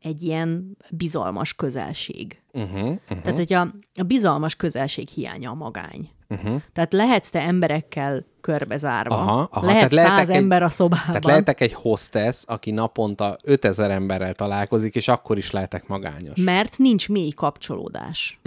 [0.00, 2.40] egy ilyen bizalmas közelség.
[2.52, 2.98] Uh-huh, uh-huh.
[3.22, 3.60] Tehát, hogy a,
[3.94, 6.10] a bizalmas közelség hiánya a magány.
[6.28, 6.60] Uh-huh.
[6.72, 9.14] Tehát lehetsz te emberekkel körbezárva.
[9.14, 11.06] Aha, aha, Lehet tehát száz egy- ember a szobában.
[11.06, 16.40] Tehát lehetek egy hostess, aki naponta 5000 emberrel találkozik, és akkor is lehetek magányos.
[16.40, 18.40] Mert nincs mély kapcsolódás.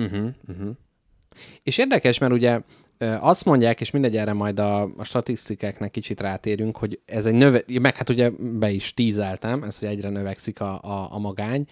[1.64, 2.60] És érdekes, mert ugye
[3.20, 7.64] azt mondják, és mindegy, erre majd a, a statisztikáknak kicsit rátérünk, hogy ez egy növe,
[7.82, 11.66] meg hát ugye be is tízeltem, ez, hogy egyre növekszik a, a, a magány,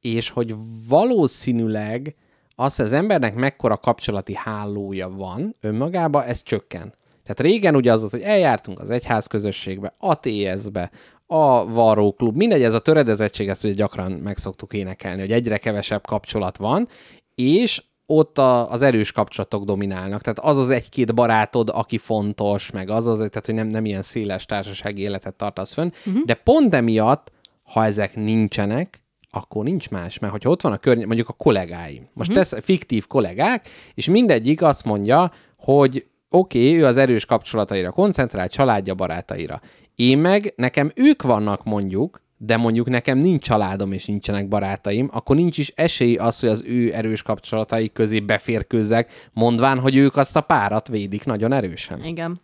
[0.00, 0.54] és hogy
[0.88, 2.14] valószínűleg
[2.54, 6.94] az, hogy az embernek mekkora kapcsolati hálója van önmagában, ez csökken.
[7.22, 10.90] Tehát régen ugye az volt, hogy eljártunk az egyház közösségbe, a TS-be,
[11.26, 16.06] a varróklub, mindegy, ez a töredezettség, ezt ugye gyakran meg szoktuk énekelni, hogy egyre kevesebb
[16.06, 16.88] kapcsolat van,
[17.34, 20.20] és ott a, az erős kapcsolatok dominálnak.
[20.20, 24.02] Tehát az az egy-két barátod, aki fontos, meg az az, tehát hogy nem, nem ilyen
[24.02, 26.24] széles társasági életet tartasz fönn, uh-huh.
[26.24, 31.04] de pont emiatt, ha ezek nincsenek, akkor nincs más, mert hogyha ott van a körny,
[31.04, 32.46] mondjuk a kollégáim, most uh-huh.
[32.48, 38.48] tesz fiktív kollégák, és mindegyik azt mondja, hogy oké, okay, ő az erős kapcsolataira koncentrál,
[38.48, 39.60] családja, barátaira.
[39.94, 45.36] Én meg, nekem ők vannak mondjuk, de mondjuk nekem nincs családom és nincsenek barátaim, akkor
[45.36, 50.36] nincs is esély az, hogy az ő erős kapcsolatai közé beférkőzzek, mondván, hogy ők azt
[50.36, 52.04] a párat védik nagyon erősen.
[52.04, 52.40] Igen.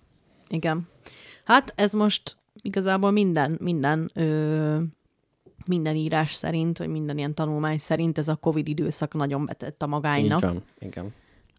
[0.49, 0.89] Igen.
[1.45, 4.79] Hát ez most igazából minden, minden, ö,
[5.67, 9.87] minden írás szerint, vagy minden ilyen tanulmány szerint ez a Covid időszak nagyon betett a
[9.87, 10.43] magánynak.
[10.43, 11.13] Így van, igen.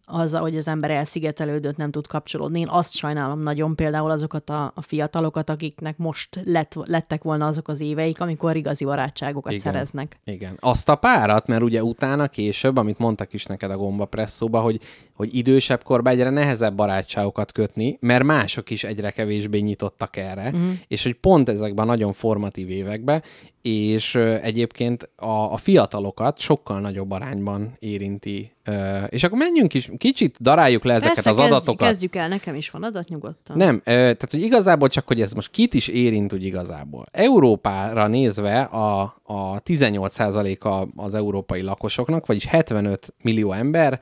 [0.06, 2.60] Az, hogy az ember elszigetelődött, nem tud kapcsolódni.
[2.60, 7.68] Én azt sajnálom nagyon például azokat a, a fiatalokat, akiknek most lett, lettek volna azok
[7.68, 9.64] az éveik, amikor igazi barátságokat Igen.
[9.64, 10.20] szereznek.
[10.24, 10.56] Igen.
[10.60, 14.80] Azt a párat, mert ugye utána később, amit mondtak is neked a gomba presszóba, hogy,
[15.14, 20.70] hogy idősebb korban egyre nehezebb barátságokat kötni, mert mások is egyre kevésbé nyitottak erre, mm.
[20.88, 23.22] és hogy pont ezekben a nagyon formatív években,
[23.64, 28.52] és egyébként a, a fiatalokat sokkal nagyobb arányban érinti.
[29.08, 31.88] És akkor menjünk is, kicsit daráljuk le ezeket Persze, az kezd- adatokat.
[31.88, 33.56] kezdjük el, nekem is van adat nyugodtan.
[33.56, 37.06] Nem, tehát hogy igazából csak, hogy ez most kit is érint úgy igazából.
[37.10, 44.00] Európára nézve a, a 18%-a az európai lakosoknak, vagyis 75 millió ember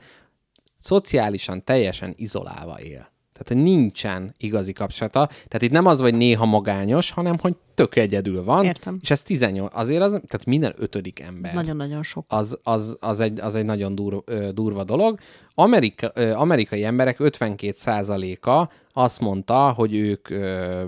[0.79, 3.11] szociálisan teljesen izolálva él.
[3.33, 5.25] Tehát nincsen igazi kapcsolata.
[5.27, 8.65] Tehát itt nem az, hogy néha magányos, hanem hogy tök egyedül van.
[8.65, 8.97] Értem.
[9.01, 9.71] És ez 18.
[9.75, 12.25] Azért az, tehát minden ötödik ember nagyon-nagyon sok.
[12.27, 14.23] az, az, az, egy, az egy nagyon dur,
[14.53, 15.19] durva dolog.
[15.55, 20.83] Amerika, amerikai emberek 52%-a azt mondta, hogy ők ö,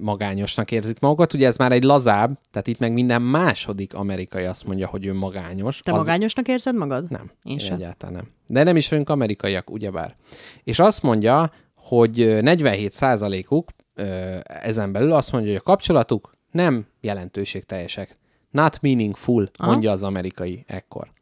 [0.00, 1.34] magányosnak érzik magukat.
[1.34, 5.14] Ugye ez már egy lazább, tehát itt meg minden második amerikai azt mondja, hogy ő
[5.14, 5.80] magányos.
[5.80, 7.10] Te az, magányosnak érzed magad?
[7.10, 7.76] Nem, Én sem.
[7.76, 8.28] egyáltalán nem.
[8.46, 10.16] De nem is vagyunk amerikaiak, ugyebár.
[10.64, 13.83] És azt mondja, hogy ö, 47%-uk ö,
[14.44, 18.18] ezen belül azt mondja, hogy a kapcsolatuk nem jelentőségteljesek.
[18.50, 19.70] Not meaningful, Aha.
[19.70, 21.12] mondja az amerikai ekkor.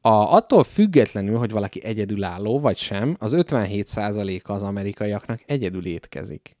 [0.00, 6.56] A, attól függetlenül, hogy valaki egyedülálló vagy sem, az 57%-a az amerikaiaknak egyedül étkezik.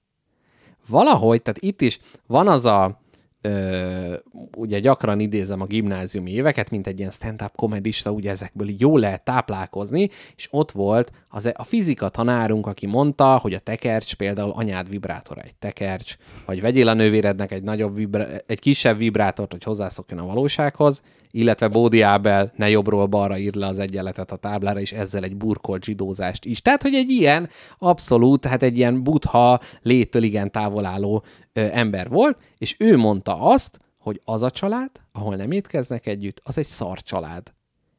[0.88, 3.00] Valahogy, tehát itt is van az a,
[3.40, 4.14] ö,
[4.56, 9.00] ugye gyakran idézem a gimnáziumi éveket, mint egy ilyen stand-up komedista, ugye ezekből így jól
[9.00, 14.50] lehet táplálkozni, és ott volt az, a fizika tanárunk, aki mondta, hogy a tekercs például
[14.50, 16.16] anyád vibrátora egy tekercs,
[16.46, 21.68] vagy vegyél a nővérednek egy, nagyobb vibra- egy kisebb vibrátort, hogy hozzászokjon a valósághoz, illetve
[21.68, 25.84] Bódi Ábel ne jobbról balra ír le az egyenletet a táblára, és ezzel egy burkolt
[25.84, 26.62] zsidózást is.
[26.62, 27.48] Tehát, hogy egy ilyen
[27.78, 33.40] abszolút, hát egy ilyen butha léttől igen távol álló ö, ember volt, és ő mondta
[33.40, 37.52] azt, hogy az a család, ahol nem étkeznek együtt, az egy szar család.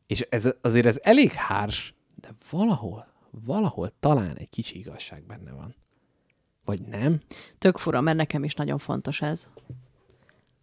[0.07, 5.75] És ez, azért ez elég hárs, de valahol, valahol talán egy kicsi igazság benne van.
[6.65, 7.21] Vagy nem?
[7.57, 9.49] Tök fura, mert nekem is nagyon fontos ez.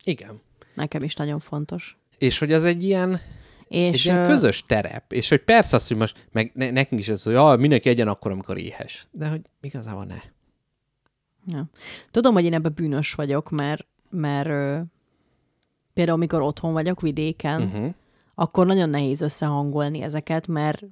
[0.04, 0.40] Igen.
[0.74, 1.98] Nekem is nagyon fontos.
[2.18, 3.20] És hogy az egy ilyen,
[3.68, 5.12] És, egy ilyen közös terep.
[5.12, 8.08] És hogy persze az, hogy most, meg ne, nekünk is ez, hogy ja, mindenki egyen
[8.08, 9.08] akkor, amikor éhes.
[9.10, 10.18] De hogy igazából ne.
[11.46, 11.70] Ja.
[12.10, 14.80] Tudom, hogy én ebben bűnös vagyok, mert, mert ö,
[15.92, 17.94] például amikor otthon vagyok vidéken, uh-huh.
[18.34, 20.84] akkor nagyon nehéz összehangolni ezeket, mert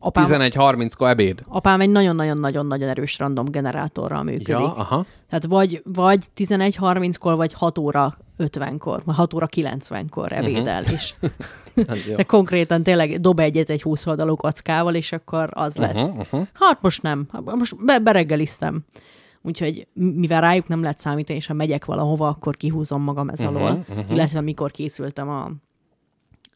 [0.00, 1.42] apám, 11.30-kor ebéd.
[1.48, 4.48] apám egy nagyon-nagyon-nagyon-nagyon erős random generátorral működik.
[4.48, 5.06] Ja, aha.
[5.28, 12.14] Tehát vagy, vagy 11.30-kor, vagy 6 óra 50-kor, vagy 6 óra 90-kor ebédel, uh-huh.
[12.16, 16.08] de konkrétan tényleg dob egyet egy 20 oldalú kockával, és akkor az lesz.
[16.08, 16.46] Uh-huh, uh-huh.
[16.52, 18.84] Hát most nem, most be, bereggeliztem.
[19.42, 23.70] Úgyhogy mivel rájuk nem lehet számítani, és ha megyek valahova, akkor kihúzom magam ez alól.
[23.70, 24.10] Uh-huh, uh-huh.
[24.10, 25.50] Illetve mikor készültem a,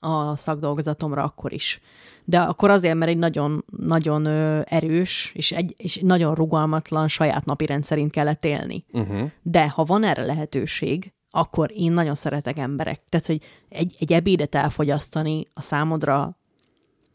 [0.05, 1.81] a szakdolgozatomra akkor is.
[2.25, 4.27] De akkor azért, mert egy nagyon, nagyon
[4.65, 8.85] erős és, egy, és nagyon rugalmatlan saját napi rendszerint kellett élni.
[8.93, 9.31] Uh-huh.
[9.43, 13.03] De ha van erre lehetőség, akkor én nagyon szeretek emberek.
[13.09, 16.37] Tehát, hogy egy, egy ebédet elfogyasztani a számodra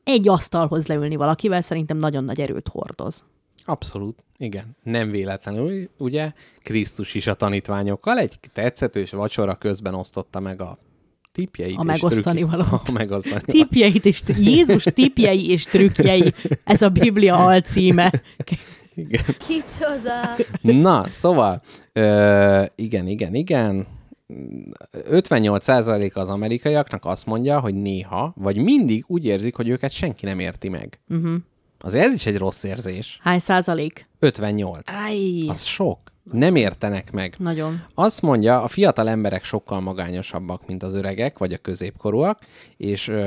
[0.04, 3.26] egy asztalhoz leülni valakivel szerintem nagyon nagy erőt hordoz.
[3.66, 4.76] Abszolút, igen.
[4.84, 6.32] Nem véletlenül, ugye,
[6.64, 10.78] Krisztus is a tanítványokkal egy tetszetős vacsora közben osztotta meg a
[11.40, 12.82] tipjeit A és megosztani valót.
[12.90, 13.42] A megosztani.
[13.46, 16.34] Tipjeit és Jézus tipjei és trükkjei.
[16.64, 18.12] Ez a Biblia alcíme.
[19.48, 20.36] Kicsoda!
[20.62, 21.62] Na, szóval,
[21.94, 23.88] ö, igen, igen, igen.
[25.12, 30.40] 58% az amerikaiaknak azt mondja, hogy néha, vagy mindig úgy érzik, hogy őket senki nem
[30.40, 31.00] érti meg.
[31.10, 31.36] Uh-huh.
[31.80, 33.20] Azért ez is egy rossz érzés.
[33.22, 34.10] Hány százalék?
[34.20, 34.94] 58.
[34.94, 36.00] Áj, Az sok.
[36.32, 37.36] Nem értenek meg.
[37.38, 37.84] nagyon.
[37.96, 42.40] Azt mondja, a fiatal emberek sokkal magányosabbak, mint az öregek, vagy a középkorúak,
[42.78, 43.24] és ö,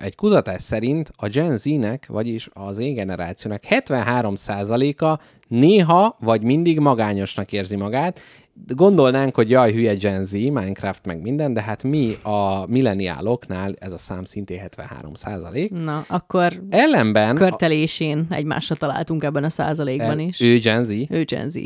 [0.00, 7.52] egy kutatás szerint a Gen Z-nek, vagyis az én generációnak 73%-a néha vagy mindig magányosnak
[7.52, 8.20] érzi magát.
[8.66, 13.92] Gondolnánk, hogy jaj, hülye Gen Z, Minecraft meg minden, de hát mi a milleniáloknál ez
[13.92, 15.70] a szám szintén 73%.
[15.84, 20.40] Na, akkor Ellenben körtelésén egymásra találtunk ebben a százalékban is.
[20.40, 20.90] ő Gen Z.
[21.08, 21.58] Ő Gen Z.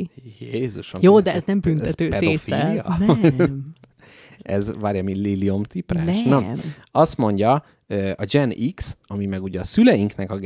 [0.53, 1.01] Jézusom.
[1.03, 2.97] Jó, de ez nem büntető ez tétel.
[2.99, 3.65] Nem.
[4.43, 6.23] Ez, várja, mi lilium tiprás?
[6.23, 6.29] Nem.
[6.29, 6.53] Na,
[6.93, 7.65] azt mondja,
[8.17, 10.39] a Gen X, ami meg ugye a szüleinknek a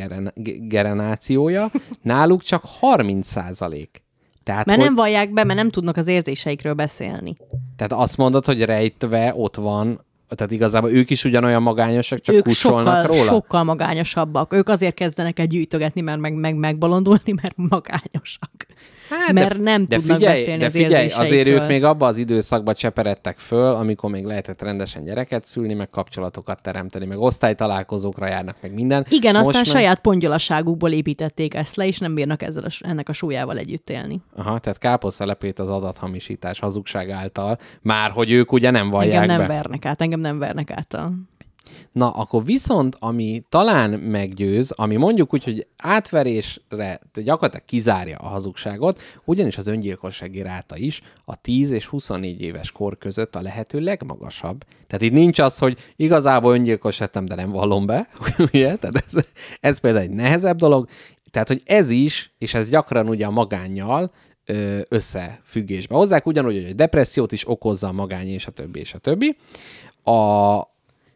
[0.61, 1.71] generációja,
[2.03, 4.03] náluk csak 30 százalék.
[4.51, 7.37] Tehát, Mert hogy, nem vallják be, mert nem tudnak az érzéseikről beszélni.
[7.77, 12.49] tehát azt mondod, hogy rejtve ott van, tehát igazából ők is ugyanolyan magányosak, csak ők
[12.49, 13.23] sokkal, róla?
[13.23, 14.53] sokkal magányosabbak.
[14.53, 18.67] Ők azért kezdenek el gyűjtögetni, mert meg, meg megbolondulni, mert magányosak.
[19.11, 22.17] Hát, mert nem de tudnak figyelj, beszélni de az figyelj, azért ők még abban az
[22.17, 28.57] időszakban cseperedtek föl, amikor még lehetett rendesen gyereket szülni, meg kapcsolatokat teremteni, meg osztálytalálkozókra járnak,
[28.63, 29.07] meg minden.
[29.09, 33.09] Igen, Most aztán meg- saját pongyolaságukból építették ezt le, és nem bírnak ezzel a, ennek
[33.09, 34.21] a súlyával együtt élni.
[34.37, 39.47] Aha, tehát káposztelepét az adathamisítás hazugság által, már hogy ők ugye nem vallják Engem nem
[39.47, 39.55] be.
[39.55, 40.99] vernek át, engem nem vernek át.
[41.93, 49.01] Na, akkor viszont, ami talán meggyőz, ami mondjuk úgy, hogy átverésre gyakorlatilag kizárja a hazugságot,
[49.25, 54.65] ugyanis az öngyilkossági ráta is a 10 és 24 éves kor között a lehető legmagasabb.
[54.87, 58.09] Tehát itt nincs az, hogy igazából öngyilkos lettem, de nem vallom be,
[58.53, 58.77] ugye?
[58.77, 59.25] Tehát ez,
[59.61, 60.89] ez például egy nehezebb dolog.
[61.31, 64.11] Tehát, hogy ez is, és ez gyakran ugye a magánnyal
[64.89, 68.99] összefüggésbe hozzák, ugyanúgy, hogy a depressziót is okozza a magány, és a többi, és a
[68.99, 69.37] többi.
[70.03, 70.59] A,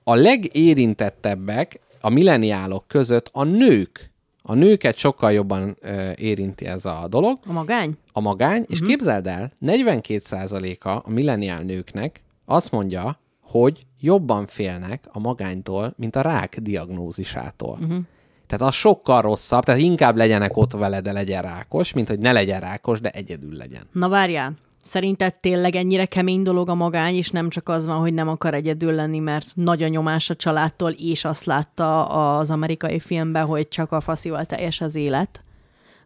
[0.04, 4.12] a legérintettebbek a milleniálok között a nők.
[4.42, 7.96] A nőket sokkal jobban ö, érinti ez a dolog, a magány?
[8.12, 15.18] a magány, és képzeld el, 42%-a a milleniál nőknek azt mondja, hogy jobban félnek a
[15.18, 17.78] magánytól, mint a rák diagnózisától.
[17.80, 18.02] Uh-huh.
[18.46, 22.32] Tehát az sokkal rosszabb, tehát inkább legyenek ott vele, de legyen rákos, mint hogy ne
[22.32, 23.82] legyen rákos, de egyedül legyen.
[23.92, 24.52] Na várjál,
[24.84, 28.54] szerinted tényleg ennyire kemény dolog a magány, és nem csak az van, hogy nem akar
[28.54, 32.06] egyedül lenni, mert nagy a nyomás a családtól, és azt látta
[32.36, 35.42] az amerikai filmben, hogy csak a faszival teljes az élet?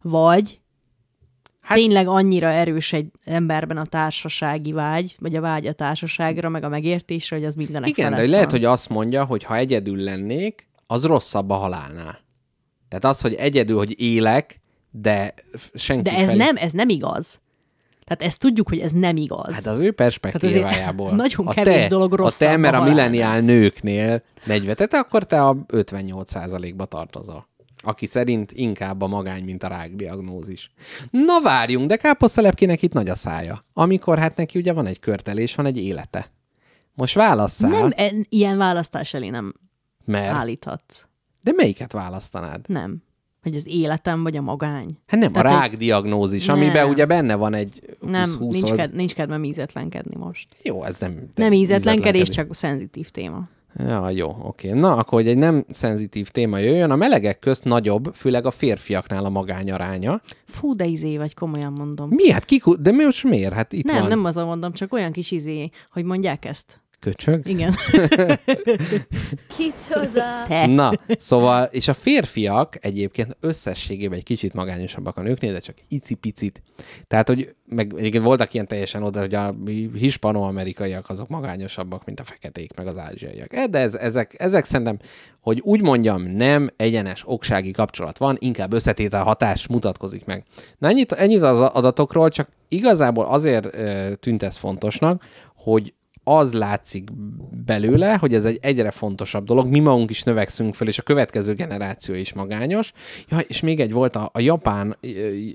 [0.02, 0.60] Vagy
[1.60, 6.64] hát, tényleg annyira erős egy emberben a társasági vágy, vagy a vágy a társaságra, meg
[6.64, 8.60] a megértésre, hogy az mindenek Igen, de lehet, van.
[8.60, 12.18] hogy azt mondja, hogy ha egyedül lennék, az rosszabb a halálnál.
[12.88, 14.60] Tehát az, hogy egyedül, hogy élek,
[14.90, 15.34] de
[15.74, 16.38] senki De ez felé...
[16.38, 17.40] nem, ez nem igaz.
[18.08, 19.54] Tehát ezt tudjuk, hogy ez nem igaz.
[19.54, 21.12] Hát az ő perspektívájából.
[21.26, 24.94] nagyon a kevés te, dolog A rosszabb te, mert a a milleniál nőknél 40, tehát
[24.94, 27.48] akkor te a 58%-ba tartozol.
[27.82, 30.70] Aki szerint inkább a magány, mint a rák diagnózis.
[31.10, 33.64] Na várjunk, de káposztelepkének itt nagy a szája.
[33.72, 36.26] Amikor hát neki ugye van egy körtelés, van egy élete.
[36.94, 39.54] Most válasszál, nem, en- ilyen választás elé nem
[40.04, 40.34] mert...
[40.34, 41.04] állíthatsz.
[41.40, 42.68] De melyiket választanád?
[42.68, 43.02] Nem.
[43.42, 44.98] Hogy az életem vagy a magány.
[45.06, 46.90] Hát nem, Tehát, a rák diagnózis, amiben Nem.
[46.90, 50.48] ugye benne van egy Nem, 20-20 nincs, ked, nincs kedvem ízetlenkedni most.
[50.62, 51.28] Jó, ez nem...
[51.34, 53.48] Nem ízetlenkedés, csak szenzitív téma.
[53.76, 54.70] Ja, jó, oké.
[54.72, 59.24] Na, akkor, hogy egy nem szenzitív téma jöjjön, a melegek közt nagyobb, főleg a férfiaknál
[59.24, 60.20] a magány aránya.
[60.46, 62.08] Fú, de izé vagy, komolyan mondom.
[62.08, 62.30] Mi?
[62.30, 63.52] Hát kik, de mi most miért?
[63.52, 66.80] Hát itt nem, van nem azon mondom, csak olyan kis izé, hogy mondják ezt.
[67.00, 67.48] Köcsög.
[67.48, 67.74] Igen.
[69.56, 70.44] Kicsoda!
[70.46, 70.66] Te.
[70.66, 76.62] Na, szóval, és a férfiak egyébként összességében egy kicsit magányosabbak a nőknél, de csak icipicit.
[77.06, 79.54] Tehát, hogy meg egyébként voltak ilyen teljesen oda, hogy a
[79.94, 83.54] hispano-amerikaiak azok magányosabbak, mint a feketék, meg az ázsiaiak.
[83.54, 84.98] E, De ez, ezek, ezek szerintem,
[85.40, 90.44] hogy úgy mondjam, nem egyenes oksági kapcsolat van, inkább összetétel hatás mutatkozik meg.
[90.78, 95.24] Na ennyit, ennyit az adatokról, csak igazából azért e, tűnt ez fontosnak,
[95.56, 95.92] hogy
[96.36, 97.10] az látszik
[97.64, 101.54] belőle, hogy ez egy egyre fontosabb dolog, mi magunk is növekszünk föl, és a következő
[101.54, 102.92] generáció is magányos.
[103.28, 104.96] Ja, és még egy volt a, a japán,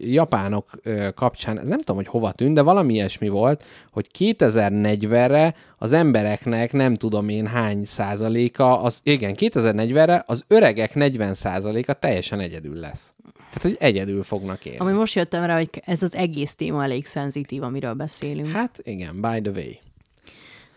[0.01, 0.69] japánok
[1.15, 6.71] kapcsán, ez nem tudom, hogy hova tűnt, de valami ilyesmi volt, hogy 2040-re az embereknek
[6.71, 13.13] nem tudom én hány százaléka, az, igen, 2040-re az öregek 40 százaléka teljesen egyedül lesz.
[13.53, 14.79] Tehát, hogy egyedül fognak élni.
[14.79, 18.51] Ami most jöttem rá, hogy ez az egész téma elég szenzitív, amiről beszélünk.
[18.51, 19.71] Hát igen, by the way.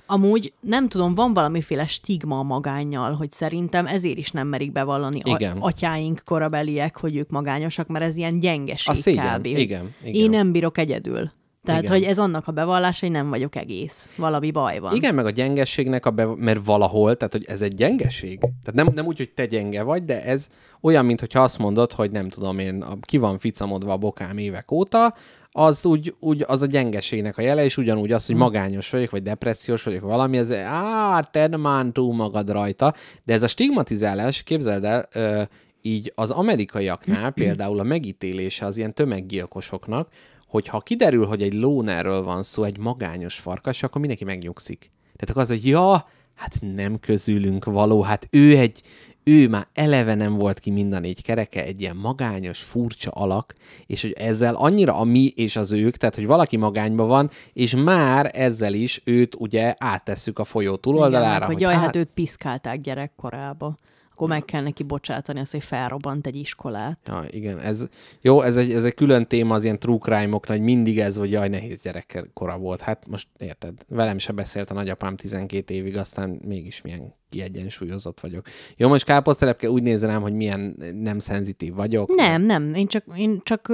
[0.06, 5.20] Amúgy nem tudom, van valamiféle stigma a magánnyal, hogy szerintem ezért is nem merik bevallani
[5.24, 5.56] Igen.
[5.56, 9.38] a, atyáink korabeliek, hogy ők magányosak, mert ez ilyen gyengeség A szégyen.
[9.38, 9.46] kb.
[9.46, 10.14] Igen, igen.
[10.14, 11.30] Én nem bírok egyedül.
[11.66, 11.94] Tehát, Igen.
[11.94, 14.10] hogy ez annak a bevallása, hogy nem vagyok egész.
[14.16, 14.94] Valami baj van.
[14.94, 18.38] Igen, meg a gyengességnek, a be, mert valahol, tehát hogy ez egy gyengeség.
[18.38, 20.48] Tehát nem, nem úgy, hogy te gyenge vagy, de ez
[20.80, 24.70] olyan, mintha azt mondod, hogy nem tudom én, a- ki van ficamodva a bokám évek
[24.72, 25.14] óta,
[25.50, 29.22] az úgy, úgy az a gyengeségnek a jele, és ugyanúgy az, hogy magányos vagyok, vagy
[29.22, 32.94] depressziós vagyok, vagy valami, ez á, te már túl magad rajta.
[33.24, 35.42] De ez a stigmatizálás, képzeld el, ö,
[35.82, 40.08] így az amerikaiaknál például a megítélése az ilyen tömeggyilkosoknak,
[40.56, 44.90] hogy ha kiderül, hogy egy lónerről van szó, egy magányos farkas, akkor mindenki megnyugszik.
[45.02, 48.82] Tehát akkor az, hogy ja, hát nem közülünk való, hát ő egy,
[49.24, 53.54] ő már eleve nem volt ki mind a négy kereke, egy ilyen magányos, furcsa alak,
[53.86, 57.74] és hogy ezzel annyira a mi és az ők, tehát hogy valaki magányban van, és
[57.74, 62.10] már ezzel is őt ugye áttesszük a folyó Igen, túloldalára, meg, hogy jaj, hát őt
[62.14, 63.78] piszkálták gyerekkorába.
[64.16, 66.98] Akkor meg kell neki bocsátani azt, hogy felrobbant egy iskolát.
[67.06, 67.88] Ja, igen, ez,
[68.20, 71.30] jó, ez egy, ez egy külön téma az ilyen true crime-oknál, hogy mindig ez, hogy
[71.30, 72.80] jaj, nehéz gyerekkora volt.
[72.80, 78.46] Hát most érted, velem se beszélt a nagyapám 12 évig, aztán mégis milyen kiegyensúlyozott vagyok.
[78.76, 82.14] Jó, most káposztelepke úgy néz rám, hogy milyen nem szenzitív vagyok.
[82.14, 83.72] Nem, nem, én csak, én csak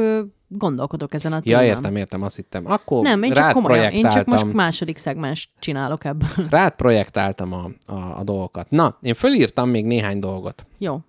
[0.57, 1.65] gondolkodok ezen a témán.
[1.65, 2.67] Ja, értem, értem, azt hittem.
[2.67, 6.47] Akkor Nem, én csak komolyan, én csak most második szegmens csinálok ebből.
[6.51, 8.71] Rád projektáltam a, a, a dolgokat.
[8.71, 10.67] Na, én fölírtam még néhány dolgot.
[10.79, 11.01] Jó.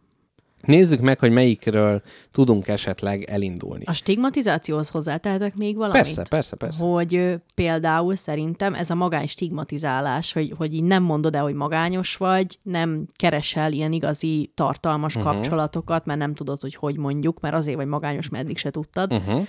[0.68, 3.84] Nézzük meg, hogy melyikről tudunk esetleg elindulni.
[3.86, 6.02] A stigmatizációhoz hozzátehetek még valamit?
[6.02, 6.86] Persze, persze, persze.
[6.86, 11.54] Hogy ö, például szerintem ez a magány stigmatizálás, hogy, hogy így nem mondod el, hogy
[11.54, 15.32] magányos vagy, nem keresel ilyen igazi tartalmas uh-huh.
[15.32, 19.14] kapcsolatokat, mert nem tudod, hogy hogy mondjuk, mert azért vagy magányos, mert eddig se tudtad.
[19.14, 19.48] Uh-huh.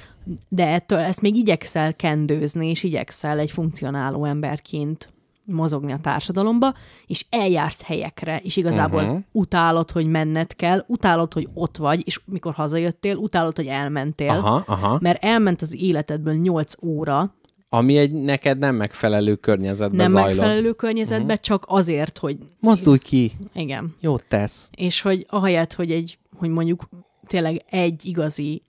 [0.48, 5.13] De ettől ezt még igyekszel kendőzni, és igyekszel egy funkcionáló emberként
[5.44, 6.74] mozogni a társadalomba,
[7.06, 9.20] és eljársz helyekre, és igazából uh-huh.
[9.32, 14.64] utálod, hogy menned kell, utálod, hogy ott vagy, és mikor hazajöttél, utálod, hogy elmentél, Aha,
[14.66, 14.98] aha.
[15.00, 17.34] mert elment az életedből 8 óra,
[17.68, 20.36] Ami egy neked nem megfelelő környezetben nem zajlott.
[20.36, 21.40] megfelelő környezetbe, uh-huh.
[21.40, 24.68] csak azért, hogy Mozdulj ki, igen, jót tesz.
[24.76, 26.88] és hogy ahelyett, hogy egy, hogy mondjuk
[27.26, 28.62] tényleg egy igazi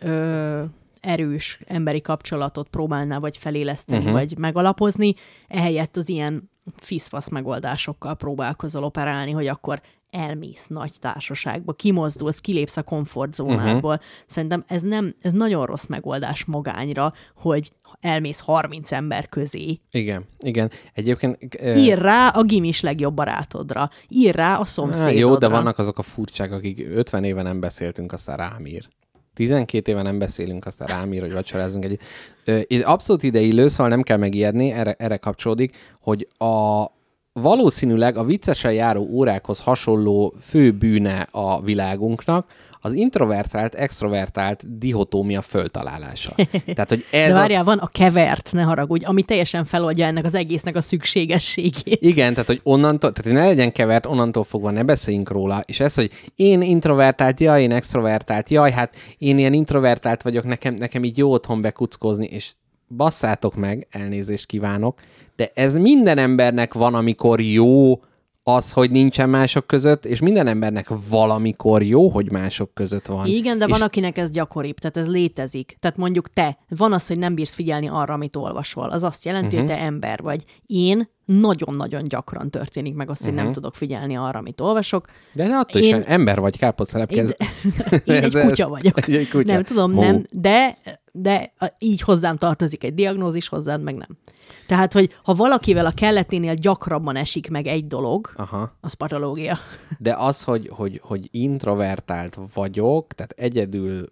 [0.00, 0.62] ö,
[1.02, 4.12] erős emberi kapcsolatot próbálnál vagy feléleszteni, uh-huh.
[4.18, 5.14] vagy megalapozni,
[5.48, 9.80] ehelyett az ilyen fiszfasz megoldásokkal próbálkozol operálni, hogy akkor
[10.10, 13.92] elmész nagy társaságba, kimozdulsz, kilépsz a komfortzónádból.
[13.92, 14.06] Uh-huh.
[14.26, 20.70] Szerintem ez nem, ez nagyon rossz megoldás magányra, hogy elmész 30 ember közé, Igen, igen.
[20.92, 21.38] Egyébként...
[21.60, 23.90] ö, Ír rá a gimis legjobb barátodra.
[24.08, 25.18] Ír rá a szomszédodra.
[25.18, 28.88] jó, de vannak azok a furcsák, akik 50 éve nem beszéltünk, aztán rám ír.
[29.34, 31.98] 12 éve nem beszélünk, aztán rám ír, hogy vacsorázunk egy.
[32.44, 36.84] Ö, Abszolút ideillő, szóval nem kell megijedni, erre, erre kapcsolódik, hogy a
[37.32, 42.46] valószínűleg a viccesen járó órákhoz hasonló fő bűne a világunknak
[42.84, 46.34] az introvertált, extrovertált dihotómia föltalálása.
[46.66, 47.40] Tehát, hogy ez De az...
[47.40, 51.98] várjál, van a kevert, ne haragudj, ami teljesen feloldja ennek az egésznek a szükségességét.
[52.00, 55.94] Igen, tehát hogy onnantól, tehát ne legyen kevert, onnantól fogva ne beszéljünk róla, és ez,
[55.94, 61.18] hogy én introvertált, jaj, én extrovertált, jaj, hát én ilyen introvertált vagyok, nekem, nekem így
[61.18, 62.52] jó otthon bekuckozni, és
[62.88, 65.00] basszátok meg, elnézést kívánok,
[65.36, 68.00] de ez minden embernek van, amikor jó
[68.42, 73.26] az, hogy nincsen mások között, és minden embernek valamikor jó, hogy mások között van.
[73.26, 75.76] Igen, de és van, akinek ez gyakoribb, tehát ez létezik.
[75.80, 78.90] Tehát mondjuk te, van az, hogy nem bírsz figyelni arra, amit olvasol.
[78.90, 79.70] Az azt jelenti, uh-huh.
[79.70, 80.44] hogy te ember vagy.
[80.66, 83.44] Én nagyon-nagyon gyakran történik meg az, hogy uh-huh.
[83.44, 85.06] nem tudok figyelni arra, amit olvasok.
[85.34, 87.14] De attól Én- is ember vagy, káposztelepke.
[87.14, 87.28] Én,
[88.04, 89.08] én egy kutya vagyok.
[89.08, 89.52] Egy kutya.
[89.52, 90.00] Nem tudom, Hó.
[90.00, 90.78] nem, de,
[91.12, 94.18] de így hozzám tartozik egy diagnózis, hozzád meg nem.
[94.66, 98.76] Tehát, hogy ha valakivel a kelleténél gyakrabban esik meg egy dolog, Aha.
[98.80, 99.58] az patológia.
[99.98, 104.04] De az, hogy, hogy, hogy introvertált vagyok, tehát egyedül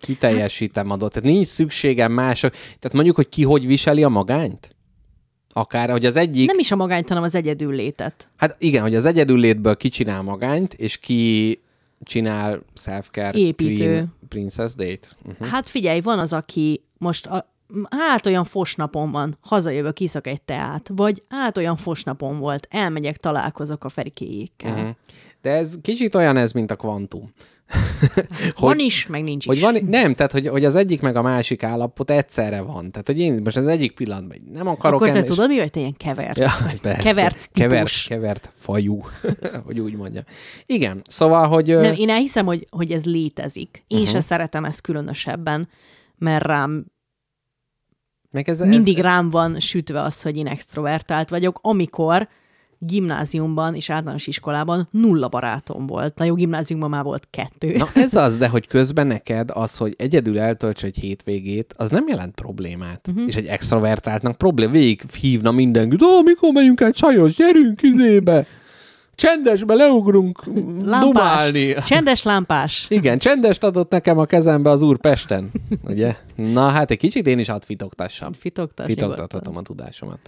[0.00, 4.68] kiteljesítem adott, tehát nincs szükségem mások, tehát mondjuk, hogy ki hogy viseli a magányt?
[5.52, 8.30] Akár, hogy az egyik, Nem is a magányt, hanem az egyedül létet.
[8.36, 11.60] hát igen, hogy az egyedüllétből ki csinál magányt, és ki
[12.02, 13.84] csinál self-care Építő.
[13.84, 15.08] queen princess date.
[15.26, 15.48] Uh-huh.
[15.48, 17.53] Hát figyelj, van az, aki most a,
[17.90, 23.84] hát olyan fosnapon van, hazajövök, iszak egy teát, vagy hát olyan fosnapon volt, elmegyek, találkozok
[23.84, 24.76] a ferikéjékkel.
[24.76, 24.88] Mhm.
[25.42, 27.32] De ez kicsit olyan ez, mint a kvantum.
[28.60, 29.62] Van is, meg nincs Hogy is.
[29.62, 32.90] van, nem, tehát hogy, hogy az egyik meg a másik állapot egyszerre van.
[32.90, 35.58] Tehát, hogy én most az egyik pillanatban nem akarok Akkor te enni, és- tudod, mi
[35.58, 35.70] vagy?
[35.70, 36.36] Te ilyen kevert.
[36.38, 36.50] Ja,
[36.82, 37.02] persze.
[37.02, 38.06] Kevert kevert, típus.
[38.06, 39.00] kevert fajú,
[39.66, 40.22] hogy úgy mondja.
[40.66, 41.66] Igen, szóval, hogy...
[41.66, 43.68] Nem, én elhiszem, hogy, hogy ez létezik.
[43.72, 43.98] Én Mhm.
[44.06, 44.14] uh-huh.
[44.14, 45.68] se szeretem ezt különösebben,
[46.18, 46.86] mert rám
[48.34, 52.28] meg ez, mindig ez, rám van sütve az, hogy én extrovertált vagyok, amikor
[52.78, 56.18] gimnáziumban és általános iskolában nulla barátom volt.
[56.18, 57.76] Na jó, gimnáziumban már volt kettő.
[57.76, 62.08] Na ez az, de hogy közben neked az, hogy egyedül eltölts egy hétvégét, az nem
[62.08, 63.08] jelent problémát.
[63.08, 63.26] Uh-huh.
[63.26, 68.46] És egy extrovertáltnak problém, végig hívna mindenkit, ó, mikor megyünk el csajos, gyerünk izébe,
[69.14, 70.44] csendesbe leugrunk
[71.00, 71.74] dumálni.
[71.86, 72.86] Csendes lámpás.
[72.88, 75.50] Igen, csendest adott nekem a kezembe az úr Pesten,
[75.84, 76.16] ugye?
[76.34, 78.32] Na hát egy kicsit én is átfitoktassam.
[78.32, 79.08] Fitoktas, nyugodtan.
[79.10, 80.18] Fitoktathatom a tudásomat.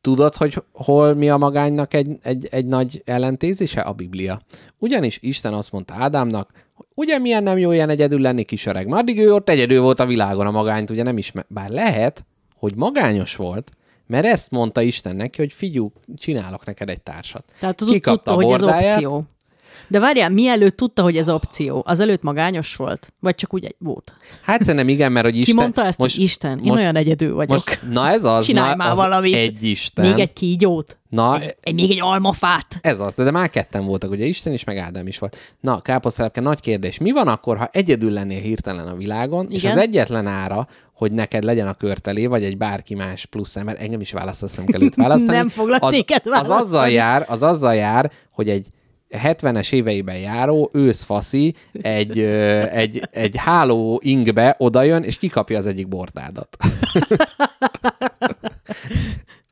[0.00, 3.80] Tudod, hogy hol mi a magánynak egy, egy, egy nagy ellentézése?
[3.80, 4.40] A Biblia.
[4.78, 8.88] Ugyanis Isten azt mondta Ádámnak, hogy ugye milyen nem jó ilyen egyedül lenni kis öreg.
[8.88, 11.44] Már addig ő ott egyedül volt a világon, a magányt ugye nem ismer.
[11.48, 12.24] Bár lehet,
[12.56, 13.70] hogy magányos volt,
[14.06, 17.44] mert ezt mondta Isten neki, hogy figyú, csinálok neked egy társat.
[17.60, 18.96] Tehát tudta, a hogy ez bordáját.
[18.96, 19.24] opció.
[19.88, 23.12] De várjál, mielőtt tudta, hogy ez opció, azelőtt magányos volt?
[23.20, 24.12] Vagy csak úgy egy volt?
[24.42, 25.54] Hát szerintem igen, mert hogy Ki Isten...
[25.54, 27.50] mondta ezt, most, Isten, én olyan egyedül vagyok.
[27.50, 29.34] Most, na ez az, Csinálj na, már az valamit.
[29.34, 30.06] egy Isten.
[30.06, 30.98] Még egy kígyót?
[31.08, 32.78] Na, Egy, még egy almafát?
[32.80, 35.36] Ez az, de már ketten voltak, ugye Isten is, meg Ádám is volt.
[35.60, 36.98] Na, káposztelepke, nagy kérdés.
[36.98, 39.76] Mi van akkor, ha egyedül lennél hirtelen a világon, és Igen.
[39.76, 44.00] az egyetlen ára, hogy neked legyen a körtelé, vagy egy bárki más plusz ember, engem
[44.00, 45.36] is választasszam kell őt választani.
[45.36, 46.92] Nem foglak az, téged az azzal választani.
[46.92, 48.66] jár, az azzal jár, hogy egy
[49.22, 56.56] 70-es éveiben járó őszfaszi egy, egy, egy háló ingbe odajön, és kikapja az egyik bordádat.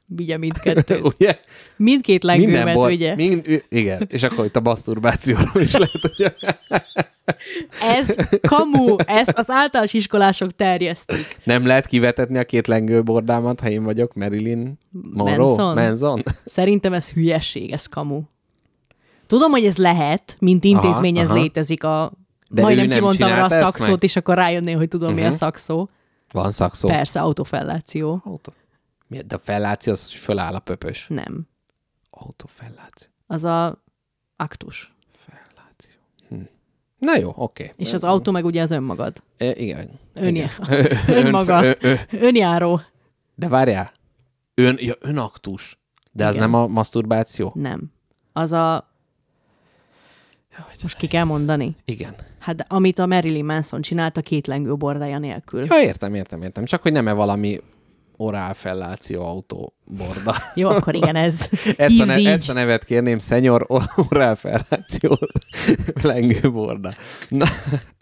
[0.06, 1.00] Vigye mindkettő.
[1.18, 1.38] Ugye?
[1.76, 3.14] Mindkét lengőmet, bor- ugye?
[3.14, 6.32] Mind, igen, és akkor itt a maszturbációról is lehet, hogy
[7.80, 11.36] Ez kamu, ezt az általános iskolások terjesztik.
[11.44, 15.36] Nem lehet kivetetni a két lengőbordámat, ha én vagyok Marilyn Monroe?
[15.36, 15.74] Manson?
[15.74, 16.22] Manson?
[16.44, 18.22] Szerintem ez hülyesség, ez kamu.
[19.32, 21.38] Tudom, hogy ez lehet, mint intézmény, Aha, ez aha.
[21.40, 22.12] létezik a...
[22.50, 24.02] De Majdnem kimondtam rá a szakszót, meg?
[24.02, 25.34] és akkor rájönnél, hogy tudom, mi a Mhm.
[25.36, 25.88] szakszó.
[26.32, 26.88] Van szakszó.
[26.88, 28.20] Persze, autofelláció.
[28.24, 28.52] Autó.
[29.06, 29.20] Mi?
[29.20, 31.06] De a felláció az, hogy föláll a pöpös.
[31.08, 31.46] Nem.
[32.10, 33.10] Autofelláció.
[33.26, 33.82] Az a
[34.36, 34.94] aktus.
[35.26, 36.00] Felláció.
[36.28, 36.42] Hm.
[36.98, 37.72] Na jó, oké.
[37.76, 39.22] És az autó meg ugye az önmagad.
[39.36, 39.90] E, igen.
[40.14, 40.50] Önje.
[40.68, 40.86] igen.
[41.24, 41.64] Önmaga.
[41.64, 42.80] Ön, ö, Önjáró.
[43.34, 43.92] de várjál.
[44.54, 45.78] Ön, ja, önaktus.
[46.12, 46.50] De az Igen.
[46.50, 47.52] nem a maszturbáció?
[47.54, 47.92] Nem.
[48.32, 48.90] Az a...
[50.82, 51.76] Most ki kell mondani?
[51.84, 52.14] Igen.
[52.38, 55.64] Hát amit a Marilyn Manson csinált a két lengő bordája nélkül.
[55.68, 56.64] Ja, értem, értem, értem.
[56.64, 57.60] Csak hogy nem-e valami
[58.16, 60.34] orál felláció autó borda.
[60.54, 61.48] Jó, akkor igen, ez.
[61.76, 63.66] Ezt a, ne, ezt a nevet kérném, szenyor
[64.36, 65.18] felláció
[66.02, 66.92] lengőborda.
[67.28, 67.46] Na,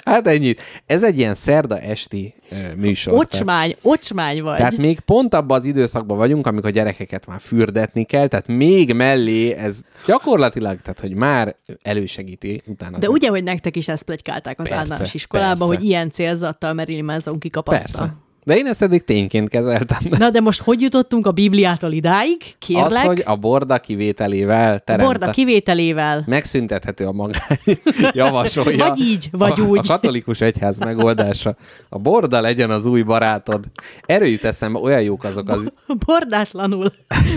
[0.05, 0.61] hát ennyit.
[0.87, 2.35] Ez egy ilyen szerda esti
[2.77, 3.13] műsor.
[3.13, 4.57] tehát- Ocsmány, ocsmány vagy.
[4.57, 8.95] Tehát még pont abban az időszakban vagyunk, amikor a gyerekeket már fürdetni kell, tehát még
[8.95, 12.99] mellé ez gyakorlatilag, tehát hogy már elősegíti utána.
[12.99, 15.75] De ugye, hogy nektek is ezt plegykálták az Persze, általános iskolában, persze.
[15.75, 17.79] hogy ilyen célzattal Marilyn Manson kikapatta.
[17.79, 18.15] Persze.
[18.45, 19.99] De én ezt eddig tényként kezeltem.
[20.19, 22.37] Na de most hogy jutottunk a Bibliától idáig?
[22.59, 25.07] Kérlek, Az, hogy a borda kivételével a teremte.
[25.07, 26.25] borda kivételével.
[26.27, 27.59] Megszüntethető a magány,
[28.13, 28.89] javasolja.
[28.89, 29.79] Vagy így, vagy a, úgy.
[29.79, 31.57] A katolikus egyház megoldása.
[31.89, 33.65] A borda legyen az új barátod.
[34.01, 35.73] Erről jut eszembe, olyan jók azok az
[36.07, 36.93] Bordátlanul.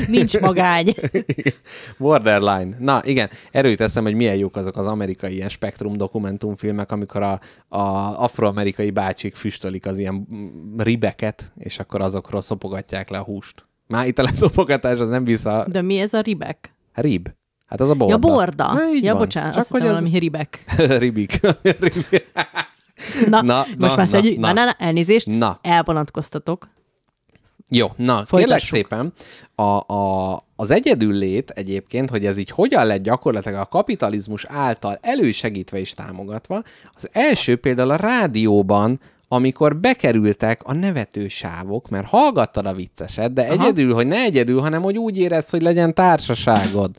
[0.08, 0.94] Nincs magány.
[1.98, 2.76] Borderline.
[2.80, 7.22] Na igen, erről jut eszembe, hogy milyen jók azok az amerikai ilyen spektrum dokumentumfilmek, amikor
[7.22, 7.82] a, a
[8.24, 10.28] afroamerikai bácsik füstölik az ilyen
[10.94, 13.66] ribeket, és akkor azokról szopogatják le a húst.
[13.88, 15.66] Már itt a leszopogatás az nem vissza.
[15.68, 16.74] De mi ez a ribek?
[16.94, 17.30] Rib.
[17.66, 18.14] Hát az a borda.
[18.14, 18.74] Ja, borda.
[18.74, 19.22] Na, ja, van.
[19.22, 20.02] bocsánat, Csak azt hogy hittem az...
[20.02, 20.64] valami ribek.
[21.04, 21.40] Ribik.
[23.30, 24.38] Na, Na, most na, már szedjük.
[24.38, 24.54] na.
[24.54, 25.28] Na, na, elnézést.
[25.28, 25.60] Na.
[25.62, 26.70] Elvonatkoztatok.
[27.70, 29.14] Jó, na, kérlek szépen,
[29.56, 34.98] a, a, az egyedül lét egyébként, hogy ez így hogyan lett gyakorlatilag a kapitalizmus által
[35.02, 36.62] elősegítve és támogatva,
[36.96, 39.00] az első például a rádióban,
[39.34, 43.52] amikor bekerültek a nevetősávok, mert hallgattad a vicceset, de Aha.
[43.52, 46.92] egyedül, hogy ne egyedül, hanem hogy úgy érezd, hogy legyen társaságod.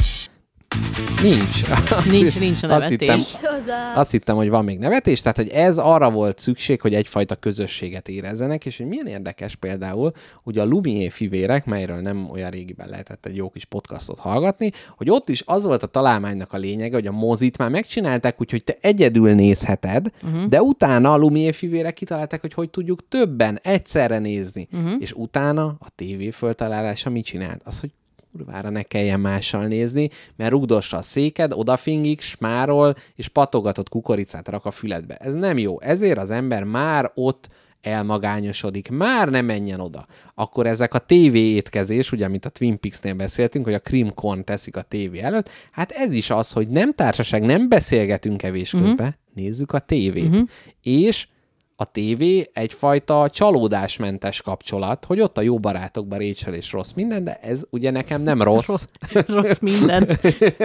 [1.24, 1.62] Nincs.
[1.90, 3.40] Azt Nincs, nincs a azt hittem, nevetés.
[3.40, 3.92] Csoda.
[3.94, 8.08] azt hittem, hogy van még nevetés, tehát hogy ez arra volt szükség, hogy egyfajta közösséget
[8.08, 13.26] érezzenek, és hogy milyen érdekes például, hogy a Lumié fivérek, melyről nem olyan régiben lehetett
[13.26, 17.06] egy jó kis podcastot hallgatni, hogy ott is az volt a találmánynak a lényege, hogy
[17.06, 20.44] a mozit már megcsinálták, úgyhogy te egyedül nézheted, uh-huh.
[20.44, 24.92] de utána a Lumié fivérek kitalálták, hogy hogy tudjuk többen egyszerre nézni, uh-huh.
[24.98, 27.60] és utána a tévé föltalálása mit csinált?
[27.64, 27.90] Az, hogy
[28.36, 34.64] kurvára ne kelljen mással nézni, mert rugdossa a széked, odafingik, smárol, és patogatott kukoricát rak
[34.64, 35.16] a füledbe.
[35.16, 35.80] Ez nem jó.
[35.80, 37.48] Ezért az ember már ott
[37.80, 40.06] elmagányosodik, már ne menjen oda.
[40.34, 44.44] Akkor ezek a TV étkezés, ugye, amit a Twin Peaks-nél beszéltünk, hogy a cream corn
[44.44, 48.92] teszik a tévé előtt, hát ez is az, hogy nem társaság, nem beszélgetünk evés közben,
[48.92, 49.14] uh-huh.
[49.34, 50.28] nézzük a tévét.
[50.28, 50.48] Uh-huh.
[50.82, 51.26] És
[51.76, 57.38] a tévé egyfajta csalódásmentes kapcsolat, hogy ott a jó barátokban Rachel és rossz minden, de
[57.42, 58.86] ez ugye nekem nem rossz.
[59.26, 60.08] Rossz, minden.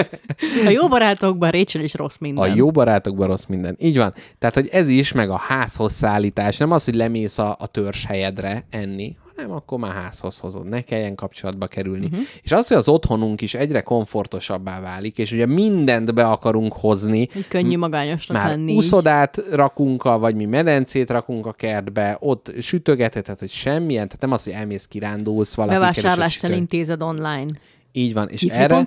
[0.66, 2.52] A jó barátokban Rachel is rossz minden.
[2.52, 3.76] A jó barátokban rossz minden.
[3.80, 4.14] Így van.
[4.40, 8.06] Tehát, hogy ez is, meg a házhoz szállítás, nem az, hogy lemész a, a törzs
[8.06, 12.06] helyedre enni, hanem akkor már házhoz hozod, ne kelljen kapcsolatba kerülni.
[12.06, 12.20] Uh-huh.
[12.42, 17.30] És az, hogy az otthonunk is egyre komfortosabbá válik, és ugye mindent be akarunk hozni,
[17.34, 18.72] Hogy könnyű magányosnak már lenni.
[18.72, 18.78] így.
[18.78, 24.32] úszodát rakunk, a, vagy mi medencét rakunk a kertbe, ott sütögetheted, hogy semmilyen, tehát nem
[24.32, 25.90] az, hogy elmész kirándulsz valakikkel.
[25.90, 27.48] és Bevásárlást elintézed online.
[27.92, 28.86] Így van, és erre,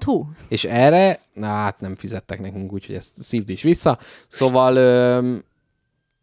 [0.48, 3.98] és erre, na hát nem fizettek nekünk, úgyhogy ezt szívd is vissza.
[4.28, 5.44] Szóval, öm,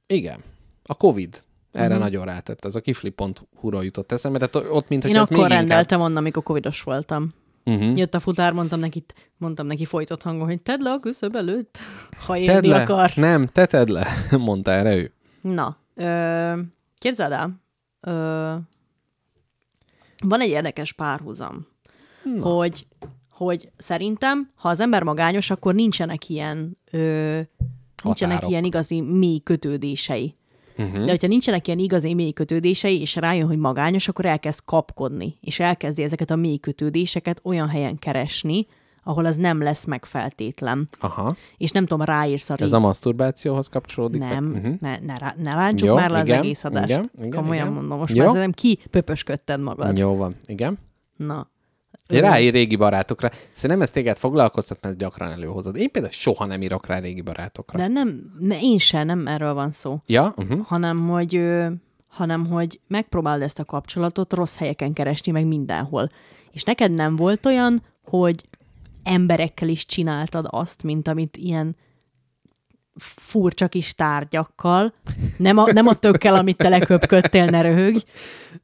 [0.07, 0.39] igen,
[0.83, 1.99] a Covid erre uh-huh.
[2.03, 2.65] nagyon rátett.
[2.65, 6.17] Ez a kifli.hu-ról jutott eszembe, tehát ott, mint hogy Én ez akkor még rendeltem onnan,
[6.17, 7.33] amikor covidos voltam.
[7.63, 7.81] Inkább...
[7.81, 7.97] Uh-huh.
[7.97, 9.05] Jött a futár, mondtam neki,
[9.37, 11.77] mondtam neki folytott hangon, hogy tedd le a küszöb előtt,
[12.25, 12.81] ha Tedd le.
[12.81, 13.15] akarsz.
[13.15, 15.13] Nem, te tedd le, mondta erre ő.
[15.41, 16.59] Na, ö,
[16.97, 17.61] képzeld el,
[18.01, 18.55] ö,
[20.23, 21.67] van egy érdekes párhuzam,
[22.23, 22.41] Na.
[22.43, 22.87] hogy,
[23.31, 27.39] hogy szerintem, ha az ember magányos, akkor nincsenek ilyen, ö,
[28.03, 28.49] nincsenek Határok.
[28.49, 30.35] ilyen igazi mély kötődései.
[30.79, 31.03] Uh-huh.
[31.05, 35.59] De hogyha nincsenek ilyen igazi mély kötődései, és rájön, hogy magányos, akkor elkezd kapkodni, és
[35.59, 38.67] elkezdi ezeket a mély kötődéseket olyan helyen keresni,
[39.03, 40.89] ahol az nem lesz meg feltétlen.
[40.99, 41.35] Aha.
[41.57, 44.21] És nem tudom, ráírsz a Ez a maszturbációhoz kapcsolódik?
[44.21, 44.59] nem, Vagy?
[44.61, 44.75] Uh-huh.
[44.79, 46.89] ne, ne, rá- ne ráncsuk Jó, már le az igen, egész adást.
[46.89, 47.77] igen, igen, Komolyan igen.
[47.77, 48.23] mondom, most Jó.
[48.23, 49.97] már szerintem ki pöpösködted magad.
[49.97, 50.77] Jó van, igen.
[51.15, 51.47] Na.
[52.09, 53.29] Én ráír régi barátokra.
[53.51, 55.75] Szerintem ez téged foglalkoztat, mert ezt gyakran előhozod.
[55.75, 57.77] Én például soha nem írok rá régi barátokra.
[57.77, 60.33] De nem, ne, én sem, nem erről van szó, Ja?
[60.37, 60.65] Uh-huh.
[60.65, 61.45] hanem hogy,
[62.07, 66.09] hanem hogy megpróbáld ezt a kapcsolatot rossz helyeken keresni, meg mindenhol.
[66.51, 68.45] És neked nem volt olyan, hogy
[69.03, 71.75] emberekkel is csináltad azt, mint amit ilyen
[72.99, 74.93] furcsa kis tárgyakkal,
[75.37, 77.99] nem a, nem a tökkel, amit te leköpködtél, ne röhögj,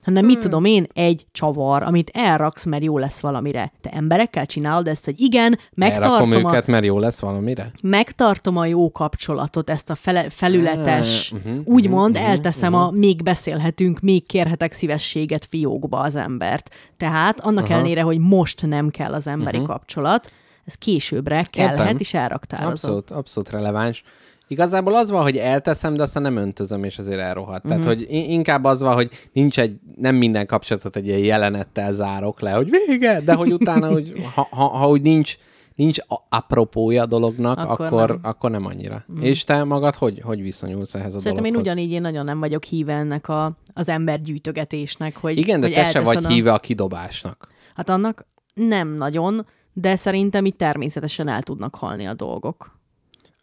[0.04, 3.72] hanem mit tudom én, egy csavar, amit elraksz, mert jó lesz valamire.
[3.82, 7.72] Te emberekkel csinálod ezt, hogy igen, Elrakom megtartom a, őket, mert jó lesz valamire?
[7.84, 14.00] megtartom a jó kapcsolatot, ezt a fele, felületes, Ah, uh-huh, úgymond elteszem a még beszélhetünk,
[14.00, 16.76] még kérhetek szívességet fiókba az embert.
[16.98, 20.32] Tehát annak ellenére, hogy most nem kell az emberi kapcsolat,
[20.66, 21.96] ez későbbre kellhet, Értem.
[22.00, 22.72] és elraktározom.
[22.72, 24.04] Abszolút, abszolút releváns.
[24.48, 27.66] Igazából az van, hogy elteszem, de aztán nem öntözöm, és azért elrohadt.
[27.66, 27.82] Uh-huh.
[27.82, 31.94] Tehát, hogy i- inkább az van, hogy nincs egy, nem minden kapcsolatot egy ilyen jelenettel
[31.94, 35.36] zárok le, hogy vége, de hogy utána, hogy ha, ha, ha úgy nincs,
[35.76, 38.20] nincs a- apropója a dolognak, Akkor akkor, nem.
[38.24, 39.04] akkor nem annyira.
[39.08, 39.26] Uh-huh.
[39.26, 41.74] És te magad hogy, hogy viszonyulsz ehhez a Szerintem én dologhoz?
[41.74, 45.84] ugyanígy én nagyon nem vagyok híve ennek a, az embergyűjtögetésnek, hogy Igen, de hogy te
[45.84, 47.48] se vagy a- híve a kidobásnak.
[47.76, 49.46] Hát annak nem nagyon,
[49.78, 52.80] de szerintem itt természetesen el tudnak halni a dolgok.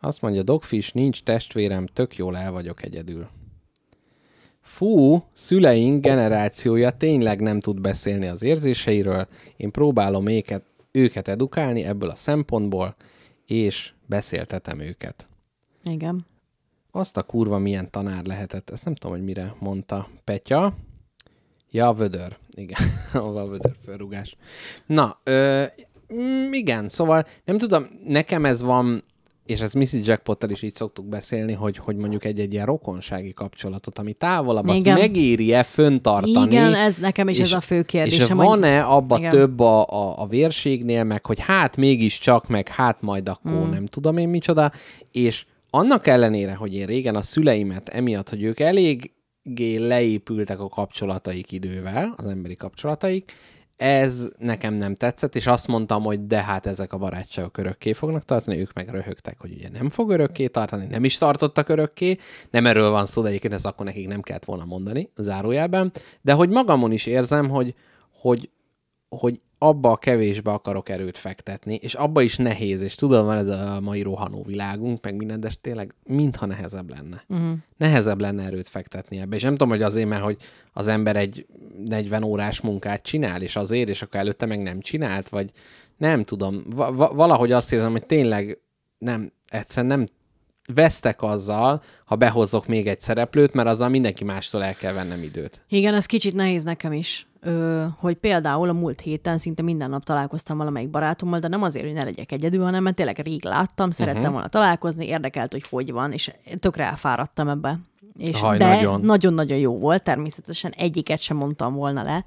[0.00, 3.28] Azt mondja, Dogfish, nincs testvérem, tök jól el vagyok egyedül.
[4.60, 9.28] Fú, szüleink generációja tényleg nem tud beszélni az érzéseiről.
[9.56, 12.96] Én próbálom őket, őket edukálni ebből a szempontból,
[13.46, 15.28] és beszéltetem őket.
[15.82, 16.26] Igen.
[16.90, 20.74] Azt a kurva milyen tanár lehetett, ezt nem tudom, hogy mire mondta Petya.
[21.70, 22.36] Ja, vödör.
[22.50, 22.80] Igen,
[23.12, 24.36] a vödör fölrugás.
[24.86, 25.64] Na, ö,
[26.14, 29.04] mm, igen, szóval nem tudom, nekem ez van,
[29.46, 30.06] és ezt Mrs.
[30.06, 34.78] Jackpottal is így szoktuk beszélni, hogy, hogy mondjuk egy-egy ilyen rokonsági kapcsolatot, ami távolabb, azt
[34.78, 34.98] Igen.
[34.98, 36.54] megéri-e föntartani.
[36.54, 39.30] Igen, ez nekem is ez a fő És kérdésem, hogy- van-e abba Igen.
[39.30, 43.70] több a, a, a vérségnél, meg hogy hát mégiscsak, meg hát majd akkor mm.
[43.70, 44.72] nem tudom én micsoda,
[45.10, 51.52] és annak ellenére, hogy én régen a szüleimet emiatt, hogy ők eléggé leépültek a kapcsolataik
[51.52, 53.32] idővel, az emberi kapcsolataik,
[53.82, 58.24] ez nekem nem tetszett, és azt mondtam, hogy de hát ezek a barátságok örökké fognak
[58.24, 62.18] tartani, ők meg röhögtek, hogy ugye nem fog örökké tartani, nem is tartottak örökké,
[62.50, 66.32] nem erről van szó, de egyébként ezt akkor nekik nem kellett volna mondani, zárójelben, de
[66.32, 67.74] hogy magamon is érzem, hogy,
[68.12, 68.50] hogy
[69.18, 73.46] hogy abba a kevésbe akarok erőt fektetni, és abba is nehéz, és tudom, van ez
[73.46, 77.24] a mai rohanó világunk, meg minden, de tényleg mintha nehezebb lenne.
[77.28, 77.56] Uh-huh.
[77.76, 79.36] Nehezebb lenne erőt fektetni ebbe.
[79.36, 80.36] És nem tudom, hogy azért, mert hogy
[80.72, 81.46] az ember egy
[81.86, 85.50] 40 órás munkát csinál, és azért, és akkor előtte meg nem csinált, vagy
[85.96, 86.64] nem tudom.
[86.66, 88.58] Va- va- valahogy azt érzem, hogy tényleg
[88.98, 90.06] nem, egyszerűen nem
[90.74, 95.60] vesztek azzal, ha behozok még egy szereplőt, mert azzal mindenki mástól el kell vennem időt.
[95.68, 97.26] Igen, ez kicsit nehéz nekem is,
[97.98, 101.94] hogy például a múlt héten szinte minden nap találkoztam valamelyik barátommal, de nem azért, hogy
[101.94, 104.32] ne legyek egyedül, hanem mert tényleg rég láttam, szerettem uh-huh.
[104.32, 107.78] volna találkozni, érdekelt, hogy hogy van, és tökre elfáradtam ebbe.
[108.18, 109.00] És Haj, de nagyon.
[109.00, 112.24] nagyon-nagyon jó volt, természetesen egyiket sem mondtam volna le,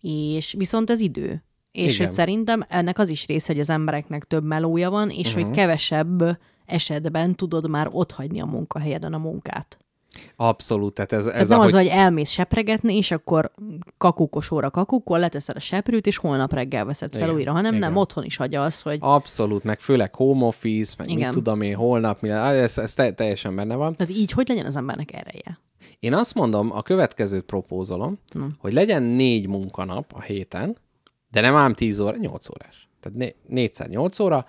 [0.00, 1.44] és viszont ez idő.
[1.72, 2.06] És Igen.
[2.06, 5.44] hogy szerintem ennek az is része, hogy az embereknek több melója van, és uh-huh.
[5.44, 9.78] hogy kevesebb esetben tudod már otthagyni a munkahelyeden a munkát.
[10.36, 11.74] Abszolút, tehát ez, Ez nem ahogy...
[11.74, 13.52] az, hogy elmész sepregetni, és akkor
[13.98, 17.90] kakukos óra kakukol, leteszed a seprűt, és holnap reggel veszed fel Igen, újra, hanem nem,
[17.90, 17.96] igen.
[17.96, 21.24] otthon is hagyja az, hogy Abszolút, meg főleg home office, meg Igen.
[21.24, 23.94] mit tudom én, holnap, mi, ez, ez te, teljesen benne van.
[23.94, 25.60] tehát így hogy legyen az embernek ereje.
[25.98, 28.56] Én azt mondom, a következőt propózolom, hmm.
[28.58, 30.76] hogy legyen négy munkanap a héten,
[31.30, 32.88] de nem ám 10 óra, 8 órás.
[33.00, 34.46] Tehát né- négyszer 8 óra,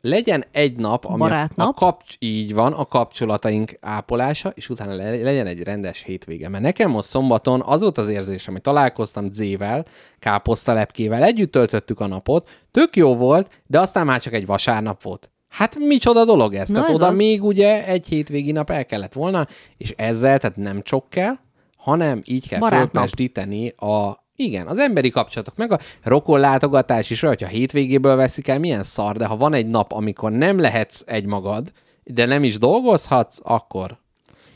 [0.00, 1.74] legyen egy nap, ami a, a Barátnap.
[1.74, 6.48] kapcs- így van, a kapcsolataink ápolása, és utána le- legyen egy rendes hétvége.
[6.48, 9.84] Mert nekem most szombaton az volt az érzésem, hogy találkoztam Z-vel,
[10.18, 15.30] káposztalepkével, együtt töltöttük a napot, tök jó volt, de aztán már csak egy vasárnap volt.
[15.48, 16.68] Hát micsoda dolog ez?
[16.68, 17.18] Na, tehát ez oda az.
[17.18, 19.46] még ugye egy hétvégi nap el kellett volna,
[19.76, 21.34] és ezzel, tehát nem csak kell,
[21.76, 22.90] hanem így kell Barátnap.
[22.92, 28.58] fölpesdíteni a igen, az emberi kapcsolatok, meg a rokonlátogatás is olyan, hogyha hétvégéből veszik el,
[28.58, 31.72] milyen szar, de ha van egy nap, amikor nem lehetsz egy magad,
[32.04, 33.98] de nem is dolgozhatsz, akkor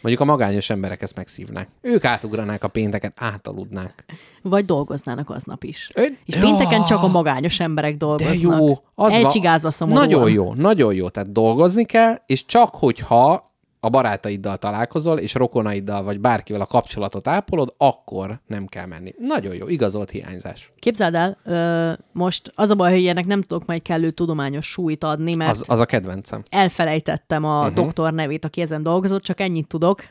[0.01, 1.69] mondjuk a magányos emberek ezt megszívnák.
[1.81, 4.05] Ők átugranák a pénteket, átaludnák.
[4.43, 5.91] Vagy dolgoznának aznap is.
[5.95, 6.41] Ön- És Ja.
[6.41, 8.37] pénteken csak a magányos emberek De dolgoznak.
[8.41, 10.09] jó, az Elcsigázva szomorúan.
[10.09, 11.09] Nagyon jó, nagyon jó.
[11.09, 13.52] Tehát dolgozni kell, és csak hogyha
[13.85, 19.15] a barátaiddal találkozol, és rokonaiddal, vagy bárkivel a kapcsolatot ápolod, akkor nem kell menni.
[19.19, 20.73] Nagyon jó, igazolt hiányzás.
[20.79, 25.05] Képzeld el, ö, most az a baj, hogy ennek nem tudok majd kellő tudományos súlyt
[25.05, 26.43] adni, mert Az, az a kedvencem.
[26.51, 27.75] elfelejtettem a uh-huh.
[27.75, 30.03] doktor nevét, aki ezen dolgozott, csak ennyit tudok.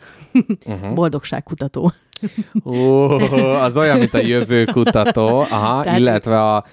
[0.66, 0.94] Uh-huh.
[1.00, 1.94] Boldogságkutató.
[2.66, 3.10] Ó,
[3.54, 6.66] az olyan, mint a jövőkutató, aha, Tehát- illetve a,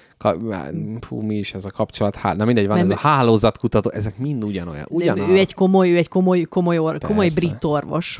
[1.07, 4.17] hú, mi is ez a kapcsolat, há, na mindegy, van Nem, ez a hálózatkutató, ezek
[4.17, 4.85] mind ugyanolyan.
[4.89, 5.29] Ugyanaz.
[5.29, 8.19] ő egy komoly, ő egy komoly, komoly, or, komoly brit orvos.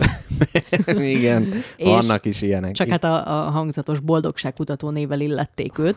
[0.87, 2.71] Igen, vannak is ilyenek.
[2.71, 5.95] Csak hát a, a hangzatos boldogságkutató névvel illették őt.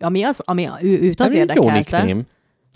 [0.00, 2.22] Ami az, ami ő, őt az Hát jó érdekelte, nickname.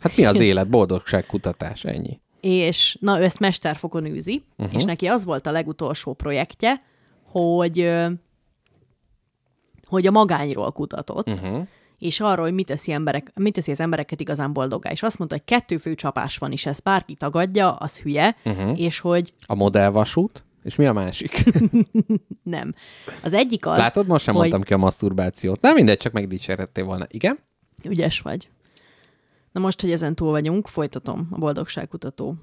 [0.00, 0.68] Hát mi az élet?
[0.68, 2.20] Boldogságkutatás, ennyi.
[2.40, 4.74] és na, ő ezt mesterfokon űzi, uh-huh.
[4.74, 6.82] és neki az volt a legutolsó projektje,
[7.40, 7.92] hogy,
[9.86, 11.66] hogy a magányról kutatott, uh-huh.
[11.98, 14.90] és arról, hogy mit teszi, emberek, mit teszi az embereket igazán boldoggá.
[14.90, 18.80] És azt mondta, hogy kettő fő csapás van, és ezt bárki tagadja, az hülye, uh-huh.
[18.80, 21.44] és hogy A modellvasút, és mi a másik?
[22.42, 22.74] nem.
[23.22, 25.60] Az egyik az, Látod, most sem hogy mondtam ki a maszturbációt.
[25.60, 27.04] Nem mindegy, csak megdicsérettél volna.
[27.08, 27.38] Igen?
[27.84, 28.48] ügyes vagy.
[29.52, 32.34] Na most, hogy ezen túl vagyunk, folytatom a boldogságkutató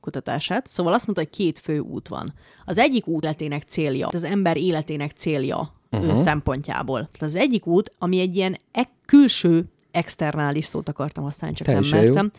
[0.00, 0.66] kutatását.
[0.66, 2.34] Szóval azt mondta, hogy két fő út van.
[2.64, 6.16] Az egyik út életének célja, az ember életének célja uh-huh.
[6.16, 6.98] szempontjából.
[6.98, 11.98] Tehát az egyik út, ami egy ilyen e- külső externális szót akartam használni, csak Teljesen
[11.98, 12.12] nem jó.
[12.12, 12.30] mertem.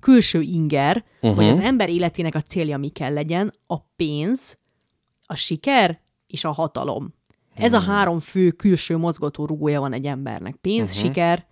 [0.00, 1.34] Külső inger, uh-huh.
[1.34, 4.58] hogy az ember életének a célja mi kell legyen, a pénz,
[5.26, 7.14] a siker és a hatalom.
[7.54, 10.56] Ez a három fő külső mozgató rugója van egy embernek.
[10.56, 11.04] Pénz, uh-huh.
[11.04, 11.46] siker,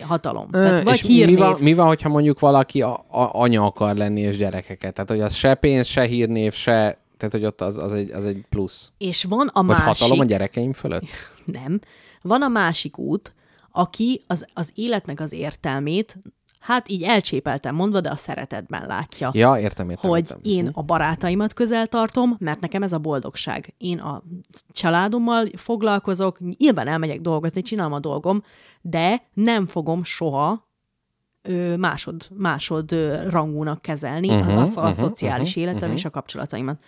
[0.00, 0.50] hatalom.
[0.50, 1.38] Tehát vagy és mi hírnév.
[1.38, 4.94] van, mi van, hogyha mondjuk valaki a, a, anya akar lenni és gyerekeket?
[4.94, 7.00] Tehát, hogy az se pénz, se hírnév, se...
[7.16, 8.92] Tehát, hogy ott az, az, egy, az egy plusz.
[8.98, 9.84] És van a Hogy másik...
[9.84, 11.04] hatalom a gyerekeim fölött?
[11.44, 11.80] Nem.
[12.22, 13.34] Van a másik út,
[13.72, 16.16] aki az, az életnek az értelmét,
[16.62, 19.30] hát így elcsépeltem mondva, de a szeretetben látja.
[19.32, 20.10] Ja, értem, értem.
[20.10, 20.38] hogy értem.
[20.42, 23.74] én a barátaimat közel tartom, mert nekem ez a boldogság.
[23.78, 24.22] Én a
[24.70, 28.42] családommal foglalkozok, nyilván elmegyek dolgozni, csinálom a dolgom,
[28.80, 30.70] de nem fogom soha
[31.76, 32.92] másod, másod
[33.30, 35.96] rangúnak kezelni Mhm, uh-huh, a, a mhm, szociális mhm, életem mhm.
[35.96, 36.84] és a kapcsolataimat.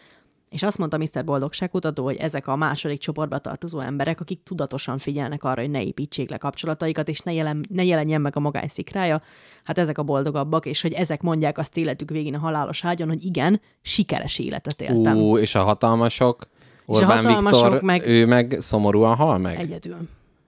[0.54, 1.24] És azt mondta Mr.
[1.24, 6.30] Boldogságkutató, hogy ezek a második csoportba tartozó emberek, akik tudatosan figyelnek arra, hogy ne építsék
[6.30, 9.22] le kapcsolataikat, és ne, jelen, ne jelenjen meg a magány szikrája,
[9.64, 13.24] hát ezek a boldogabbak, és hogy ezek mondják azt életük végén a halálos ágyon, hogy
[13.24, 15.16] igen, sikeres életet éltem.
[15.16, 16.48] Ú, és a hatalmasok?
[16.86, 19.58] És a Orbán hatalmasok Viktor, meg- ő meg szomorúan hal meg?
[19.58, 19.96] Egyedül.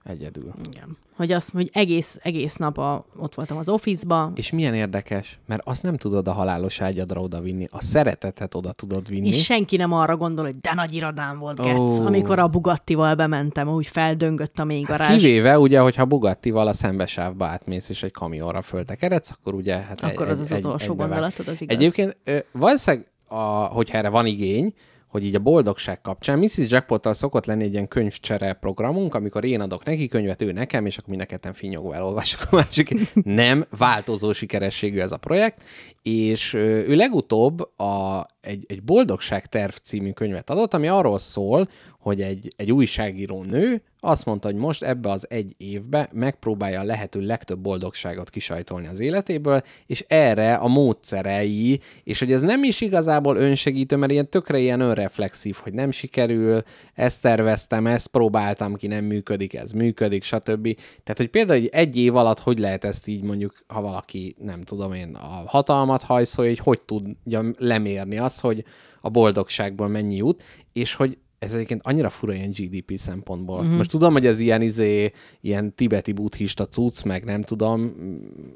[0.07, 0.53] Egyedül.
[0.71, 0.97] Igen.
[1.15, 5.61] Hogy azt, hogy egész, egész nap a, ott voltam az office-ba, És milyen érdekes, mert
[5.65, 9.27] azt nem tudod a halálos ágyadra oda vinni, a szeretetet oda tudod vinni.
[9.27, 12.05] és senki nem arra gondol, hogy de nagy irodám volt, Getsz, Ó.
[12.05, 15.17] amikor a Bugattival bementem, úgy feldöngött a mély Hát garázs.
[15.21, 19.75] kivéve ugye, hogyha Bugattival a szembesávba átmész, és egy kamionra föltekeredsz, akkor ugye...
[19.77, 21.07] Hát Akkor az az utolsó egybevág.
[21.09, 21.75] gondolatod, az igaz.
[21.75, 22.17] Egyébként
[22.51, 23.35] valószínűleg, a,
[23.65, 24.73] hogyha erre van igény,
[25.17, 26.69] hogy így a boldogság kapcsán, Mrs.
[26.69, 30.97] Jackpottal szokott lenni egy ilyen könyvcsere programunk, amikor én adok neki könyvet, ő nekem, és
[30.97, 33.13] akkor mi neketten finyogva elolvassuk a másik.
[33.23, 35.63] Nem változó sikerességű ez a projekt,
[36.07, 41.67] és ő legutóbb a, egy, egy Boldogság terv című könyvet adott, ami arról szól,
[41.99, 46.83] hogy egy, egy újságíró nő azt mondta, hogy most ebbe az egy évbe megpróbálja a
[46.83, 52.81] lehető legtöbb boldogságot kisajtolni az életéből, és erre a módszerei, és hogy ez nem is
[52.81, 56.63] igazából önsegítő, mert ilyen tökre ilyen önreflexív, hogy nem sikerül,
[56.93, 60.63] ezt terveztem, ezt próbáltam ki, nem működik, ez működik, stb.
[61.03, 64.93] Tehát, hogy például egy, év alatt hogy lehet ezt így mondjuk, ha valaki, nem tudom
[64.93, 68.63] én, a hatalmat hajszolja, hogy hogy tudja lemérni azt, hogy
[69.01, 70.43] a boldogságból mennyi jut,
[70.73, 73.63] és hogy ez egyébként annyira fura ilyen GDP szempontból.
[73.63, 73.75] Mm-hmm.
[73.75, 75.11] Most tudom, hogy ez ilyen izé,
[75.41, 77.93] ilyen tibeti buddhista cucc, meg nem tudom,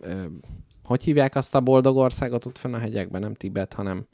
[0.02, 0.24] ö,
[0.84, 4.06] hogy hívják azt a boldog országot ott fenn a hegyekben, nem Tibet, hanem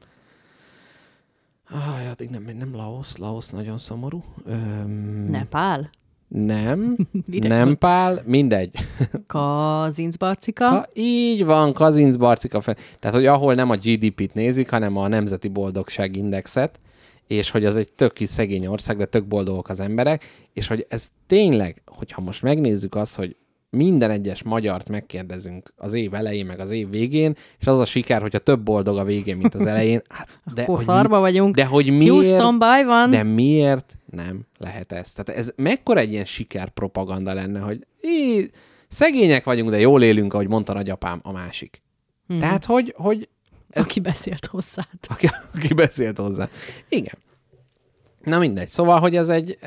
[1.70, 4.24] Ah, addig nem, nem Laos, Laos nagyon szomorú.
[4.46, 5.90] Öm, Nepál?
[6.28, 6.96] Nem,
[7.26, 8.76] nem pál, mindegy.
[9.28, 10.70] Kazincbarcika?
[10.70, 12.76] Ka- így van, Kazinc Barcika fel.
[13.00, 16.80] Tehát, hogy ahol nem a GDP-t nézik, hanem a Nemzeti Boldogság Indexet,
[17.28, 20.86] és hogy az egy tök kis szegény ország, de tök boldogok az emberek, és hogy
[20.90, 23.36] ez tényleg, hogyha most megnézzük azt, hogy
[23.70, 28.22] minden egyes magyart megkérdezünk az év elején, meg az év végén, és az a siker,
[28.22, 30.02] hogyha több boldog a végén, mint az elején.
[30.10, 31.56] Hát, de Akkor hogy szarba vagyunk.
[31.56, 33.10] De hogy miért, Houston, baj van.
[33.10, 35.14] de miért nem lehet ez?
[35.14, 38.46] Tehát ez mekkora egy ilyen sikerpropaganda lenne, hogy í,
[38.88, 41.82] szegények vagyunk, de jól élünk, ahogy mondta nagyapám a másik.
[42.28, 42.40] Hmm.
[42.40, 43.30] Tehát, hogy, hogy
[43.74, 44.88] Aki beszélt hozzád.
[45.08, 46.50] aki, aki beszélt hozzá.
[46.90, 47.18] Igen.
[48.24, 48.70] Na mindegy.
[48.70, 49.58] Szóval, hogy ez egy...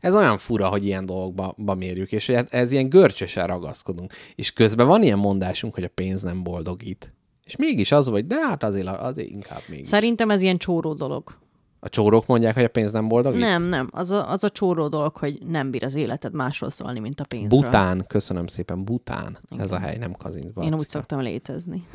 [0.00, 4.12] Ez olyan fura, hogy ilyen dolgokba ba mérjük, és ez, ez ilyen görcsösen ragaszkodunk.
[4.34, 7.14] És közben van ilyen mondásunk, hogy a pénz nem boldogít.
[7.44, 9.88] És mégis az, hogy de hát azért, azért inkább mégis.
[9.88, 11.38] Szerintem ez ilyen csóró dolog.
[11.86, 13.40] A csórók mondják, hogy a pénz nem boldogít?
[13.40, 13.88] Nem, nem.
[13.92, 17.24] Az a, az a csóró dolog, hogy nem bír az életed másról szólni, mint a
[17.24, 17.60] pénzről.
[17.60, 19.38] Bután, köszönöm szépen, Bután.
[19.58, 20.74] Ez a hely, nem Kazincbarcika.
[20.74, 21.86] Én úgy szoktam létezni.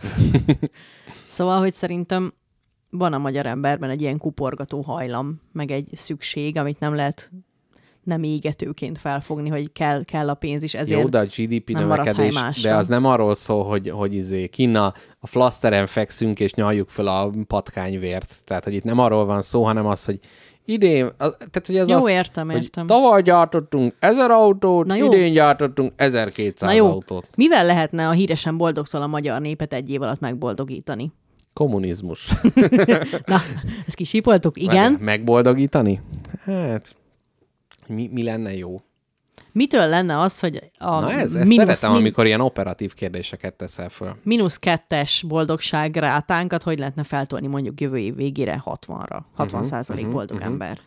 [1.27, 2.33] szóval, hogy szerintem
[2.89, 7.31] van a magyar emberben egy ilyen kuporgató hajlam, meg egy szükség, amit nem lehet
[8.03, 11.81] nem égetőként felfogni, hogy kell, kell a pénz is, ezért Jó, de a GDP nem
[11.81, 16.89] növekedés, de az nem arról szól, hogy, hogy izé, kinna a flaszteren fekszünk és nyaljuk
[16.89, 18.35] fel a patkányvért.
[18.45, 20.19] Tehát, hogy itt nem arról van szó, hanem az, hogy
[20.65, 22.87] idén, az, tehát, hogy ez Jó, az, értem, hogy értem.
[22.87, 25.05] tavaly gyártottunk ezer autót, Na jó.
[25.13, 27.27] idén gyártottunk 1200 Na jó, autót.
[27.37, 31.11] mivel lehetne a híresen boldogtól a magyar népet egy év alatt megboldogítani?
[31.53, 32.31] Kommunizmus.
[33.25, 33.37] Na,
[33.87, 34.75] ezt kisípoltuk, igen.
[34.75, 36.01] Várjál, Megboldogítani?
[36.43, 36.95] Hát,
[37.91, 38.81] mi, mi lenne jó?
[39.53, 43.53] Mitől lenne az, hogy a Na ez, ezt mínusz, szeretem, min- amikor ilyen operatív kérdéseket
[43.53, 44.15] teszel föl.
[44.23, 49.19] mínusz kettes boldogság rátánkat hogy lehetne feltolni mondjuk jövő év végére 60-ra?
[49.35, 50.79] 60 százalék Mhm, boldog ember.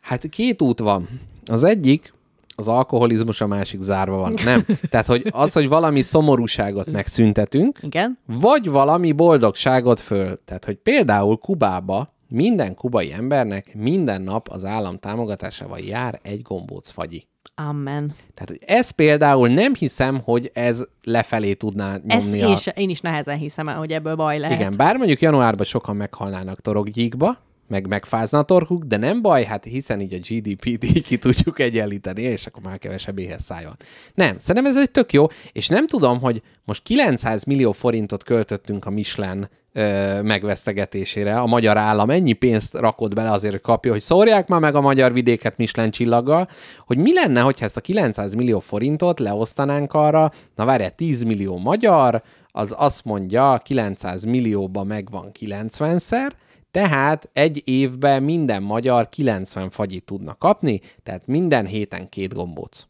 [0.00, 1.08] Hát két út van.
[1.46, 2.14] Az egyik,
[2.56, 4.34] az alkoholizmus, a másik zárva van.
[4.44, 4.64] Nem.
[4.90, 8.18] Tehát, hogy az, hogy valami szomorúságot megszüntetünk, Igen?
[8.26, 10.38] vagy valami boldogságot föl.
[10.44, 16.88] Tehát, hogy például Kubába minden kubai embernek minden nap az állam támogatásával jár egy gombóc
[16.88, 17.26] fagyi.
[17.54, 18.14] Amen.
[18.34, 22.52] Tehát, hogy ez például nem hiszem, hogy ez lefelé tudná Ezt nyomni én, a...
[22.52, 24.60] is, én is nehezen hiszem el, hogy ebből baj lehet.
[24.60, 29.64] Igen, bár mondjuk januárban sokan meghalnának torokgyíkba, meg megfázna a torkuk, de nem baj, hát
[29.64, 33.76] hiszen így a GDP-t ki tudjuk egyenlíteni, és akkor már kevesebb éhes szájon.
[34.14, 38.84] Nem, szerintem ez egy tök jó, és nem tudom, hogy most 900 millió forintot költöttünk
[38.84, 44.00] a Michelin ö, megvesztegetésére, a magyar állam ennyi pénzt rakott bele azért, hogy kapja, hogy
[44.00, 46.48] szórják már meg a magyar vidéket Michelin csillaggal,
[46.86, 51.58] hogy mi lenne, hogyha ezt a 900 millió forintot leosztanánk arra, na várjál, 10 millió
[51.58, 52.22] magyar,
[52.52, 56.30] az azt mondja, 900 millióba megvan 90-szer,
[56.76, 62.86] tehát egy évben minden magyar 90 fagyit tudna kapni, tehát minden héten két gombóc.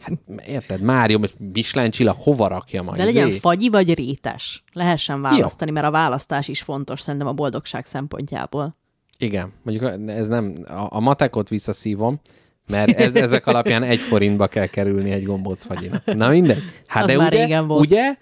[0.00, 0.12] Hát
[0.46, 1.18] érted, Mário,
[1.52, 2.98] Michelin csillag hova rakja majd?
[2.98, 3.38] De legyen Zé?
[3.38, 4.64] fagyi vagy rétes.
[4.72, 8.76] Lehessen választani, mert a választás is fontos szerintem a boldogság szempontjából.
[9.18, 12.20] Igen, mondjuk ez nem, a, a matekot visszaszívom,
[12.66, 16.14] mert ez, ezek alapján egy forintba kell kerülni egy gombóc fagyinak.
[16.14, 16.62] Na mindegy.
[16.86, 17.80] Hát Az de már ugye, régen volt.
[17.80, 18.14] ugye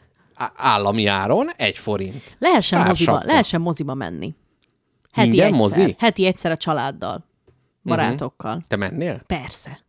[0.57, 2.23] állami áron egy forint.
[2.39, 4.35] Lehessen Pár moziba, lehessen moziba menni.
[5.19, 5.61] Heti Ingyen egyszer.
[5.61, 5.83] mozi?
[5.83, 5.91] Mhm.
[5.99, 7.25] Heti egyszer a családdal.
[7.83, 8.61] Barátokkal.
[8.69, 9.23] Te mennél?
[9.27, 9.81] Persze.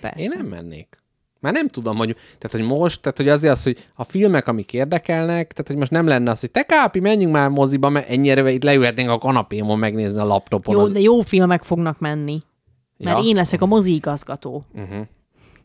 [0.00, 0.20] Persze.
[0.20, 1.00] Én nem mennék.
[1.40, 4.72] Már nem tudom, hogy, tehát, hogy most, tehát, hogy azért az, hogy a filmek, amik
[4.72, 8.50] érdekelnek, tehát, hogy most nem lenne az, hogy te kápi, menjünk már moziba, mert ennyire
[8.50, 10.74] itt leülhetnénk a kanapémon megnézni a laptopon.
[10.74, 10.92] Jó, az...
[10.92, 12.38] de jó filmek fognak menni.
[12.98, 13.24] Mert Ja.
[13.24, 14.64] én leszek a mozi igazgató.
[14.74, 15.06] Uh-huh.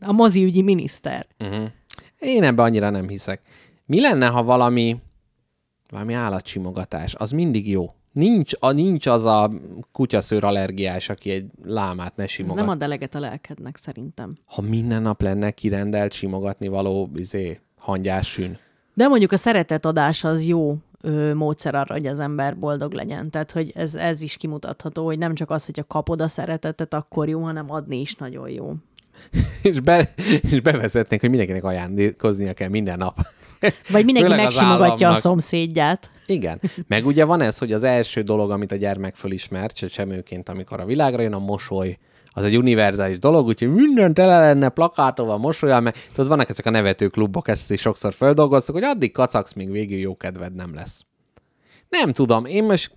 [0.00, 1.26] A moziügyi miniszter.
[2.18, 3.40] Én ebbe annyira nem hiszek.
[3.86, 4.96] Mi lenne, ha valami,
[5.90, 7.14] valami állatsimogatás?
[7.14, 7.92] Az mindig jó.
[8.12, 9.50] Nincs, a, nincs az a
[9.92, 12.56] kutyaszőr allergiás, aki egy lámát ne Ez simogat.
[12.56, 14.36] nem ad eleget a lelkednek szerintem.
[14.44, 18.58] Ha minden nap lenne kirendelt simogatni való izé, hangyásűn.
[18.94, 23.30] De mondjuk a szeretetadás az jó ö, módszer arra, hogy az ember boldog legyen.
[23.30, 26.94] Tehát, hogy ez, ez is kimutatható, hogy nem csak az, hogy a kapod a szeretetet,
[26.94, 28.74] akkor jó, hanem adni is nagyon jó.
[29.62, 30.10] és, be,
[30.50, 33.18] és bevezetnénk, hogy mindenkinek ajándékoznia kell minden nap.
[33.90, 36.10] Vagy mindenki megsimogatja a szomszédját.
[36.26, 36.60] Igen.
[36.86, 40.84] Meg ugye van ez, hogy az első dolog, amit a gyermek fölismer, csecsemőként, amikor a
[40.84, 41.98] világra jön, a mosoly.
[42.32, 46.70] Az egy univerzális dolog, úgyhogy minden tele lenne plakátolva, mosolyal, meg tudod, vannak ezek a
[46.70, 51.04] nevető klubok, ezt is sokszor feldolgoztuk, hogy addig kacagsz, míg végül jó kedved nem lesz.
[51.88, 52.92] Nem tudom, én most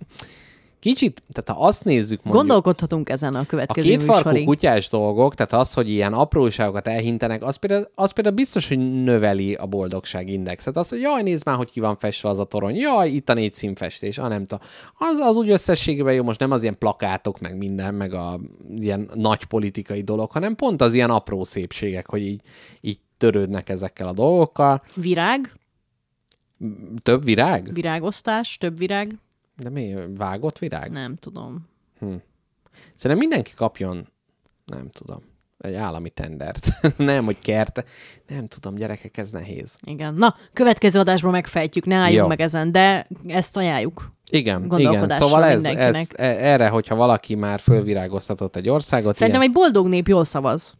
[0.82, 5.34] kicsit, tehát ha azt nézzük mondjuk, Gondolkodhatunk ezen a a következő két farkú kutyás dolgok,
[5.34, 10.28] tehát az, hogy ilyen apróságokat elhintenek, az például, az például biztos, hogy növeli a boldogság
[10.28, 10.76] indexet.
[10.76, 13.34] Az, hogy jaj, nézd már, hogy ki van festve az a torony, jaj, itt a
[13.34, 14.66] négy színfestés, ah, nem tudom.
[14.98, 18.40] Az, az úgy összességében jó, most nem az ilyen plakátok, meg minden, meg a
[18.76, 22.40] ilyen nagy politikai dolog, hanem pont az ilyen apró szépségek, hogy így,
[22.80, 24.82] így törődnek ezekkel a dolgokkal.
[24.94, 25.52] Virág,
[27.02, 27.72] Több virág?
[27.72, 29.18] virágosztás, több virág,
[29.62, 29.94] De mi?
[30.16, 30.90] Vágott virág?
[30.90, 31.68] nem tudom.
[32.94, 34.08] Szerintem mindenki kapjon,
[34.64, 35.22] nem tudom,
[35.58, 36.68] egy állami tendert.
[36.96, 37.84] nem, hogy kert.
[38.26, 39.78] Nem tudom, gyerekek, ez nehéz.
[39.82, 40.14] Igen.
[40.14, 42.26] Na, következő adásban megfejtjük, ne álljunk Jó.
[42.26, 44.12] meg ezen, de ezt ajánljuk.
[44.30, 45.10] Igen, igen.
[45.10, 49.88] Szóval ez, ez, e- erre, hogyha valaki már fölvirágoztatott egy országot, Szerintem ilyen, egy boldog
[49.88, 50.74] nép jól szavaz.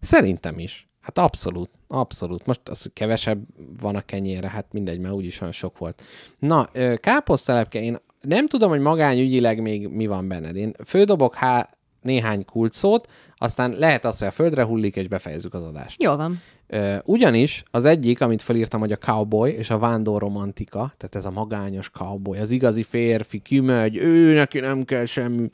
[0.00, 0.88] szerintem is.
[1.04, 2.46] Hát abszolút, abszolút.
[2.46, 3.42] Most az, kevesebb
[3.80, 6.02] van a kenyére, hát mindegy, mert úgyis olyan sok volt.
[6.38, 6.68] Na,
[7.00, 10.56] káposztelepke, én nem tudom, hogy magányügyileg még mi van benned.
[10.56, 11.68] Én fődobok há
[12.00, 16.02] néhány kulcsszót, aztán lehet az, hogy a földre hullik, és befejezzük az adást.
[16.02, 16.40] Jól van.
[17.04, 21.30] Ugyanis az egyik, amit felírtam, hogy a cowboy és a vándor romantika, tehát ez a
[21.30, 25.48] magányos cowboy, az igazi férfi kimegy, ő neki nem kell semmi,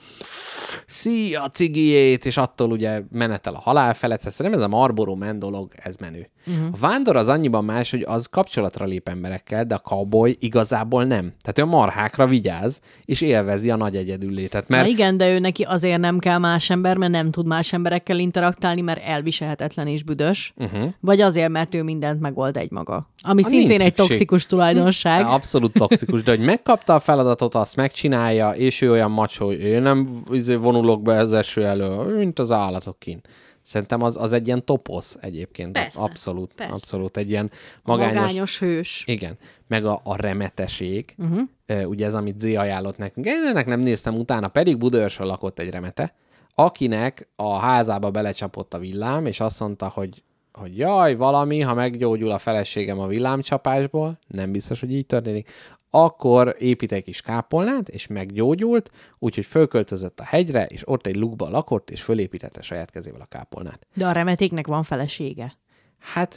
[0.86, 4.20] szia cigijét, és attól ugye menetel a halál felett.
[4.20, 6.30] Szerintem ez a Marlboro Man dolog, ez menő.
[6.46, 6.66] Uh-huh.
[6.72, 11.32] A vándor az annyiban más, hogy az kapcsolatra lép emberekkel, de a cowboy igazából nem.
[11.42, 14.68] Tehát ő a marhákra vigyáz, és élvezi a nagy egyedüllétet.
[14.68, 14.82] Mert...
[14.82, 18.18] Na igen, de ő neki azért nem kell más ember, mert nem tud más emberekkel
[18.18, 20.52] interaktálni, mert elviselhetetlen és büdös.
[20.56, 20.92] Uh-huh.
[21.00, 23.08] Vagy azért, mert ő mindent megold egy maga.
[23.22, 25.26] Ami Ah, szintén egy toxikus tulajdonság.
[25.26, 29.82] Abszolút toxikus, de hogy megkapta a feladatot, azt megcsinálja, és ő olyan macsó, hogy én
[29.82, 33.28] nem izé, vonulok be az eső elő, mint az állatok kint.
[33.62, 35.72] Szerintem az, az egy ilyen toposz egyébként.
[35.72, 36.72] Persze, abszolút, persze.
[36.72, 37.50] abszolút egy ilyen
[37.82, 38.30] Magányos, magányos...
[38.30, 39.04] magányos hős.
[39.06, 39.38] Igen,
[39.68, 41.88] meg a, a remeteség, uh-huh.
[41.88, 43.26] ugye ez, amit Zé ajánlott nekünk.
[43.26, 46.14] Én ennek nem néztem utána, pedig Budaörsön lakott egy remete,
[46.54, 50.22] akinek a házába belecsapott a villám, és azt mondta, hogy
[50.52, 55.50] hogy jaj, valami, ha meggyógyul a feleségem a villámcsapásból, nem biztos, hogy így történik,
[55.90, 61.48] akkor épít egy kis kápolnát, és meggyógyult, úgyhogy fölköltözött a hegyre, és ott egy lukba
[61.48, 63.86] lakott, és fölépítette saját kezével a kápolnát.
[63.94, 65.52] De a remetéknek van felesége.
[65.98, 66.36] Hát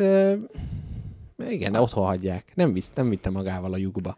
[1.49, 2.51] igen, de otthon hagyják.
[2.55, 4.17] Nem, visz, nem vitte magával a lyukba.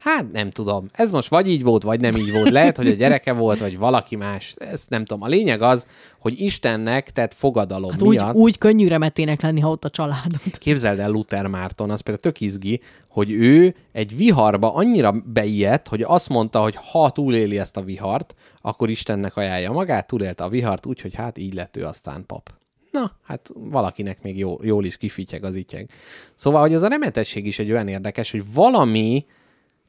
[0.00, 0.86] Hát nem tudom.
[0.92, 2.50] Ez most vagy így volt, vagy nem így volt.
[2.50, 4.54] Lehet, hogy a gyereke volt, vagy valaki más.
[4.58, 5.22] Ezt nem tudom.
[5.22, 5.86] A lényeg az,
[6.18, 8.34] hogy Istennek tett fogadalom Hát úgy, miatt...
[8.34, 10.58] úgy könnyű remetének lenni, ha ott a családod.
[10.58, 16.02] Képzeld el Luther Márton, az például tök izgi, hogy ő egy viharba annyira beijedt, hogy
[16.02, 20.86] azt mondta, hogy ha túléli ezt a vihart, akkor Istennek ajánlja magát, túlélte a vihart,
[20.86, 22.50] úgyhogy hát így lett ő aztán pap.
[22.90, 25.90] Na, hát valakinek még jó, jól is kifityeg az ityeg.
[26.34, 29.26] Szóval, hogy ez a remetesség is egy olyan érdekes, hogy valami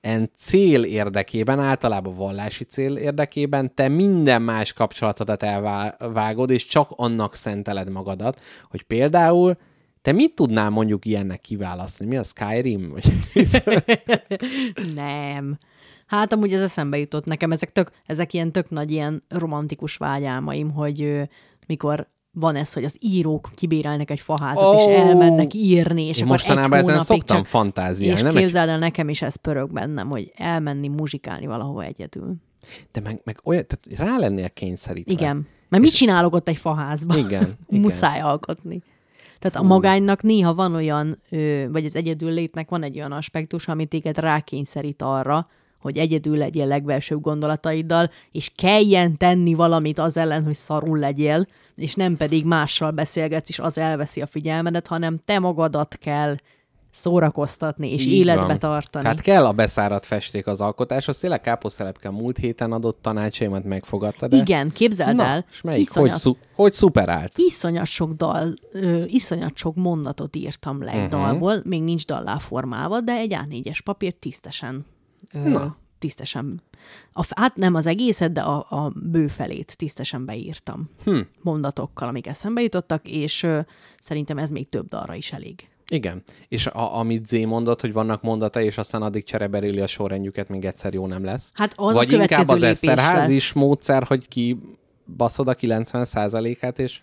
[0.02, 7.36] en cél érdekében, általában vallási cél érdekében te minden más kapcsolatodat elvágod, és csak annak
[7.36, 9.57] szenteled magadat, hogy például
[10.02, 12.10] te mit tudnál mondjuk ilyennek kiválasztani?
[12.10, 12.90] Mi a Skyrim?
[12.90, 13.11] Vagy...
[14.95, 15.57] Nem.
[16.06, 17.52] Hát amúgy ez eszembe jutott nekem.
[17.52, 21.23] Ezek, tök, ezek ilyen tök nagy ilyen romantikus vágyálmaim, hogy ö,
[21.68, 26.24] mikor van ez, hogy az írók kibérelnek egy faházat, oh, és elmennek írni, és Én
[26.24, 27.45] akkor mostanában egy ezen szoktam csak...
[27.45, 32.36] fantáziálni, És nem képzeld el, nekem is ez pörög bennem, hogy elmenni muzsikálni valahova egyedül.
[32.91, 35.12] De meg, meg olyan, tehát rá lennél kényszerítve.
[35.12, 35.48] Igen.
[35.70, 37.18] Mert mit csinálok ott egy faházban?
[37.18, 37.28] Igen,
[37.68, 37.82] igen.
[37.82, 38.84] Muszáj alkotni.
[39.40, 41.22] Tehát a magánynak néha van olyan,
[41.70, 45.48] vagy az egyedül létnek van egy olyan aspektus, ami téged rákényszerít arra,
[45.82, 51.94] hogy egyedül legyél legbelsőbb gondolataiddal, és kelljen tenni valamit az ellen, hogy szarul legyél, és
[51.95, 56.36] nem pedig mással beszélgetsz, és az elveszi a figyelmedet, hanem te magadat kell
[56.94, 58.60] szórakoztatni, és Így életbe van.
[58.60, 59.03] tartani.
[59.03, 61.20] Tehát kell a beszáradt festék az alkotáshoz.
[61.20, 64.38] Tényleg káposztelepke múlt héten adott tanácsaimat megfogadta, de...
[64.38, 65.82] Igen, képzeld Na, el, és melyik?
[65.82, 67.32] iszonyat, Hogy, szu- hogy szuperált?
[67.36, 71.06] iszonyat sok dal, ö, iszonyat sok mondatot írtam le egy Mhm.
[71.06, 71.22] uh-huh.
[71.22, 74.86] dalból, még nincs dallá formálva, de egy A4-es papír tisztesen,
[75.32, 75.76] Na.
[75.99, 76.62] tisztesen,
[77.14, 81.20] a, hát nem az egészet, de a, a bőfelét tisztesen beírtam hm.
[81.41, 83.60] mondatokkal, amik eszembe jutottak, és ö,
[83.99, 85.70] szerintem ez még több dalra is elég.
[85.91, 86.24] Igen.
[86.48, 90.66] És a, amit Zé mondott, hogy vannak mondatai, és aztán addig csereberéli a sorrendjüket, még
[90.66, 91.52] egyszer jó nem lesz.
[91.53, 94.60] Hát az a Vagy inkább következő az Eszterházis módszer, hogy ki
[95.18, 96.99] baszod a 90%-át, és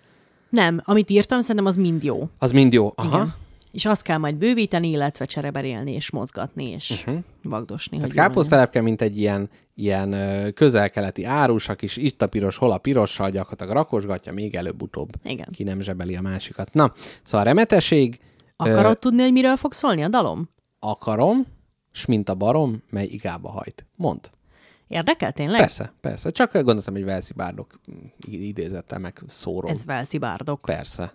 [0.50, 2.28] Nem, amit írtam, szerintem az mind jó.
[2.38, 2.92] az mind jó.
[2.94, 3.16] Aha.
[3.16, 3.34] Igen.
[3.70, 7.22] És azt kell majd bővíteni, illetve csereberélni, és mozgatni, és uh-huh.
[7.42, 7.96] vagdosni.
[7.96, 10.16] Tehát káposztelepke, mint egy ilyen, ilyen
[10.54, 15.48] közel-keleti árus, aki is itt a piros, hol a pirossal gyakorlatilag rakosgatja, még előbb-utóbb Igen.
[15.52, 16.72] ki nem zsebeli a másikat.
[16.72, 16.92] Na,
[17.22, 18.20] szóval a remeteség,
[18.56, 18.94] Akarod ö...
[18.94, 20.48] tudni, hogy miről fog szólni a dalom?
[20.78, 21.46] akarom,
[21.92, 23.86] s mint a barom, mely igába hajt.
[23.96, 24.30] Mond.
[24.86, 25.60] Érdekel tényleg?
[25.60, 26.30] Persze, persze.
[26.30, 27.80] Csak gondoltam, hogy Velszi Bárdok
[28.26, 29.70] idézettel meg szórom.
[29.70, 30.60] Ez Velszi Bárdok.
[30.60, 31.12] Persze.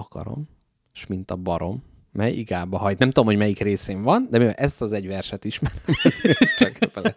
[0.00, 0.48] Akarom,
[0.92, 1.82] s mint a barom,
[2.12, 2.98] mely igába hajt.
[2.98, 5.78] Nem tudom, hogy melyik részén van, de mivel ezt az egy verset ismerem,
[6.58, 7.16] csak bele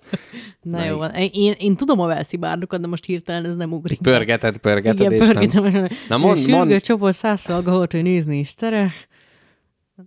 [0.62, 1.14] Na jó van.
[1.14, 4.02] Én, én tudom a Velszi Bárdokat, de most hirtelen ez nem ugrik.
[4.02, 5.64] pörgeted, pörgeted, Igen, és pörgetem.
[5.64, 5.86] nem...
[5.86, 6.82] és Na mond, mond.
[6.82, 8.92] csoport százszolgahót, hogy nézni is tere.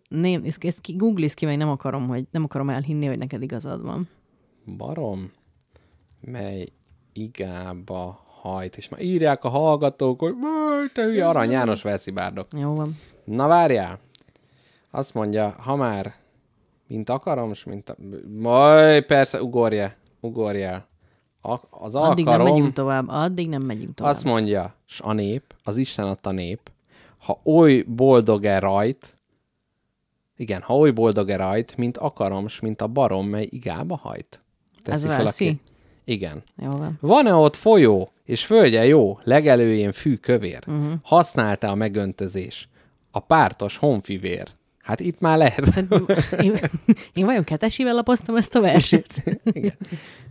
[0.08, 3.42] Nem, ezt, ezt ki, googliz ki, meg nem akarom, hogy nem akarom elhinni, hogy neked
[3.42, 4.08] igazad van.
[4.76, 5.30] Barom,
[6.20, 6.66] mely
[7.12, 8.76] igába hajt.
[8.76, 12.46] És már írják a hallgatók, hogy "Baj, te hülye Arany János Velszi Bárdok.
[12.58, 12.98] Jó van.
[13.24, 13.98] Na várjál.
[14.90, 16.14] Azt mondja, ha már
[16.86, 17.96] mint akarom, s mint a...
[18.38, 20.86] Majd persze, ugorja, ugorja.
[21.42, 23.04] A, az Addig nem megyünk tovább.
[23.08, 24.12] Addig nem megyünk tovább.
[24.12, 26.70] azt mondja, s a nép, az Isten adta nép,
[27.18, 29.16] ha oly boldog-e rajt,
[30.36, 34.42] igen, ha oly boldog-e rajt, mint akarom, s mint a barom, mely igába hajt.
[34.84, 35.44] Ez fel a Velszi?
[35.44, 35.60] ké-
[36.08, 36.42] Igen.
[36.62, 36.98] Jó van.
[37.00, 40.62] Van-e ott folyó, és földje jó, legelőjén fű kövér?
[40.66, 40.92] Uh-huh.
[41.02, 42.68] Használta a megöntözés,
[43.10, 44.48] a pártos honfivér.
[44.78, 45.76] Hát itt már lehet.
[46.40, 46.54] Én,
[47.12, 49.22] én vajon kettesivel lapoztam ezt a verset?
[49.44, 49.76] Igen.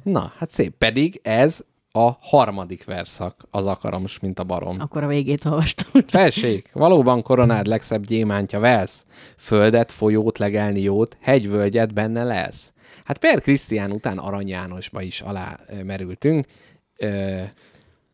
[0.04, 0.76] Na, hát szép.
[0.78, 4.76] Pedig ez a harmadik verszak, az akarom, s mint a barom.
[4.80, 6.02] Akkor a végét olvastam.
[6.08, 9.06] Felség, valóban koronád legszebb gyémántja velsz,
[9.38, 12.74] földet, folyót, legelni jót, hegyvölgyet benne lesz.
[13.06, 16.46] Hát Per Krisztián után Arany Jánosba is alá merültünk.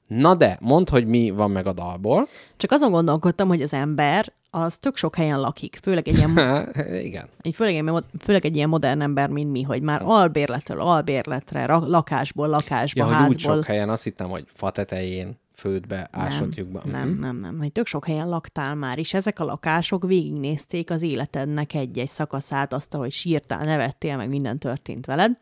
[0.07, 2.27] Na de, mondd, hogy mi van meg a dalból.
[2.57, 6.37] Csak azon gondolkodtam, hogy az ember az tök sok helyen lakik, főleg egy ilyen,
[7.09, 7.27] igen.
[7.53, 13.01] főleg, egy, főleg egy ilyen modern ember, mint mi, hogy már albérletről albérletre, lakásból lakásba,
[13.01, 13.33] Ja, hogy házból.
[13.33, 16.81] úgy sok helyen, azt hittem, hogy fa tetején, földbe, ásott lyukba.
[16.85, 17.57] Nem, nem, nem.
[17.57, 22.73] Hogy tök sok helyen laktál már, és ezek a lakások végignézték az életednek egy-egy szakaszát,
[22.73, 25.39] azt, ahogy sírtál, nevettél, meg minden történt veled,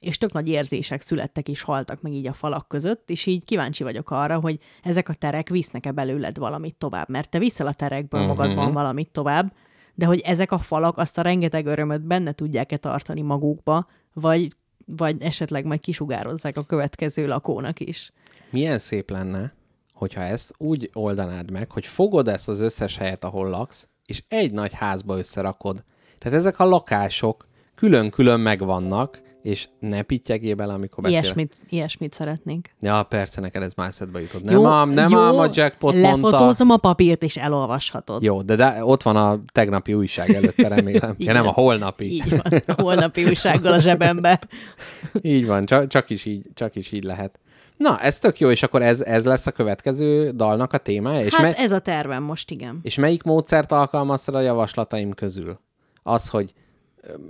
[0.00, 3.82] és tök nagy érzések születtek és haltak meg így a falak között, és így kíváncsi
[3.82, 8.20] vagyok arra, hogy ezek a terek visznek-e belőled valamit tovább, mert te viszel a terekből
[8.20, 8.30] Mhm.
[8.30, 8.46] uh-huh.
[8.46, 9.52] magadban valamit tovább,
[9.94, 14.48] de hogy ezek a falak azt a rengeteg örömöt benne tudják-e tartani magukba, vagy,
[14.86, 18.12] vagy esetleg majd kisugározzák a következő lakónak is.
[18.54, 19.52] Milyen szép lenne,
[19.94, 24.52] hogyha ezt úgy oldanád meg, hogy fogod ezt az összes helyet, ahol laksz, és egy
[24.52, 25.84] nagy házba összerakod.
[26.18, 31.24] Tehát ezek a lakások külön-külön megvannak, és ne pittyegél bele, amikor beszélek.
[31.24, 32.68] Ilyesmit, ilyesmit szeretnénk.
[32.80, 34.42] Ja, persze, neked ez már eszedbe jutott.
[34.42, 36.30] Nem, ám, nem ám a jackpot mondta.
[36.30, 38.22] lefotózom a papírt, és elolvashatod.
[38.22, 41.14] Jó, de, de ott van a tegnapi újság előtte, remélem.
[41.18, 42.04] ja, nem a holnapi.
[42.04, 44.40] Így van, a holnapi újsággal a zsebembe.
[45.22, 47.38] Így van, csak, csak, is így, csak is így lehet.
[47.76, 51.24] Na, ez tök jó, és akkor ez, ez lesz a következő dalnak a témája?
[51.24, 52.78] És, Hát me- ez a tervem most, igen.
[52.82, 55.58] és melyik módszert alkalmaztad a javaslataim közül?
[56.02, 56.52] Az, hogy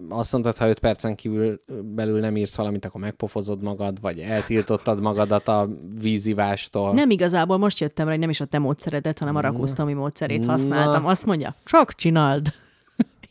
[0.08, 5.00] azt mondtad, ha 5 percen kívül belül nem írsz valamit, akkor megpofozod magad, vagy eltiltottad
[5.00, 5.68] magadat a
[6.00, 6.92] vízivástól.
[6.92, 10.44] Nem igazából most jöttem rá, hogy nem is a te módszeredet, hanem a Rakusztomi módszerét
[10.44, 11.06] használtam.
[11.06, 12.52] Azt mondja, csak csináld.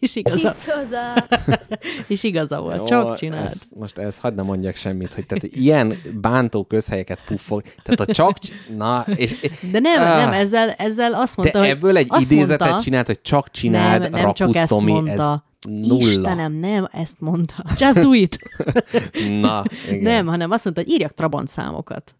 [0.04, 1.14] És igaza, Kicsoda!
[2.14, 3.46] és igaza volt, Jó, csak csináld.
[3.46, 7.62] Ez, most ez hagyd ne mondjak semmit, hogy tehát ilyen bántó közhelyeket puffog.
[7.84, 8.38] Tehát a csak...
[8.78, 9.36] Na, és...
[9.72, 10.18] De nem, Ah.
[10.18, 11.68] nem, ezzel, ezzel azt mondta, hogy...
[11.68, 15.12] ebből egy azt idézetet mondta, csinált, hogy csak csináld, nem, nem csak ezt mondta.
[15.12, 16.10] ez nulla.
[16.10, 17.64] Istenem, nem ezt mondta.
[17.78, 18.38] Just do it.
[19.42, 20.02] Na, igen.
[20.02, 22.16] nem, hanem azt mondta, hogy írjak Trabant számokat.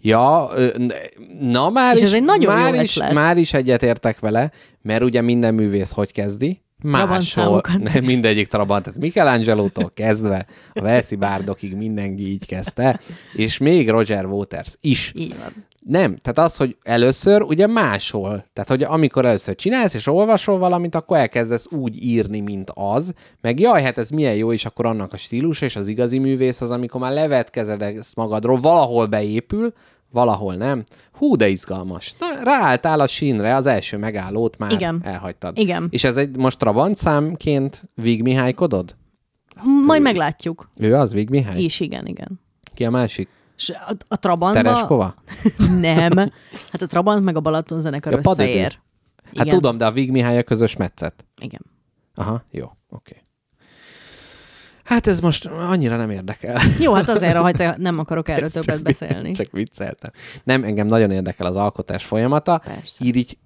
[0.00, 0.50] Ja,
[1.40, 3.12] na már És is, ez egy nagyon jó már is, ötlet.
[3.12, 4.52] már is egyetértek vele,
[4.82, 6.64] mert ugye minden művész hogy kezdi?
[6.82, 13.00] máshol, nem, mindegyik Trabant, tehát Michelangelo-tól kezdve a Velszi bárdokig mindenki így kezdte,
[13.34, 15.12] és még Roger Waters is.
[15.16, 15.64] Így van.
[15.88, 20.94] Nem, tehát az, hogy először ugye máshol, tehát hogy amikor először csinálsz és olvasol valamit,
[20.94, 25.12] akkor elkezdesz úgy írni, mint az, meg jaj, hát ez milyen jó, és akkor annak
[25.12, 29.72] a stílus és az igazi művész az, amikor már levetkezed ezt magadról, valahol beépül,
[30.10, 30.84] valahol nem.
[31.12, 32.14] Hú, de izgalmas.
[32.18, 35.00] Na, ráálltál a sínre, az első megállót már Igen.
[35.04, 35.58] elhagytad.
[35.58, 35.88] Igen.
[35.90, 38.96] És ez egy most Trabant számként Vig Mihálykodod?
[39.86, 40.70] Majd meglátjuk.
[40.76, 41.62] Ő az, Vig Mihály?
[41.62, 42.40] És igen, igen.
[42.74, 43.28] Ki a másik?
[43.56, 44.62] És a, a Trabantba...
[44.62, 45.14] Tereskova?
[45.80, 46.12] Nem.
[46.70, 48.48] Hát a Trabant meg a Balaton zenekar Ja, Padödő.
[48.48, 48.78] összeér.
[49.36, 51.24] Hát tudom, de a Vig Mihály a közös metszet.
[51.40, 51.60] Igen.
[52.14, 53.24] Aha, jó, oké.
[54.84, 56.60] Hát ez most annyira nem érdekel.
[56.78, 59.32] Jó, hát azért, hogy nem akarok erről többet beszélni.
[59.32, 60.10] Csak vicceltem.
[60.44, 62.58] Nem, engem nagyon érdekel az alkotás folyamata.
[62.58, 63.04] Persze.
[63.04, 63.38] Így így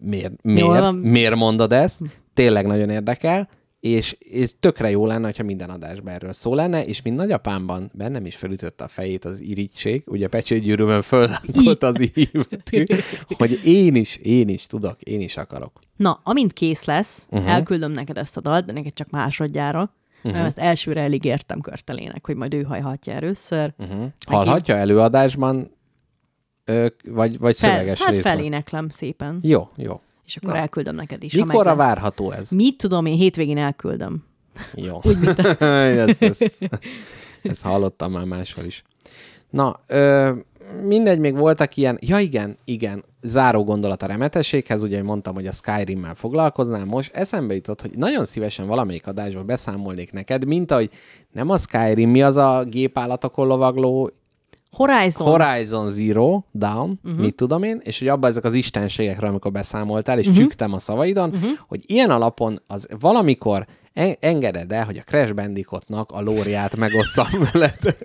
[0.00, 2.00] miért, miért, miért mondod ezt?
[2.34, 3.48] Tényleg nagyon érdekel,
[3.82, 8.26] és, és tökre jó lenne, ha minden adásban erről szó lenne, és mint nagyapámban bennem
[8.26, 12.84] is felütötte a fejét az irigység, ugye pecsétgyűrűben föllánkolt az ívetű,
[13.38, 15.80] hogy én is, én is tudok, én is akarok.
[15.96, 17.50] Na, amint kész lesz, uh-huh.
[17.50, 19.94] elküldöm neked ezt a dalt, de neked csak másodjára.
[20.16, 20.32] Uh-huh.
[20.32, 23.74] Mert ezt elsőre elég értem körtelének, hogy majd ő hajhatja először.
[23.78, 24.04] Uh-huh.
[24.26, 25.70] Hallhatja előadásban,
[26.64, 28.36] ö, vagy, vagy Fel, szöveges hát részben?
[28.36, 29.38] feléneklem szépen.
[29.42, 30.00] Jó, jó.
[30.34, 31.34] És akkor elküldöm neked is.
[31.34, 32.50] Mikorra várható ez?
[32.50, 34.24] Mit tudom, én hétvégén elküldöm.
[34.74, 35.00] Jó.
[35.02, 35.64] Úgy, mint a...
[35.64, 36.70] ezt, ezt, ezt,
[37.42, 38.82] ezt hallottam már máshol is.
[39.50, 40.32] Na, ö,
[40.82, 45.52] mindegy, még voltak ilyen, ja igen, igen, záró gondolat a remetességhez, ugye mondtam, hogy a
[45.52, 50.90] Skyrim-mel foglalkoznám, most eszembe jutott, hogy nagyon szívesen valamelyik adásban beszámolnék neked, mint ahogy
[51.32, 54.10] nem a Skyrim, mi az a gépállatokon lovagló
[54.76, 55.26] Horizon.
[55.26, 57.20] Horizon Zero Down, uh-huh.
[57.20, 60.42] mit tudom én, és hogy abban ezek az istenségekről, amikor beszámoltál, és uh-huh.
[60.42, 61.50] csügtem a szavaidon, uh-huh.
[61.68, 67.48] hogy ilyen alapon az valamikor en- engeded el, hogy a Crash Bandicootnak a lóriát megosszam
[67.52, 67.76] veled.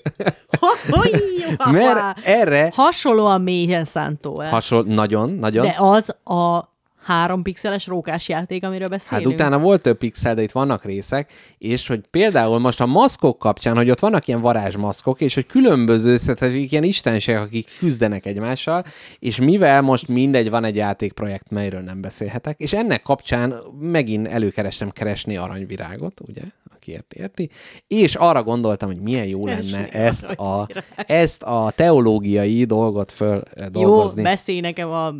[1.71, 4.49] Mert erre Hasonlóan mélyen szántó el.
[4.49, 5.65] hasonl, nagyon, nagyon.
[5.65, 6.75] De az a
[7.07, 9.33] három pixeles rókás játék, amiről Hát beszélünk.
[9.33, 13.75] utána volt több pixel, de itt vannak részek, és hogy például most a maszkok kapcsán,
[13.75, 18.83] hogy ott vannak ilyen varázsmaszkok, és hogy különböző tehát ilyen istenségek, akik küzdenek egymással,
[19.19, 24.89] és mivel most mindegy, van egy játékprojekt, melyről nem beszélhetek, és ennek kapcsán megint előkerestem
[24.89, 26.41] keresni aranyvirágot, ugye,
[26.87, 27.49] aki érti, érti,
[27.87, 33.43] és arra gondoltam, hogy milyen jó lenne Keresni ezt a, ezt a teológiai dolgot föl
[33.57, 34.21] Jó, dolgozni.
[34.21, 35.13] beszélj nekem a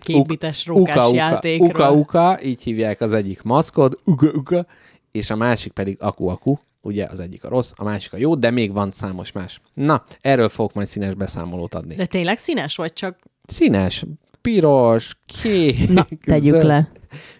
[0.00, 1.68] kétbites rókás uka, uka, játékról.
[1.68, 4.66] Uka, uka, így hívják az egyik maszkod, uka, uka,
[5.12, 8.34] és a másik pedig aku, aku, ugye az egyik a rossz, a másik a jó,
[8.34, 9.60] de még van számos más.
[9.74, 11.94] Na, erről fogok majd színes beszámolót adni.
[11.94, 13.18] De tényleg színes vagy csak?
[13.46, 14.04] Színes,
[14.44, 16.90] piros, kék, Na, tegyük zöld, le.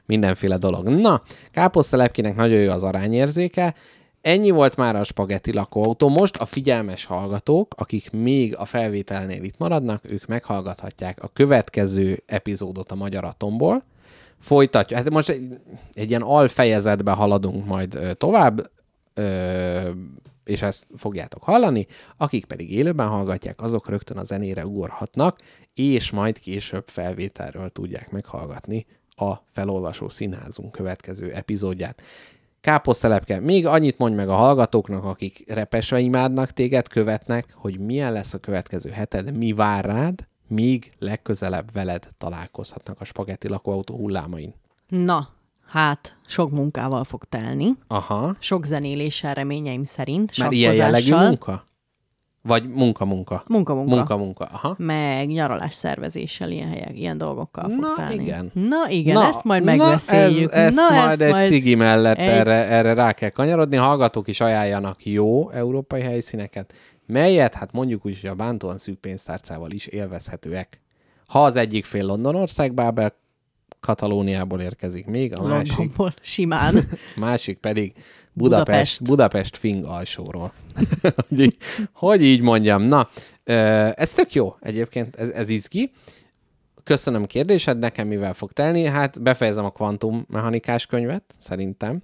[0.06, 0.88] mindenféle dolog.
[0.88, 3.74] Na, káposztelepkinek nagyon jó az arányérzéke,
[4.24, 6.08] Ennyi volt már a spagetti lakóautó.
[6.08, 12.92] Most a figyelmes hallgatók, akik még a felvételnél itt maradnak, ők meghallgathatják a következő epizódot
[12.92, 13.84] a Magyar Atomból.
[14.40, 14.96] Folytatja.
[14.96, 15.58] Hát most egy,
[15.92, 18.70] egy ilyen alfejezetbe haladunk majd tovább,
[19.14, 19.80] ö,
[20.44, 21.86] és ezt fogjátok hallani.
[22.16, 25.38] Akik pedig élőben hallgatják, azok rögtön a zenére ugorhatnak,
[25.74, 32.02] és majd később felvételről tudják meghallgatni a felolvasó színházunk következő epizódját.
[32.60, 38.34] Káposztelepke, még annyit mondj meg a hallgatóknak, akik repesve imádnak téged, követnek, hogy milyen lesz
[38.34, 44.54] a következő heted, mi vár rád, míg legközelebb veled találkozhatnak a spagetti lakóautó hullámain.
[44.88, 45.28] Na,
[45.74, 47.68] hát sok munkával fog telni.
[47.86, 48.34] Aha.
[48.38, 50.38] Sok zenéléssel reményeim szerint.
[50.38, 51.64] Már ilyen jellegű munka?
[52.42, 53.42] Vagy munka-munka?
[53.48, 53.94] Munka-munka.
[53.94, 54.74] Munka-munka, aha.
[54.78, 58.14] Meg nyaralás szervezéssel, ilyen helyek, ilyen dolgokkal fog Na, telni.
[58.14, 58.50] igen.
[58.54, 60.50] Na igen, na, ezt majd megbeszéljük.
[60.50, 63.76] Na, ez, ezt na, majd egy cigi mellett egy- erre, erre rá kell kanyarodni.
[63.76, 66.72] Hallgatók is ajánljanak jó európai helyszíneket,
[67.06, 70.80] melyet, hát mondjuk úgy, hogy a bántóan szűk pénztárcával is élvezhetőek.
[71.26, 72.82] Ha az egyik fél Londonországba,
[73.84, 76.88] Katalóniából érkezik még, a másik, Londonból, simán.
[77.16, 77.92] másik pedig
[78.32, 79.02] Budapest, Budapest.
[79.02, 80.52] Budapest, Fing alsóról.
[81.28, 81.56] hogy, így,
[81.92, 82.82] hogy így mondjam.
[82.82, 83.08] Na,
[83.94, 85.90] ez tök jó egyébként, ez, ez izgi.
[86.84, 88.84] Köszönöm kérdésed, nekem mivel fog telni?
[88.84, 92.02] Hát befejezem a kvantummechanikás könyvet, szerintem.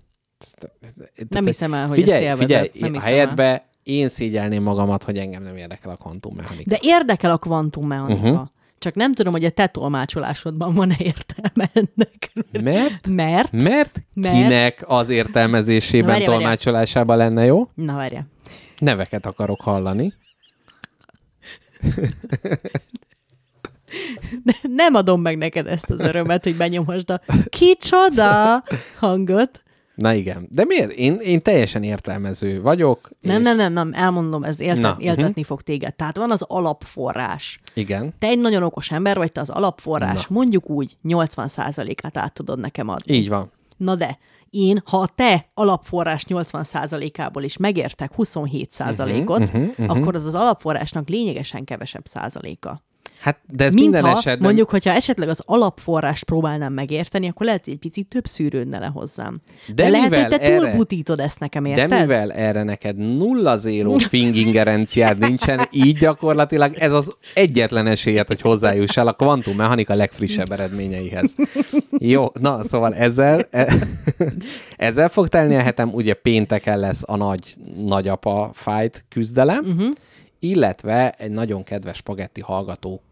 [1.29, 2.41] Nem hiszem el, hogy figyelj, ezt.
[2.41, 6.71] Figyelj, Nem a hiszem helyedbe én szégyelném magamat, hogy engem nem érdekel a kvantummechanika.
[6.71, 8.19] De érdekel a kvantummechanika.
[8.19, 8.31] Mhm.
[8.31, 8.49] Uh-huh.
[8.81, 12.33] Csak nem tudom, hogy a te tolmácsolásodban van-e értelme ennek.
[12.63, 13.07] Mert?
[13.09, 13.53] Mert?
[13.53, 14.35] Mert Mert?
[14.35, 16.39] kinek az értelmezésében, Na, várja, várja.
[16.41, 17.71] tolmácsolásában lenne jó?
[17.75, 18.27] Na, várja.
[18.79, 20.15] Neveket akarok hallani.
[24.63, 28.65] Nem adom meg neked ezt az örömet, hogy benyomhasd a kicsoda
[28.99, 29.63] hangot.
[30.01, 30.49] Na igen.
[30.51, 30.91] De miért?
[30.91, 33.11] Én, én teljesen értelmező vagyok.
[33.21, 35.95] Nem, és- nem, nem, nem, elmondom, ez élte, Na, éltetni fog téged.
[35.95, 37.61] Tehát van az alapforrás.
[37.75, 38.15] Igen.
[38.19, 42.89] Te egy nagyon okos ember vagy, te az alapforrás, mondjuk úgy 80%-át át tudod nekem
[42.89, 43.15] adni.
[43.15, 43.51] Így van.
[43.77, 44.19] Na de,
[44.51, 49.97] én, ha a te alapforrás 80%-ából is megértek 27%-ot, uh-huh, uh-huh, uh-huh.
[49.97, 52.83] akkor az az alapforrásnak lényegesen kevesebb százaléka.
[53.21, 54.47] Hát, de ez Mint minden esetben...
[54.47, 58.87] mondjuk, hogyha esetleg az alapforrást próbálnám megérteni, akkor lehet, hogy egy picit több szűrődne le
[58.87, 59.41] hozzám.
[59.67, 61.89] De, De lehet, hogy te erre- túlbutítod ezt nekem, érted?
[61.89, 68.41] De mivel erre neked nulla zéró fingingerenciád nincsen, így gyakorlatilag ez az egyetlen esélyed, hogy
[68.41, 71.35] hozzájussál a kvantummechanika legfrissebb eredményeihez.
[71.99, 73.75] Jó, na szóval ezzel, e-
[74.77, 77.55] ezzel fog telni a hetem, ugye pénteken lesz a nagy
[77.85, 79.89] nagyapa fight küzdelem, uh-huh.
[80.41, 83.03] Illetve egy nagyon kedves spagetti hallgató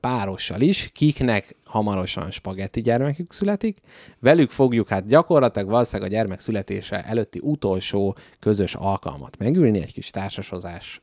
[0.00, 3.78] párossal is, kiknek hamarosan spagetti gyermekük születik.
[4.18, 10.10] Velük fogjuk hát gyakorlatilag valószínűleg a gyermek születése előtti utolsó közös alkalmat megülni, egy kis
[10.10, 11.02] társasozás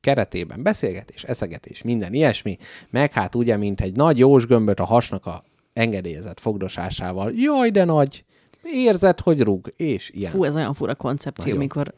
[0.00, 2.58] keretében beszélgetés, eszegetés, minden ilyesmi,
[2.90, 7.32] meg hát ugye, mint egy nagy jósgömböt a hasnak a engedélyezett fogdosásával.
[7.34, 8.24] Jaj, de nagy!
[8.62, 10.32] Érzed, hogy rúg, és ilyen.
[10.32, 11.58] Fú, ez olyan fura koncepció, Nagyon.
[11.58, 11.94] mikor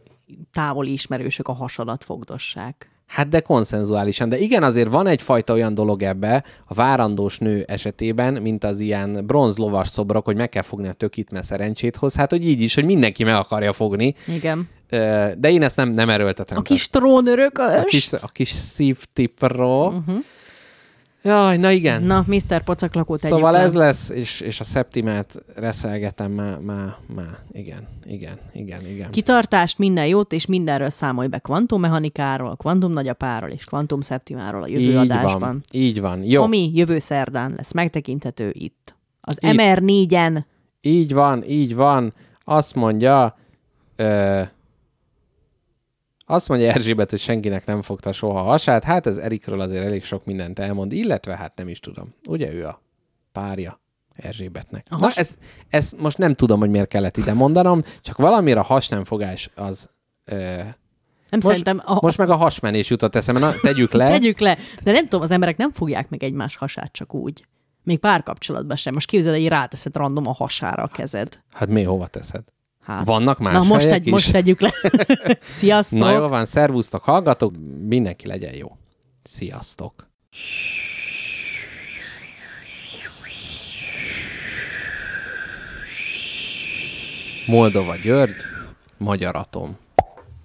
[0.52, 2.90] távoli ismerősök a hasadat fogdossák.
[3.10, 4.28] Hát de konszenzuálisan.
[4.28, 9.26] De igen, azért van egyfajta olyan dolog ebbe a várandós nő esetében, mint az ilyen
[9.26, 12.14] bronzlovas szobrok, hogy meg kell fogni a tökit, mert szerencsét hoz.
[12.14, 14.14] Hát, hogy így is, hogy mindenki meg akarja fogni.
[14.26, 14.68] Igen.
[15.38, 16.58] De én ezt nem, nem erőltetem.
[16.58, 17.78] A kis trónörökös.
[17.78, 19.86] a kis, a kis szívtipro.
[19.86, 20.24] Uh-huh.
[21.22, 22.02] Jaj, na igen.
[22.02, 22.62] Na, Mr.
[22.64, 27.38] Pocaklakó, tegyük Szóval ez lesz, és, és a szeptimát reszelgetem már, már, már.
[27.52, 29.10] Igen, igen, igen, igen.
[29.10, 34.80] Kitartást, minden jót, és mindenről számolj be kvantummechanikáról, kvantum nagyapáról és kvantum szeptimáról a jövő
[34.82, 35.40] így adásban.
[35.40, 36.22] van, így van.
[36.24, 38.94] Jó, Ami jövő szerdán lesz megtekinthető itt.
[39.20, 39.50] Az Itt.
[39.56, 40.44] MR4-en.
[40.80, 42.12] így van, így van.
[42.44, 43.36] Azt mondja,
[43.96, 44.40] ö,
[46.30, 48.84] azt mondja Erzsébet, hogy senkinek nem fogta soha a hasát.
[48.84, 52.14] Hát ez Erikről azért elég sok mindent elmond, illetve hát nem is tudom.
[52.28, 52.82] Ugye ő a
[53.32, 53.80] párja
[54.16, 54.86] Erzsébetnek.
[54.90, 55.38] A Na, has- ezt,
[55.68, 59.50] ezt most nem tudom, hogy miért kellett ide mondanom, csak valamire a has nem fogás
[59.54, 59.88] az...
[60.24, 60.72] Ö, Nem
[61.30, 63.40] most, szerintem a, most meg a hasmenés jutott eszembe.
[63.40, 64.08] Na, tegyük le.
[64.18, 64.58] Tegyük le.
[64.82, 67.44] De nem tudom, az emberek nem fogják meg egymás hasát csak úgy.
[67.82, 68.94] Még párkapcsolatban sem.
[68.94, 71.40] Most képzeld, hogy ráteszed random a hasára a kezed.
[71.52, 72.42] Hát mi hova teszed?
[72.80, 73.06] Hát.
[73.06, 74.12] Vannak más Na most, egy, is?
[74.12, 74.72] most tegyük le.
[75.56, 75.98] Sziasztok!
[75.98, 77.52] Na jó van, szervusztok, hallgatok,
[77.86, 78.76] mindenki legyen jó.
[79.22, 80.08] Sziasztok!
[87.46, 88.36] Moldova György,
[88.98, 89.78] Magyar Atom.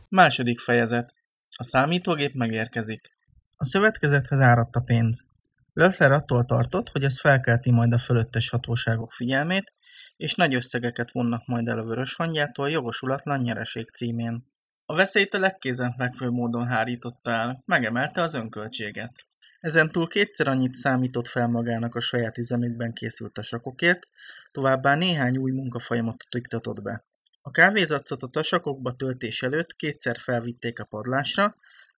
[0.09, 1.13] Második fejezet.
[1.57, 3.09] A számítógép megérkezik.
[3.57, 5.25] A szövetkezethez áradt a pénz.
[5.73, 9.73] Löffler attól tartott, hogy ez felkelti majd a fölöttes hatóságok figyelmét,
[10.17, 14.53] és nagy összegeket vonnak majd el a vörös hangjától jogosulatlan nyereség címén.
[14.85, 19.25] A veszélyt a legkézenfekvő módon hárította el, megemelte az önköltséget.
[19.59, 24.07] Ezentúl kétszer annyit számított fel magának a saját üzemükben készült a sakokért,
[24.51, 27.05] továbbá néhány új munkafolyamatot iktatott be.
[27.41, 31.55] A kávézacot a tasakokba töltés előtt kétszer felvitték a padlásra,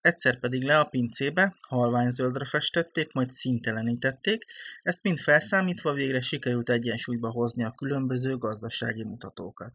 [0.08, 4.44] egyszer pedig le a pincébe, halványzöldre festették, majd színtelenítették,
[4.82, 9.72] ezt mind felszámítva végre sikerült egyensúlyba hozni a különböző gazdasági mutatókat.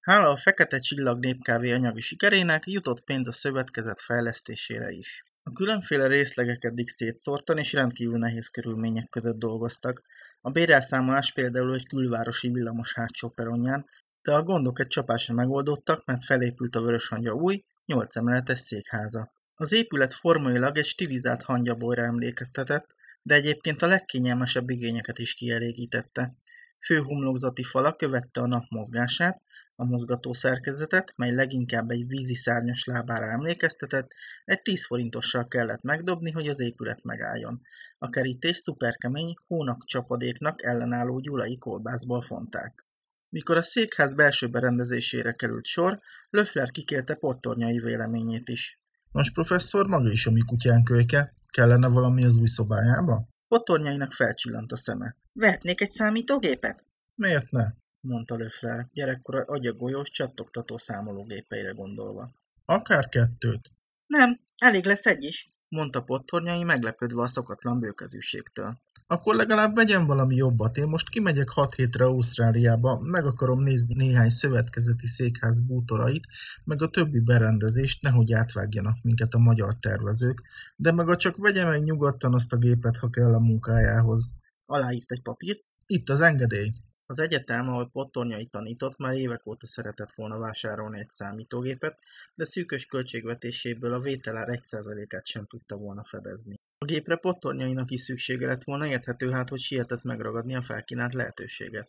[0.00, 5.22] Hála a Fekete Csillag népkávé anyagi sikerének jutott pénz a szövetkezet fejlesztésére is.
[5.42, 10.02] A különféle részlegek eddig szétszórtan és rendkívül nehéz körülmények között dolgoztak.
[10.40, 13.86] A bérelszámolás például egy külvárosi villamos hátsó peronján,
[14.22, 19.32] de a gondok egy csapásra megoldódtak, mert felépült a Vöröshangya új, 8 emeletes székháza.
[19.56, 26.34] Az épület formailag egy stilizált hangyabolyra emlékeztetett, de egyébként a legkényelmesebb igényeket is kielégítette.
[26.80, 29.42] Fő homlokzati fala követte a nap mozgását,
[29.76, 34.10] a mozgató szerkezetet, mely leginkább egy vízi szárnyas lábára emlékeztetett,
[34.44, 37.60] egy 10 forintossal kellett megdobni, hogy az épület megálljon.
[37.98, 42.86] A kerítés szuperkemény, hónak csapadéknak ellenálló gyulai kolbászból fonták.
[43.28, 46.00] Mikor a székház belső berendezésére került sor,
[46.30, 48.78] Löffler kikérte pottornyai véleményét is.
[49.14, 51.32] Most professzor maga is a mi kutyán kölyke.
[51.48, 53.28] Kellene valami az új szobájába?
[53.48, 55.16] Pottornyainak felcsillant a szeme.
[55.32, 56.86] Vehetnék egy számítógépet?
[57.14, 57.66] Miért ne?
[58.00, 62.34] mondta Löffler, gyerekkora agyagolyós, csattogtató számológépeire gondolva.
[62.64, 63.70] Akár kettőt.
[64.06, 68.80] Nem, elég lesz egy is, mondta pottornyai meglepődve a szokatlan bőkezűségtől.
[69.06, 70.76] Akkor legalább vegyen valami jobbat.
[70.76, 76.24] Én most kimegyek 6 hétre Ausztráliába, meg akarom nézni néhány szövetkezeti székház bútorait,
[76.64, 80.42] meg a többi berendezést, nehogy átvágjanak minket a magyar tervezők,
[80.76, 84.28] de meg a csak vegye meg nyugodtan azt a gépet, ha kell a munkájához.
[84.66, 85.64] Aláírt egy papírt.
[85.86, 86.72] Itt az engedély.
[87.06, 91.98] Az egyetem, ahol Pottornyai tanított, már évek óta szeretett volna vásárolni egy számítógépet,
[92.34, 96.54] de szűkös költségvetéséből a vételár 1%-át sem tudta volna fedezni.
[96.84, 101.88] A gépre Pottornyainak is szüksége lett volna, érthető hát, hogy sietett megragadni a felkínált lehetőséget.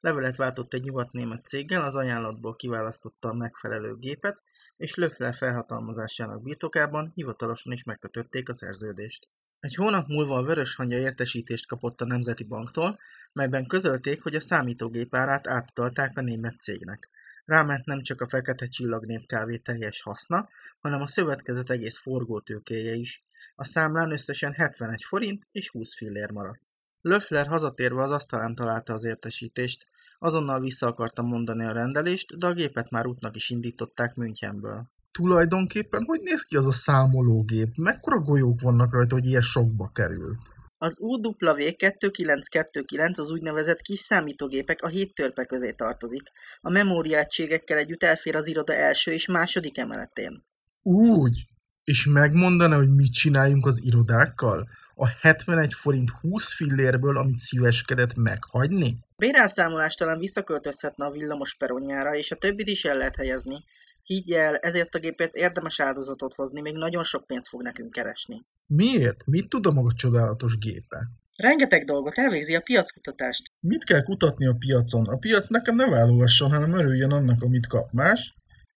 [0.00, 4.42] Levelet váltott egy nyugat-német céggel, az ajánlatból kiválasztotta a megfelelő gépet,
[4.76, 9.28] és Löffler felhatalmazásának birtokában hivatalosan is megkötötték a szerződést.
[9.60, 12.98] Egy hónap múlva a Vöröshangya értesítést kapott a Nemzeti Banktól,
[13.32, 17.08] melyben közölték, hogy a számítógép árát átutalták a német cégnek.
[17.44, 20.48] Ráment nem csak a Fekete Csillag névkávé teljes haszna,
[20.80, 23.24] hanem a szövetkezet egész forgótőkéje is.
[23.54, 26.60] A számlán összesen 71 forint és 20 fillér maradt.
[27.00, 29.86] Löffler hazatérve az asztalán találta az értesítést.
[30.18, 34.86] Azonnal vissza akarta mondani a rendelést, de a gépet már útnak is indították Münchenből.
[35.10, 37.76] Tulajdonképpen hogy néz ki az a számológép?
[37.76, 40.36] Mekkora golyók vannak rajta, hogy ilyen sokba kerül?
[40.78, 46.22] Az UW2929 az úgynevezett kis számítógépek a hét törpe közé tartozik.
[46.60, 50.44] A memóriaegységekkel együtt elfér az iroda első és második emeletén.
[50.82, 51.52] Úgy.
[51.84, 54.68] És megmondaná, hogy mit csináljunk az irodákkal?
[54.94, 58.98] A 71 forint 20 fillérből, amit szíveskedett meghagyni?
[59.16, 63.64] Bérelszámolás talán visszaköltözhetne a villamos peronjára, és a többit is el lehet helyezni.
[64.02, 68.44] Higgy el, ezért a gépet érdemes áldozatot hozni, még nagyon sok pénzt fog nekünk keresni.
[68.66, 69.26] Miért?
[69.26, 71.08] Mit tud a maga csodálatos gépe?
[71.36, 73.42] Rengeteg dolgot elvégzi a piackutatást.
[73.60, 75.06] Mit kell kutatni a piacon?
[75.06, 78.32] A piac nekem ne válogasson, hanem örüljön annak, amit kap más.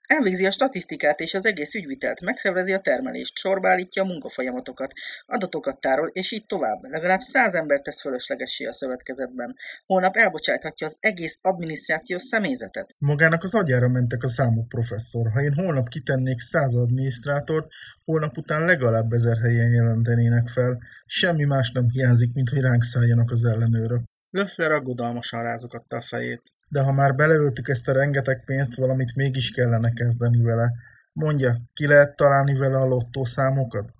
[0.09, 4.93] Elvégzi a statisztikát és az egész ügyvitelt, megszervezi a termelést, sorba állítja a munkafolyamatokat,
[5.27, 6.83] adatokat tárol, és így tovább.
[6.83, 9.57] Legalább száz ember tesz fölöslegessé a szövetkezetben.
[9.87, 12.95] Holnap elbocsáthatja az egész adminisztrációs személyzetet.
[12.99, 15.31] Magának az agyára mentek a számok, professzor.
[15.33, 17.67] Ha én holnap kitennék száz adminisztrátort,
[18.05, 20.79] holnap után legalább ezer helyen jelentenének fel.
[21.07, 24.03] Semmi más nem hiányzik, mint hogy ránk szálljanak az ellenőrök.
[24.31, 26.43] Löffler aggodalmasan rázogatta a fejét.
[26.69, 30.73] De ha már beleöltük ezt a rengeteg pénzt, valamit mégis kellene kezdeni vele.
[31.13, 33.93] Mondja, ki lehet találni vele a lottószámokat?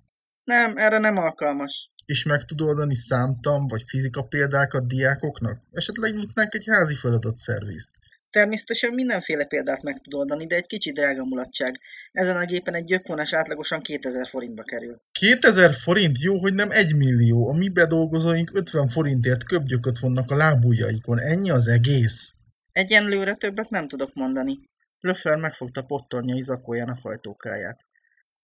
[0.43, 1.91] Nem, erre nem alkalmas.
[2.05, 5.61] És meg tud oldani számtam vagy fizika példákat diákoknak?
[5.71, 7.91] Esetleg nyitnánk egy házi feladatszervizt.
[8.29, 11.79] Természetesen mindenféle példát meg tud oldani, de egy kicsit drága mulatság.
[12.11, 15.01] Ezen a gépen egy gyökvonás átlagosan 2000 forintba kerül.
[15.11, 16.21] 2000 forint?
[16.21, 17.49] Jó, hogy nem 1 millió.
[17.49, 21.19] A mi bedolgozóink 50 forintért köbgyököt vonnak a lábujjaikon.
[21.19, 22.33] Ennyi az egész?
[22.71, 24.59] Egyenlőre többet nem tudok mondani.
[24.99, 27.85] Löffler megfogta pottornyai zakójának hajtókáját.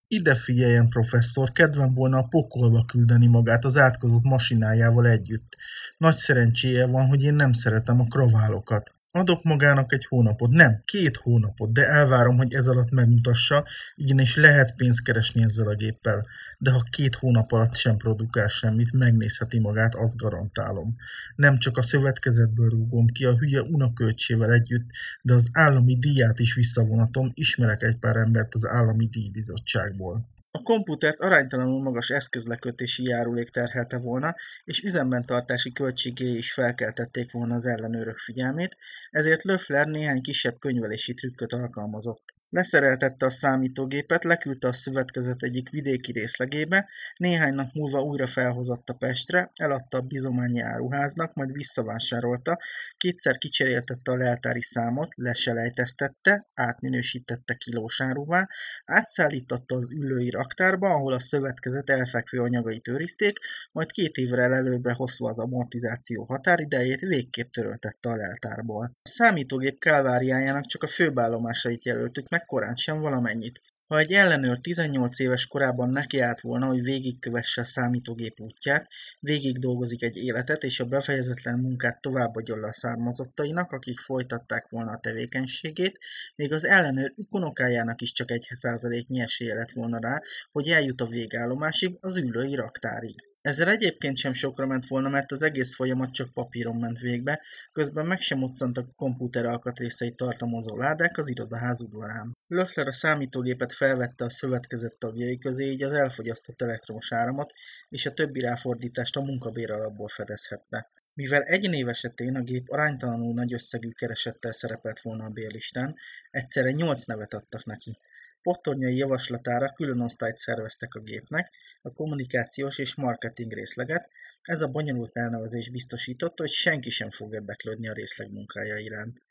[0.07, 5.56] Ide figyeljen, professzor, kedvem volna a pokolba küldeni magát az átkozott masinájával együtt.
[5.97, 8.95] Nagy szerencséje van, hogy én nem szeretem a kraválokat.
[9.18, 13.66] Adok magának egy hónapot, nem, két hónapot, de elvárom, hogy ez alatt megmutassa,
[13.98, 16.26] ugyanis lehet pénzt keresni ezzel a géppel.
[16.58, 20.96] De ha két hónap alatt sem produkál semmit, megnézheti magát, azt garantálom.
[21.36, 24.90] Nem csak a szövetkezetből rúgom ki a hülye unaköltsével együtt,
[25.22, 30.35] de az állami díját is visszavonatom, ismerek egy pár embert az állami díjbizottságból.
[30.56, 37.56] A komputert aránytalanul magas eszközlekötési járulék terhelte volna, és üzemben tartási költségé is felkeltették volna
[37.56, 38.77] az ellenőrök figyelmét,
[39.11, 42.34] ezért Löffler néhány kisebb könyvelési trükköt alkalmazott.
[42.50, 49.52] Leszereltette a számítógépet, leküldte a szövetkezet egyik vidéki részlegébe, néhány nap múlva újra felhozatta Pestre,
[49.56, 52.60] eladta a bizományi áruháznak, majd visszavásárolta,
[52.98, 58.48] kétszer kicseréltette a leltári számot, leselejteztette, átminősítette kilós áruvá,
[58.86, 63.40] átszállította az ülői raktárba, ahol a szövetkezet elfekvő anyagait őrizték,
[63.72, 68.84] majd két évre előbbre hozva az amortizáció határidejét végképp töröltette a leltárból.
[69.02, 73.62] A számítógép kálváriájának csak a főbállomásait jelöltük meg korán sem valamennyit.
[73.88, 78.88] Ha egy ellenőr 18 éves korában nekiállt volna, hogy végigkövesse a számítógép útját,
[79.20, 84.99] végig dolgozik egy életet, és a befejezetlen munkát továbbadja a származottainak, akik folytatták volna a
[84.99, 85.99] tevékenységét,
[86.36, 90.22] még az ellenőr unokájának is csak egy százaléknyi esélye lett volna rá,
[90.52, 93.35] hogy eljut a végállomásig, az ülői raktárig.
[93.46, 97.42] Ezzel egyébként sem sokra ment volna, mert az egész folyamat csak papíron ment végbe,
[97.72, 102.38] közben meg sem moccantak a komputer alkatrészeit tartalmazó ládák az irodaház udvarán.
[102.48, 107.54] Löffler a számítógépet felvette a szövetkezett tagjai közé, így az elfogyasztott elektromos áramot
[107.90, 110.92] és a többi ráfordítást a munkabér alapból fedezhette.
[111.14, 115.96] Mivel egy név esetén a gép aránytalanul nagy összegű keresettel szerepelt volna a bérlistán,
[116.32, 117.98] egyszerre nyolc nevet adtak neki.
[118.46, 121.52] Pottornyai javaslatára külön osztályt szerveztek a gépnek,
[121.82, 124.10] a kommunikációs és marketing részleget,
[124.42, 129.22] ez a bonyolult elnevezés biztosította, hogy senki sem fog érdeklődni a részleg munkája iránt.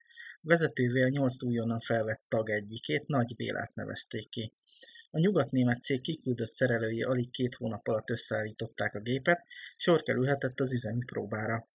[0.41, 4.53] Vezetővé a nyolc újonnan felvett tag egyikét, Nagy Bélát nevezték ki.
[5.11, 9.45] A nyugatnémet cég kiküldött szerelői alig két hónap alatt összeállították a gépet,
[9.77, 11.69] sor kerülhetett az üzemi próbára.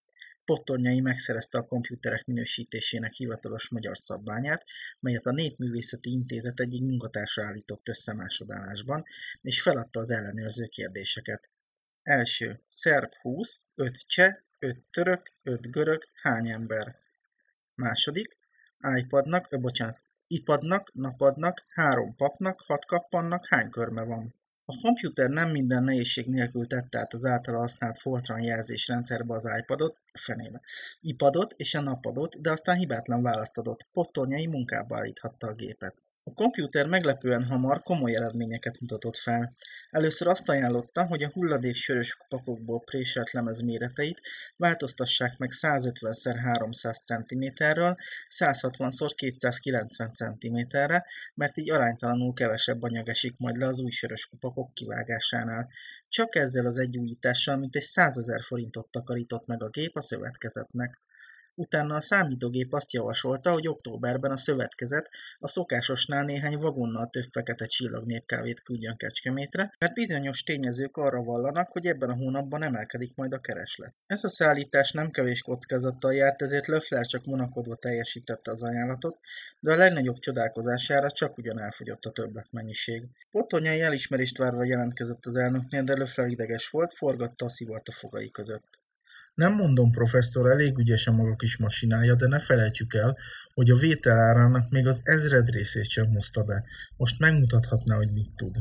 [0.44, 4.64] Pottornyai megszerezte a komputerek minősítésének hivatalos magyar szabványát,
[5.00, 9.04] melyet a Népművészeti Intézet egyik munkatársa állított össze másodállásban,
[9.40, 11.50] és feladta az ellenőrző kérdéseket.
[12.02, 12.60] Első.
[12.66, 16.98] Szerb 20, 5 cseh, 5 török, 5 görög, hány ember?
[17.74, 18.38] Második.
[18.96, 24.39] iPadnak, ö, bocsánat, ipadnak, napadnak, három papnak, hat kappannak, hány körme van?
[24.70, 29.96] A komputer nem minden nehézség nélkül tette át az általa használt Fortran jelzésrendszerbe az iPadot,
[30.12, 30.60] fenébe,
[31.00, 36.04] iPadot és a napadot, de aztán hibátlan választ adott, pottornyai munkába állíthatta a gépet.
[36.30, 39.52] A komputer meglepően hamar komoly eredményeket mutatott fel.
[39.90, 44.20] Először azt ajánlotta, hogy a hulladék sörös pakokból préselt lemez méreteit
[44.56, 47.96] változtassák meg 150x300 cm-ről
[48.28, 55.68] 160x290 cm-re, mert így aránytalanul kevesebb anyag esik majd le az új sörös kupakok kivágásánál.
[56.08, 61.00] Csak ezzel az egy újítással mintegy 100 ezer forintot takarított meg a gép a szövetkezetnek.
[61.60, 67.66] Utána a számítógép azt javasolta, hogy októberben a szövetkezet a szokásosnál néhány vagonnal több fekete
[67.66, 73.32] csillag népkávét küldjön Kecskemétre, mert bizonyos tényezők arra vallanak, hogy ebben a hónapban emelkedik majd
[73.32, 73.94] a kereslet.
[74.06, 79.20] Ez a szállítás nem kevés kockázattal járt, ezért Löffler csak monakodva teljesítette az ajánlatot,
[79.60, 83.08] de a legnagyobb csodálkozására csak ugyan elfogyott a többletmennyiség.
[83.30, 88.30] Potonyai elismerést várva jelentkezett az elnöknél, de Löffler ideges volt, forgatta a szivart a fogai
[88.30, 88.79] között.
[89.34, 93.16] Nem mondom, professzor, elég ügyes a maga kis masinája, de ne felejtsük el,
[93.54, 96.64] hogy a vétel árának még az ezred részét sem hozta be.
[96.96, 98.56] Most megmutathatná, hogy mit tud.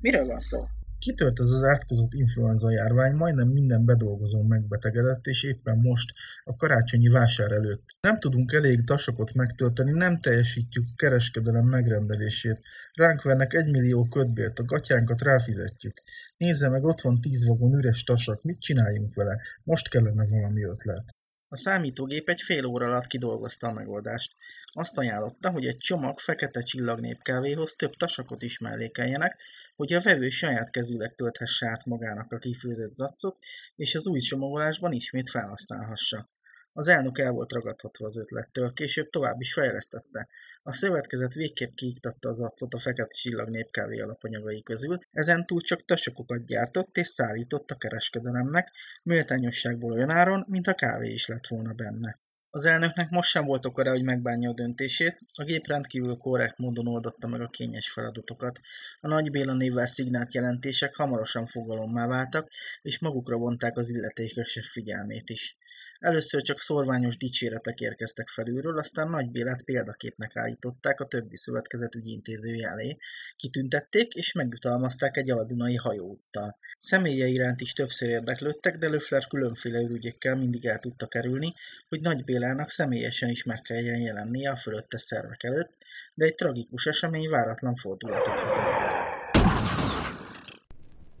[0.00, 0.68] Miről van szó?
[1.04, 6.12] Kitört ez az átkozott influenza járvány, majdnem minden bedolgozó megbetegedett, és éppen most,
[6.44, 7.84] a karácsonyi vásár előtt.
[8.00, 12.58] Nem tudunk elég tasakot megtölteni, nem teljesítjük kereskedelem megrendelését.
[12.92, 16.02] Ránk vernek egy millió kötbért, a gatyánkat ráfizetjük.
[16.36, 19.40] Nézze meg, ott van tíz vagon üres tasak, mit csináljunk vele?
[19.62, 21.04] Most kellene valami ötlet.
[21.48, 24.36] A számítógép egy fél óra alatt kidolgozta a megoldást.
[24.72, 29.36] Azt ajánlotta, hogy egy csomag fekete csillagnépkávéhoz több tasakot is mellékeljenek,
[29.82, 33.36] hogy a vevő saját kezűleg tölthesse át magának a kifőzött zaccot,
[33.76, 36.30] és az új csomagolásban ismét felhasználhassa.
[36.72, 40.28] Az elnök el volt ragadhatva az ötlettől, később tovább is fejlesztette.
[40.62, 45.84] A szövetkezet végképp kiiktatta az accot a fekete csillag népkávé alapanyagai közül, ezen túl csak
[45.84, 48.70] tasokokat gyártott és szállított a kereskedelemnek,
[49.02, 52.21] méltányosságból olyan áron, mint a kávé is lett volna benne.
[52.54, 56.86] Az elnöknek most sem volt oka hogy megbánja a döntését, a gép rendkívül korrekt módon
[56.86, 58.60] oldotta meg a kényes feladatokat.
[59.00, 62.48] A Nagy Béla névvel szignált jelentések hamarosan fogalommá váltak,
[62.82, 65.56] és magukra vonták az illetékesek figyelmét is.
[65.98, 72.68] Először csak szorványos dicséretek érkeztek felülről, aztán Nagy Bélát példaképnek állították a többi szövetkezet ügyintézője
[72.68, 72.96] elé,
[73.36, 76.58] kitüntették és megjutalmazták egy aldunai hajóúttal.
[76.78, 81.54] Személye iránt is többször érdeklődtek, de Löffler különféle ürügyekkel mindig el tudta kerülni,
[81.88, 85.72] hogy Nagy Bélának személyesen is meg kelljen jelennie a fölötte szervek előtt,
[86.14, 89.00] de egy tragikus esemény váratlan fordulatot hozott.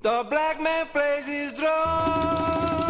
[0.02, 2.81] The black man plays his drum.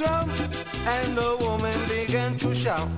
[0.00, 0.30] Drum,
[0.86, 2.88] and the woman began to shout.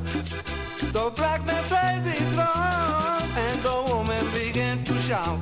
[0.96, 5.38] The black man plays his drum, and the woman began to shout.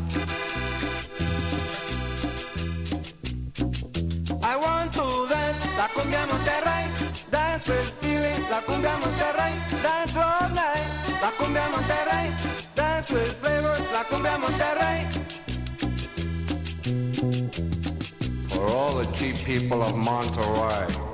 [4.52, 6.84] I want to dance la cumbia Monterrey,
[7.30, 10.86] dance with feeling, la cumbia Monterrey, dance all night,
[11.22, 12.26] la cumbia Monterrey,
[12.74, 14.98] dance with flavor, la cumbia Monterrey.
[18.48, 21.09] For all the cheap people of Monterey.